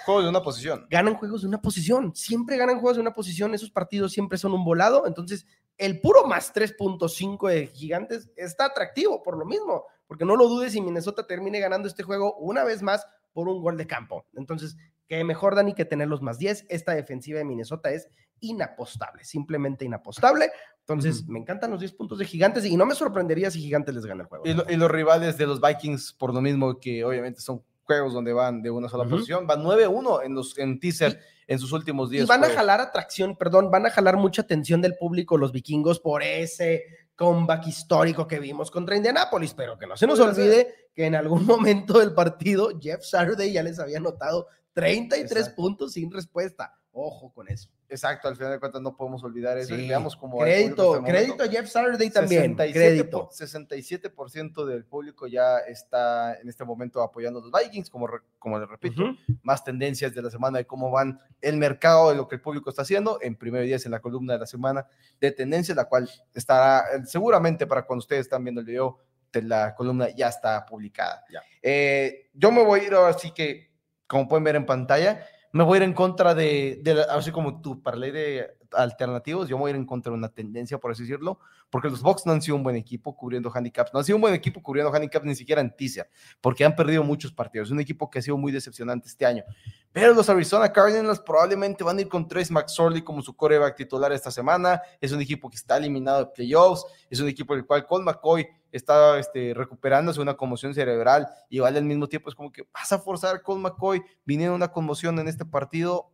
juegos 0.06 0.24
de 0.24 0.30
una 0.30 0.44
posición. 0.44 0.88
Ganan 0.90 1.16
juegos 1.16 1.42
de 1.42 1.48
una 1.48 1.62
posición. 1.62 2.16
Siempre 2.16 2.58
ganan 2.58 2.80
juegos 2.80 2.98
de 2.98 3.02
una 3.02 3.14
posición. 3.14 3.54
Esos 3.54 3.72
partidos 3.72 4.12
siempre 4.12 4.38
son 4.38 4.54
un 4.54 4.66
volado. 4.66 5.08
Entonces, 5.08 5.46
el 5.78 6.02
puro 6.02 6.26
más 6.28 6.54
3.5 6.54 7.50
de 7.50 7.68
Gigantes 7.68 8.30
está 8.36 8.66
atractivo 8.66 9.24
por 9.24 9.38
lo 9.38 9.46
mismo, 9.46 9.86
porque 10.08 10.26
no 10.26 10.36
lo 10.36 10.48
dudes 10.48 10.74
si 10.74 10.82
Minnesota 10.82 11.26
termine 11.26 11.60
ganando 11.60 11.88
este 11.88 12.04
juego 12.04 12.36
una 12.36 12.64
vez 12.64 12.82
más 12.82 13.08
por 13.34 13.50
un 13.50 13.62
gol 13.62 13.78
de 13.78 13.88
campo. 13.88 14.26
Entonces, 14.36 14.78
que 15.08 15.24
mejor, 15.24 15.56
Dani, 15.56 15.74
que 15.74 15.86
tener 15.86 16.08
los 16.08 16.22
más 16.22 16.38
10. 16.38 16.68
Esta 16.70 16.94
defensiva 16.94 17.40
de 17.40 17.46
Minnesota 17.46 17.92
es 17.92 18.08
inapostable, 18.40 19.24
simplemente 19.24 19.86
inapostable. 19.86 20.52
Entonces, 20.80 21.26
me 21.28 21.40
encantan 21.40 21.72
los 21.72 21.80
10 21.80 21.94
puntos 21.94 22.20
de 22.20 22.26
Gigantes 22.26 22.66
y 22.66 22.76
no 22.76 22.86
me 22.86 22.96
sorprendería 22.96 23.50
si 23.50 23.62
Gigantes 23.62 23.96
les 23.96 24.06
gana 24.06 24.24
el 24.24 24.28
juego. 24.28 24.44
Y, 24.46 24.76
los 24.76 24.92
rivales 24.92 25.38
de 25.38 25.48
los 25.48 25.62
Vikings, 25.62 26.14
por 26.14 26.34
lo 26.34 26.42
mismo 26.42 26.80
que 26.80 27.04
obviamente 27.06 27.40
son 27.40 27.64
juegos 27.84 28.14
donde 28.14 28.34
van 28.34 28.62
de 28.62 28.70
una 28.70 28.90
sola 28.90 29.06
posición, 29.06 29.48
van 29.48 29.62
9-1 29.64 30.26
en 30.26 30.36
los 30.36 30.58
en 30.58 30.80
teaser 30.80 31.20
en 31.48 31.60
sus 31.60 31.72
últimos 31.72 32.10
días. 32.10 32.26
Y 32.26 32.28
van 32.28 32.44
a 32.44 32.50
jalar 32.50 32.82
atracción, 32.82 33.38
perdón, 33.38 33.72
van 33.72 33.86
a 33.86 33.90
jalar 33.90 34.18
mucha 34.18 34.42
atención 34.42 34.82
del 34.82 34.96
público 34.96 35.38
los 35.38 35.52
vikingos 35.52 36.00
por 36.00 36.24
ese 36.24 36.84
comeback 37.24 37.68
histórico 37.68 38.28
que 38.28 38.38
vimos 38.38 38.70
contra 38.70 38.98
Indianapolis, 38.98 39.54
pero 39.54 39.80
que 39.80 39.88
no 39.88 39.96
se 39.96 40.06
nos 40.06 40.20
olvide 40.20 40.90
que 40.94 41.06
en 41.06 41.16
algún 41.16 41.46
momento 41.48 42.00
del 42.00 42.14
partido 42.14 42.72
Jeff 42.82 43.02
Saturday 43.02 43.54
ya 43.54 43.64
les 43.64 43.80
había 43.80 44.00
anotado 44.00 44.48
33 44.74 45.48
puntos 45.50 45.94
sin 45.94 46.12
respuesta. 46.12 46.74
Ojo 46.96 47.34
con 47.34 47.48
eso. 47.50 47.70
Exacto, 47.90 48.28
al 48.28 48.36
final 48.36 48.52
de 48.52 48.60
cuentas 48.60 48.80
no 48.80 48.96
podemos 48.96 49.24
olvidar 49.24 49.58
eso. 49.58 49.76
Veamos 49.76 50.16
como 50.16 50.38
crédito, 50.38 51.04
crédito 51.04 51.44
a 51.44 51.48
Jeff 51.48 51.68
Saturday 51.68 52.12
también. 52.12 52.56
67%, 52.56 52.72
crédito. 52.72 53.30
67% 53.32 54.66
del 54.66 54.86
público 54.86 55.26
ya 55.26 55.58
está 55.58 56.36
en 56.40 56.48
este 56.50 56.64
momento 56.64 57.02
apoyando 57.02 57.40
a 57.40 57.42
los 57.42 57.52
Vikings, 57.52 57.90
como, 57.90 58.08
como 58.38 58.60
les 58.60 58.70
repito, 58.70 59.02
más 59.42 59.64
tendencias 59.64 60.14
de 60.14 60.22
la 60.22 60.30
semana 60.30 60.60
de 60.60 60.68
cómo 60.68 60.92
van 60.92 61.20
el 61.42 61.58
mercado, 61.58 62.10
de 62.12 62.16
lo 62.16 62.28
que 62.28 62.36
el 62.36 62.42
público 62.42 62.70
está 62.70 62.84
haciendo. 62.84 63.18
En 63.22 63.36
primer 63.36 63.64
día 63.64 63.78
en 63.84 63.92
la 63.92 64.00
columna 64.00 64.34
de 64.34 64.40
la 64.40 64.46
semana 64.46 64.86
de 65.20 65.32
tendencias, 65.32 65.76
la 65.76 65.86
cual 65.86 66.08
estará 66.34 66.86
seguramente 67.06 67.66
para 67.66 67.88
cuando 67.88 68.02
ustedes 68.02 68.22
están 68.22 68.44
viendo 68.44 68.62
el 68.62 68.68
video 68.68 69.00
de 69.32 69.42
la 69.42 69.74
columna 69.74 70.10
ya 70.10 70.28
está 70.28 70.64
publicada. 70.64 71.26
Eh, 71.62 72.30
yo 72.34 72.52
me 72.52 72.64
voy 72.64 72.82
a 72.82 72.84
ir 72.84 72.94
ahora 72.94 73.18
sí 73.18 73.32
que, 73.32 73.72
como 74.06 74.28
pueden 74.28 74.44
ver 74.44 74.56
en 74.56 74.66
pantalla, 74.66 75.26
me 75.54 75.64
voy 75.64 75.76
a 75.76 75.78
ir 75.78 75.84
en 75.84 75.94
contra 75.94 76.34
de, 76.34 76.82
así 77.12 77.32
como 77.32 77.62
tú, 77.62 77.82
para 77.82 77.96
ley 77.96 78.10
de 78.10 78.58
alternativos, 78.72 79.48
yo 79.48 79.56
me 79.56 79.62
voy 79.62 79.70
a 79.70 79.74
ir 79.74 79.76
en 79.76 79.86
contra 79.86 80.12
de 80.12 80.18
una 80.18 80.30
tendencia, 80.30 80.80
por 80.80 80.92
así 80.92 81.04
decirlo, 81.04 81.40
porque 81.70 81.90
los 81.90 82.02
Bucks 82.02 82.26
no 82.26 82.32
han 82.32 82.42
sido 82.42 82.58
un 82.58 82.64
buen 82.64 82.76
equipo 82.76 83.16
cubriendo 83.16 83.52
handicaps, 83.54 83.94
no 83.94 84.00
han 84.00 84.06
sido 84.06 84.16
un 84.16 84.24
buen 84.24 84.34
equipo 84.34 84.64
cubriendo 84.64 84.92
handicaps 84.92 85.24
ni 85.24 85.36
siquiera 85.36 85.62
en 85.62 85.76
Ticia, 85.76 86.10
porque 86.42 86.66
han 86.66 86.76
perdido 86.76 87.04
muchos 87.04 87.32
partidos, 87.32 87.68
es 87.68 87.72
un 87.72 87.80
equipo 87.80 88.10
que 88.10 88.18
ha 88.18 88.22
sido 88.24 88.36
muy 88.36 88.52
decepcionante 88.52 89.08
este 89.08 89.28
año, 89.28 89.44
pero 89.92 90.16
los 90.16 90.28
Arizona 90.28 90.74
Cardinals 90.74 91.20
probablemente 91.20 91.84
van 91.84 92.00
a 92.00 92.02
ir 92.02 92.10
con 92.10 92.28
Trace 92.28 92.52
McSorley 92.52 93.04
como 93.04 93.22
su 93.22 93.36
coreback 93.36 93.76
titular 93.76 94.12
esta 94.12 94.32
semana, 94.32 94.82
es 95.00 95.12
un 95.12 95.22
equipo 95.22 95.52
que 95.52 95.58
está 95.58 95.78
eliminado 95.78 96.26
de 96.26 96.32
playoffs, 96.32 96.84
es 97.12 97.20
un 97.20 97.28
equipo 97.28 97.54
el 97.54 97.64
cual 97.64 97.86
Colt 97.86 98.04
McCoy 98.04 98.48
está 98.74 99.20
este, 99.20 99.54
recuperándose 99.54 100.20
una 100.20 100.34
conmoción 100.34 100.74
cerebral 100.74 101.28
y 101.48 101.60
vale 101.60 101.78
al 101.78 101.86
mismo 101.86 102.08
tiempo 102.08 102.30
es 102.30 102.36
como 102.36 102.52
que 102.52 102.68
vas 102.74 102.92
a 102.92 103.00
forzar 103.00 103.44
con 103.44 103.62
McCoy 103.62 104.02
viniendo 104.26 104.56
una 104.56 104.72
conmoción 104.72 105.20
en 105.20 105.28
este 105.28 105.46
partido. 105.46 106.10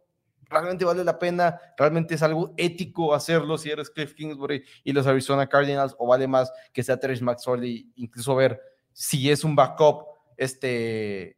Realmente 0.49 0.83
vale 0.83 1.03
la 1.03 1.17
pena, 1.17 1.59
realmente 1.77 2.15
es 2.15 2.23
algo 2.23 2.53
ético 2.57 3.13
hacerlo 3.13 3.57
si 3.57 3.69
eres 3.69 3.89
Cliff 3.89 4.13
Kingsbury 4.13 4.63
y 4.83 4.91
los 4.91 5.07
Arizona 5.07 5.47
Cardinals, 5.47 5.95
o 5.97 6.07
vale 6.07 6.27
más 6.27 6.51
que 6.73 6.83
sea 6.83 6.99
Terry 6.99 7.21
McSorley, 7.21 7.91
incluso 7.95 8.35
ver 8.35 8.59
si 8.91 9.31
es 9.31 9.43
un 9.43 9.55
backup 9.55 10.05
este, 10.35 11.37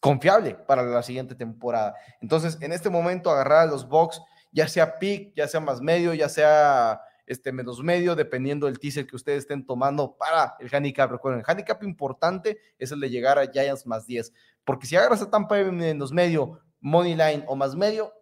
confiable 0.00 0.54
para 0.54 0.82
la 0.82 1.02
siguiente 1.02 1.34
temporada. 1.34 1.94
Entonces, 2.20 2.58
en 2.60 2.72
este 2.72 2.90
momento, 2.90 3.30
agarrar 3.30 3.60
a 3.60 3.70
los 3.70 3.88
Bucks, 3.88 4.20
ya 4.52 4.66
sea 4.66 4.98
pick, 4.98 5.32
ya 5.34 5.46
sea 5.46 5.60
más 5.60 5.80
medio, 5.80 6.12
ya 6.12 6.28
sea 6.28 7.00
este 7.30 7.52
menos 7.52 7.80
medio, 7.82 8.16
dependiendo 8.16 8.66
del 8.66 8.80
teaser 8.80 9.06
que 9.06 9.14
ustedes 9.14 9.40
estén 9.40 9.64
tomando 9.64 10.16
para 10.16 10.56
el 10.58 10.68
handicap. 10.72 11.10
Recuerden, 11.10 11.40
el 11.40 11.44
handicap 11.48 11.80
importante 11.84 12.58
es 12.76 12.90
el 12.90 12.98
de 12.98 13.08
llegar 13.08 13.38
a 13.38 13.46
Giants 13.46 13.86
más 13.86 14.04
10, 14.04 14.32
porque 14.64 14.86
si 14.86 14.96
agarras 14.96 15.22
a 15.22 15.30
Tampa 15.30 15.56
menos 15.62 16.12
medio, 16.12 16.60
money 16.80 17.14
line 17.14 17.44
o 17.46 17.54
más 17.54 17.76
medio, 17.76 18.12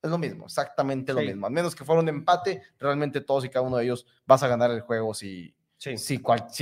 es 0.00 0.10
lo 0.10 0.16
mismo, 0.16 0.44
exactamente 0.46 1.12
lo 1.12 1.20
mismo. 1.20 1.46
A 1.46 1.50
menos 1.50 1.74
que 1.74 1.84
fuera 1.84 2.00
un 2.00 2.08
empate, 2.08 2.62
realmente 2.78 3.20
todos 3.20 3.44
y 3.44 3.48
cada 3.48 3.66
uno 3.66 3.78
de 3.78 3.84
ellos 3.84 4.06
vas 4.26 4.42
a 4.44 4.48
ganar 4.48 4.70
el 4.70 4.80
juego 4.80 5.12
si, 5.12 5.54
si, 5.76 5.96
si 5.96 6.16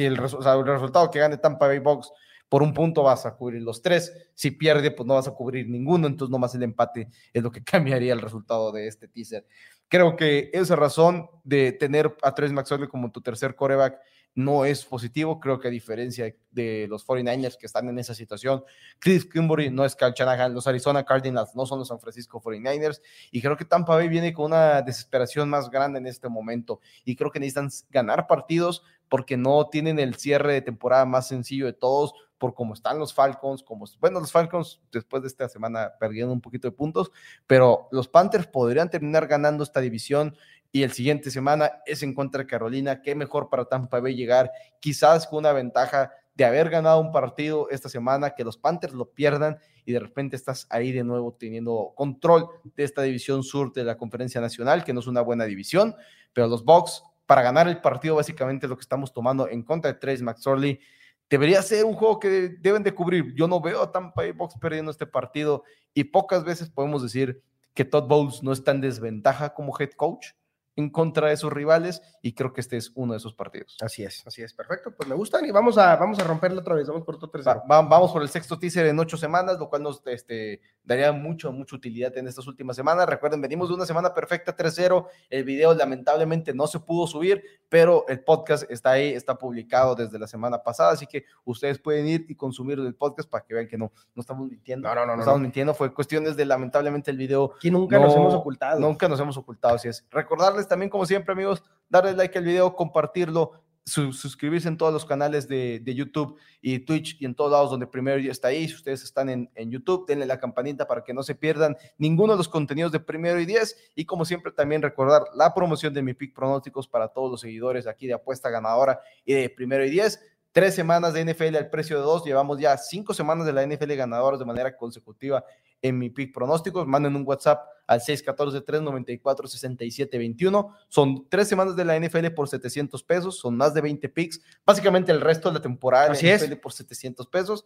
el, 0.04 0.14
el 0.14 0.16
resultado 0.16 1.10
que 1.10 1.18
gane 1.18 1.36
Tampa 1.36 1.66
Bay 1.66 1.80
Box 1.80 2.10
por 2.50 2.64
un 2.64 2.74
punto 2.74 3.04
vas 3.04 3.24
a 3.26 3.36
cubrir 3.36 3.62
los 3.62 3.80
tres, 3.80 4.12
si 4.34 4.50
pierde, 4.50 4.90
pues 4.90 5.06
no 5.06 5.14
vas 5.14 5.28
a 5.28 5.30
cubrir 5.30 5.68
ninguno, 5.68 6.08
entonces 6.08 6.32
nomás 6.32 6.52
el 6.56 6.64
empate 6.64 7.08
es 7.32 7.42
lo 7.42 7.50
que 7.50 7.62
cambiaría 7.64 8.12
el 8.12 8.20
resultado 8.20 8.72
de 8.72 8.88
este 8.88 9.08
teaser. 9.08 9.46
Creo 9.88 10.16
que 10.16 10.50
esa 10.52 10.76
razón 10.76 11.30
de 11.44 11.72
tener 11.72 12.14
a 12.22 12.34
Trace 12.34 12.52
McSorley 12.52 12.88
como 12.88 13.10
tu 13.12 13.22
tercer 13.22 13.54
coreback 13.54 13.98
no 14.34 14.64
es 14.64 14.84
positivo. 14.84 15.40
Creo 15.40 15.58
que 15.58 15.68
a 15.68 15.70
diferencia 15.70 16.34
de 16.50 16.86
los 16.88 17.06
49ers 17.06 17.56
que 17.56 17.66
están 17.66 17.88
en 17.88 17.98
esa 17.98 18.14
situación, 18.14 18.64
Chris 18.98 19.24
Kimbury 19.24 19.70
no 19.70 19.84
es 19.84 19.94
Kyle 19.94 20.12
Shanahan, 20.14 20.54
los 20.54 20.66
Arizona 20.66 21.04
Cardinals 21.04 21.54
no 21.54 21.66
son 21.66 21.78
los 21.78 21.88
San 21.88 22.00
Francisco 22.00 22.40
49ers 22.40 23.00
y 23.30 23.40
creo 23.40 23.56
que 23.56 23.64
Tampa 23.64 23.94
Bay 23.94 24.08
viene 24.08 24.32
con 24.32 24.46
una 24.46 24.82
desesperación 24.82 25.48
más 25.48 25.70
grande 25.70 25.98
en 25.98 26.06
este 26.06 26.28
momento 26.28 26.80
y 27.04 27.16
creo 27.16 27.30
que 27.30 27.40
necesitan 27.40 27.70
ganar 27.90 28.26
partidos 28.26 28.82
porque 29.08 29.36
no 29.36 29.68
tienen 29.68 29.98
el 29.98 30.14
cierre 30.14 30.54
de 30.54 30.62
temporada 30.62 31.04
más 31.04 31.28
sencillo 31.28 31.66
de 31.66 31.72
todos 31.72 32.14
por 32.40 32.54
cómo 32.54 32.72
están 32.72 32.98
los 32.98 33.12
Falcons, 33.12 33.62
como, 33.62 33.84
bueno, 34.00 34.18
los 34.18 34.32
Falcons 34.32 34.80
después 34.90 35.22
de 35.22 35.28
esta 35.28 35.46
semana 35.48 35.92
perdieron 36.00 36.30
un 36.30 36.40
poquito 36.40 36.68
de 36.68 36.72
puntos, 36.72 37.12
pero 37.46 37.88
los 37.92 38.08
Panthers 38.08 38.46
podrían 38.46 38.88
terminar 38.88 39.26
ganando 39.26 39.62
esta 39.62 39.80
división 39.80 40.34
y 40.72 40.82
el 40.82 40.92
siguiente 40.92 41.30
semana 41.30 41.72
es 41.86 42.02
en 42.02 42.14
contra 42.14 42.42
de 42.42 42.46
Carolina. 42.46 43.02
Qué 43.02 43.14
mejor 43.14 43.48
para 43.48 43.64
Tampa 43.64 44.00
Bay 44.00 44.14
llegar 44.14 44.50
quizás 44.78 45.26
con 45.26 45.40
una 45.40 45.52
ventaja 45.52 46.12
de 46.34 46.44
haber 46.44 46.70
ganado 46.70 47.00
un 47.00 47.12
partido 47.12 47.68
esta 47.70 47.88
semana, 47.88 48.30
que 48.30 48.44
los 48.44 48.56
Panthers 48.56 48.94
lo 48.94 49.10
pierdan 49.10 49.58
y 49.84 49.92
de 49.92 50.00
repente 50.00 50.36
estás 50.36 50.66
ahí 50.70 50.92
de 50.92 51.04
nuevo 51.04 51.34
teniendo 51.38 51.92
control 51.96 52.48
de 52.76 52.84
esta 52.84 53.02
división 53.02 53.42
sur 53.42 53.72
de 53.72 53.84
la 53.84 53.96
Conferencia 53.96 54.40
Nacional, 54.40 54.84
que 54.84 54.92
no 54.92 55.00
es 55.00 55.06
una 55.06 55.20
buena 55.20 55.44
división, 55.44 55.94
pero 56.32 56.46
los 56.46 56.64
Bucks 56.64 57.02
para 57.26 57.42
ganar 57.42 57.68
el 57.68 57.80
partido 57.80 58.16
básicamente 58.16 58.68
lo 58.68 58.76
que 58.76 58.82
estamos 58.82 59.12
tomando 59.12 59.48
en 59.48 59.62
contra 59.62 59.92
de 59.92 59.98
Trace 59.98 60.22
McSorley 60.22 60.80
debería 61.28 61.62
ser 61.62 61.84
un 61.84 61.94
juego 61.94 62.18
que 62.18 62.56
deben 62.60 62.82
de 62.82 62.92
cubrir. 62.92 63.34
Yo 63.34 63.46
no 63.46 63.60
veo 63.60 63.82
a 63.82 63.92
Tampa 63.92 64.22
Bay 64.22 64.32
Box 64.32 64.54
perdiendo 64.60 64.90
este 64.90 65.06
partido 65.06 65.62
y 65.94 66.04
pocas 66.04 66.42
veces 66.44 66.70
podemos 66.70 67.02
decir 67.02 67.42
que 67.74 67.84
Todd 67.84 68.08
Bowles 68.08 68.42
no 68.42 68.52
está 68.52 68.72
en 68.72 68.80
desventaja 68.80 69.54
como 69.54 69.76
head 69.78 69.90
coach 69.90 70.28
en 70.76 70.90
contra 70.90 71.28
de 71.28 71.36
sus 71.36 71.52
rivales 71.52 72.02
y 72.22 72.34
creo 72.34 72.52
que 72.52 72.60
este 72.60 72.76
es 72.76 72.92
uno 72.94 73.12
de 73.12 73.18
esos 73.18 73.34
partidos. 73.34 73.76
Así 73.80 74.02
es, 74.02 74.26
así 74.26 74.42
es, 74.42 74.54
perfecto. 74.54 74.94
Pues 74.94 75.08
me 75.08 75.14
gustan 75.14 75.44
y 75.44 75.50
vamos 75.50 75.78
a, 75.78 75.96
vamos 75.96 76.18
a 76.18 76.24
romperlo 76.24 76.60
otra 76.60 76.74
vez. 76.74 76.86
Vamos 76.88 77.04
por 77.04 77.16
otro 77.16 77.28
tercero. 77.30 77.62
vamos 77.66 78.12
por 78.12 78.22
el 78.22 78.28
sexto 78.28 78.58
teaser 78.58 78.86
en 78.86 78.98
ocho 78.98 79.16
semanas, 79.16 79.58
lo 79.58 79.68
cual 79.68 79.82
nos 79.82 80.02
este, 80.06 80.60
daría 80.90 81.12
mucho, 81.12 81.52
mucha 81.52 81.76
utilidad 81.76 82.16
en 82.18 82.26
estas 82.26 82.48
últimas 82.48 82.74
semanas. 82.74 83.08
Recuerden, 83.08 83.40
venimos 83.40 83.68
de 83.68 83.76
una 83.76 83.86
semana 83.86 84.12
perfecta 84.12 84.56
3-0. 84.56 85.06
El 85.30 85.44
video 85.44 85.72
lamentablemente 85.72 86.52
no 86.52 86.66
se 86.66 86.80
pudo 86.80 87.06
subir, 87.06 87.44
pero 87.68 88.04
el 88.08 88.24
podcast 88.24 88.68
está 88.68 88.90
ahí, 88.90 89.10
está 89.10 89.36
publicado 89.38 89.94
desde 89.94 90.18
la 90.18 90.26
semana 90.26 90.60
pasada, 90.64 90.90
así 90.90 91.06
que 91.06 91.24
ustedes 91.44 91.78
pueden 91.78 92.08
ir 92.08 92.26
y 92.28 92.34
consumir 92.34 92.80
el 92.80 92.94
podcast 92.96 93.30
para 93.30 93.44
que 93.44 93.54
vean 93.54 93.68
que 93.68 93.78
no, 93.78 93.92
no 94.16 94.20
estamos 94.20 94.48
mintiendo. 94.48 94.88
No, 94.88 94.94
no, 94.96 95.06
no. 95.06 95.14
No, 95.14 95.20
estamos 95.20 95.40
mintiendo, 95.40 95.74
fue 95.74 95.94
cuestiones 95.94 96.36
de 96.36 96.44
lamentablemente 96.44 97.12
el 97.12 97.16
video. 97.16 97.54
Que 97.60 97.70
nunca 97.70 98.00
nos 98.00 98.16
hemos 98.16 98.34
ocultado. 98.34 98.80
Nunca 98.80 99.08
nos 99.08 99.20
hemos 99.20 99.36
ocultado, 99.36 99.76
así 99.76 99.86
es. 99.86 100.04
Recordarles 100.10 100.66
también, 100.66 100.90
como 100.90 101.06
siempre, 101.06 101.32
amigos, 101.32 101.62
darle 101.88 102.14
like 102.14 102.36
al 102.36 102.44
video, 102.44 102.74
compartirlo, 102.74 103.52
suscribirse 103.84 104.68
en 104.68 104.76
todos 104.76 104.92
los 104.92 105.04
canales 105.04 105.48
de, 105.48 105.82
YouTube 105.84 106.38
y 106.60 106.78
Twitch 106.80 107.16
y 107.20 107.24
en 107.24 107.34
todos 107.34 107.52
lados 107.52 107.70
donde 107.70 107.86
Primero 107.86 108.20
Día 108.20 108.32
está 108.32 108.48
ahí. 108.48 108.68
Si 108.68 108.74
ustedes 108.74 109.02
están 109.02 109.28
en, 109.28 109.50
en, 109.54 109.70
YouTube, 109.70 110.06
denle 110.06 110.26
la 110.26 110.38
campanita 110.38 110.86
para 110.86 111.02
que 111.02 111.12
no 111.12 111.22
se 111.22 111.34
pierdan 111.34 111.76
ninguno 111.98 112.34
de 112.34 112.38
los 112.38 112.48
contenidos 112.48 112.92
de 112.92 113.00
Primero 113.00 113.40
y 113.40 113.46
Diez. 113.46 113.76
Y 113.94 114.04
como 114.04 114.24
siempre, 114.24 114.52
también 114.52 114.82
recordar 114.82 115.24
la 115.34 115.52
promoción 115.54 115.92
de 115.94 116.02
mi 116.02 116.14
pick 116.14 116.34
pronósticos 116.34 116.86
para 116.88 117.08
todos 117.08 117.30
los 117.30 117.40
seguidores 117.40 117.86
aquí 117.86 118.06
de 118.06 118.14
Apuesta 118.14 118.50
Ganadora 118.50 119.00
y 119.24 119.34
de 119.34 119.50
Primero 119.50 119.84
y 119.84 119.90
Diez. 119.90 120.20
Tres 120.52 120.74
semanas 120.74 121.14
de 121.14 121.24
NFL 121.24 121.56
al 121.56 121.70
precio 121.70 121.96
de 121.96 122.02
dos. 122.02 122.24
Llevamos 122.24 122.58
ya 122.58 122.76
cinco 122.76 123.14
semanas 123.14 123.46
de 123.46 123.52
la 123.52 123.64
NFL 123.64 123.94
ganadoras 123.94 124.40
de 124.40 124.44
manera 124.44 124.76
consecutiva 124.76 125.44
en 125.82 125.98
mi 125.98 126.10
pick 126.10 126.34
pronósticos. 126.34 126.86
Manden 126.86 127.16
un 127.16 127.26
WhatsApp 127.26 127.66
al 127.86 128.00
614-394-6721. 128.00 130.74
Son 130.88 131.26
tres 131.28 131.48
semanas 131.48 131.76
de 131.76 131.84
la 131.84 131.98
NFL 131.98 132.28
por 132.34 132.48
700 132.48 133.02
pesos, 133.02 133.38
son 133.38 133.56
más 133.56 133.74
de 133.74 133.80
20 133.80 134.08
picks. 134.08 134.40
Básicamente 134.64 135.10
el 135.12 135.20
resto 135.20 135.48
de 135.48 135.54
la 135.54 135.62
temporada 135.62 136.08
de 136.08 136.22
la 136.22 136.36
NFL 136.36 136.54
por 136.56 136.72
700 136.72 137.26
pesos. 137.28 137.64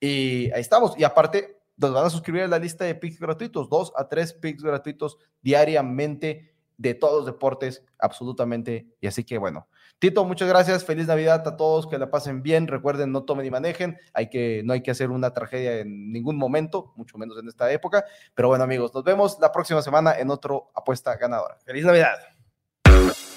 Y 0.00 0.50
ahí 0.52 0.60
estamos. 0.60 0.98
Y 0.98 1.04
aparte, 1.04 1.60
nos 1.76 1.92
van 1.92 2.06
a 2.06 2.10
suscribir 2.10 2.42
a 2.42 2.48
la 2.48 2.58
lista 2.58 2.84
de 2.84 2.94
picks 2.94 3.18
gratuitos, 3.18 3.68
dos 3.68 3.92
a 3.96 4.08
tres 4.08 4.32
picks 4.32 4.62
gratuitos 4.62 5.18
diariamente 5.42 6.55
de 6.78 6.94
todos 6.94 7.16
los 7.16 7.26
deportes, 7.26 7.84
absolutamente. 7.98 8.86
Y 9.00 9.06
así 9.06 9.24
que 9.24 9.38
bueno, 9.38 9.68
Tito, 9.98 10.24
muchas 10.24 10.48
gracias. 10.48 10.84
Feliz 10.84 11.06
Navidad 11.06 11.46
a 11.48 11.56
todos, 11.56 11.86
que 11.86 11.98
la 11.98 12.10
pasen 12.10 12.42
bien. 12.42 12.66
Recuerden, 12.66 13.12
no 13.12 13.24
tomen 13.24 13.44
ni 13.44 13.50
manejen. 13.50 13.96
Hay 14.12 14.28
que, 14.28 14.62
no 14.64 14.74
hay 14.74 14.82
que 14.82 14.90
hacer 14.90 15.10
una 15.10 15.30
tragedia 15.30 15.78
en 15.78 16.12
ningún 16.12 16.36
momento, 16.36 16.92
mucho 16.96 17.16
menos 17.16 17.38
en 17.38 17.48
esta 17.48 17.72
época. 17.72 18.04
Pero 18.34 18.48
bueno, 18.48 18.64
amigos, 18.64 18.94
nos 18.94 19.04
vemos 19.04 19.38
la 19.40 19.50
próxima 19.50 19.80
semana 19.80 20.18
en 20.18 20.30
otro 20.30 20.70
apuesta 20.74 21.16
ganadora. 21.16 21.56
Feliz 21.64 21.84
Navidad. 21.84 22.16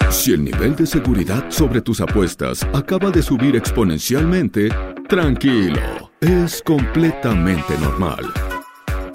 Si 0.10 0.34
el 0.34 0.44
nivel 0.44 0.76
de 0.76 0.86
seguridad 0.86 1.50
sobre 1.50 1.82
tus 1.82 2.02
apuestas 2.02 2.64
acaba 2.74 3.10
de 3.10 3.22
subir 3.22 3.56
exponencialmente, 3.56 4.70
tranquilo, 5.08 5.80
es 6.20 6.62
completamente 6.64 7.78
normal. 7.78 8.26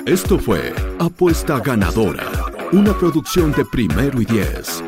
Esto 0.07 0.39
fue 0.39 0.73
Apuesta 0.99 1.61
Ganadora, 1.61 2.31
una 2.75 2.93
producción 2.99 3.53
de 3.53 3.65
primero 3.65 4.21
y 4.21 4.25
diez. 4.25 4.83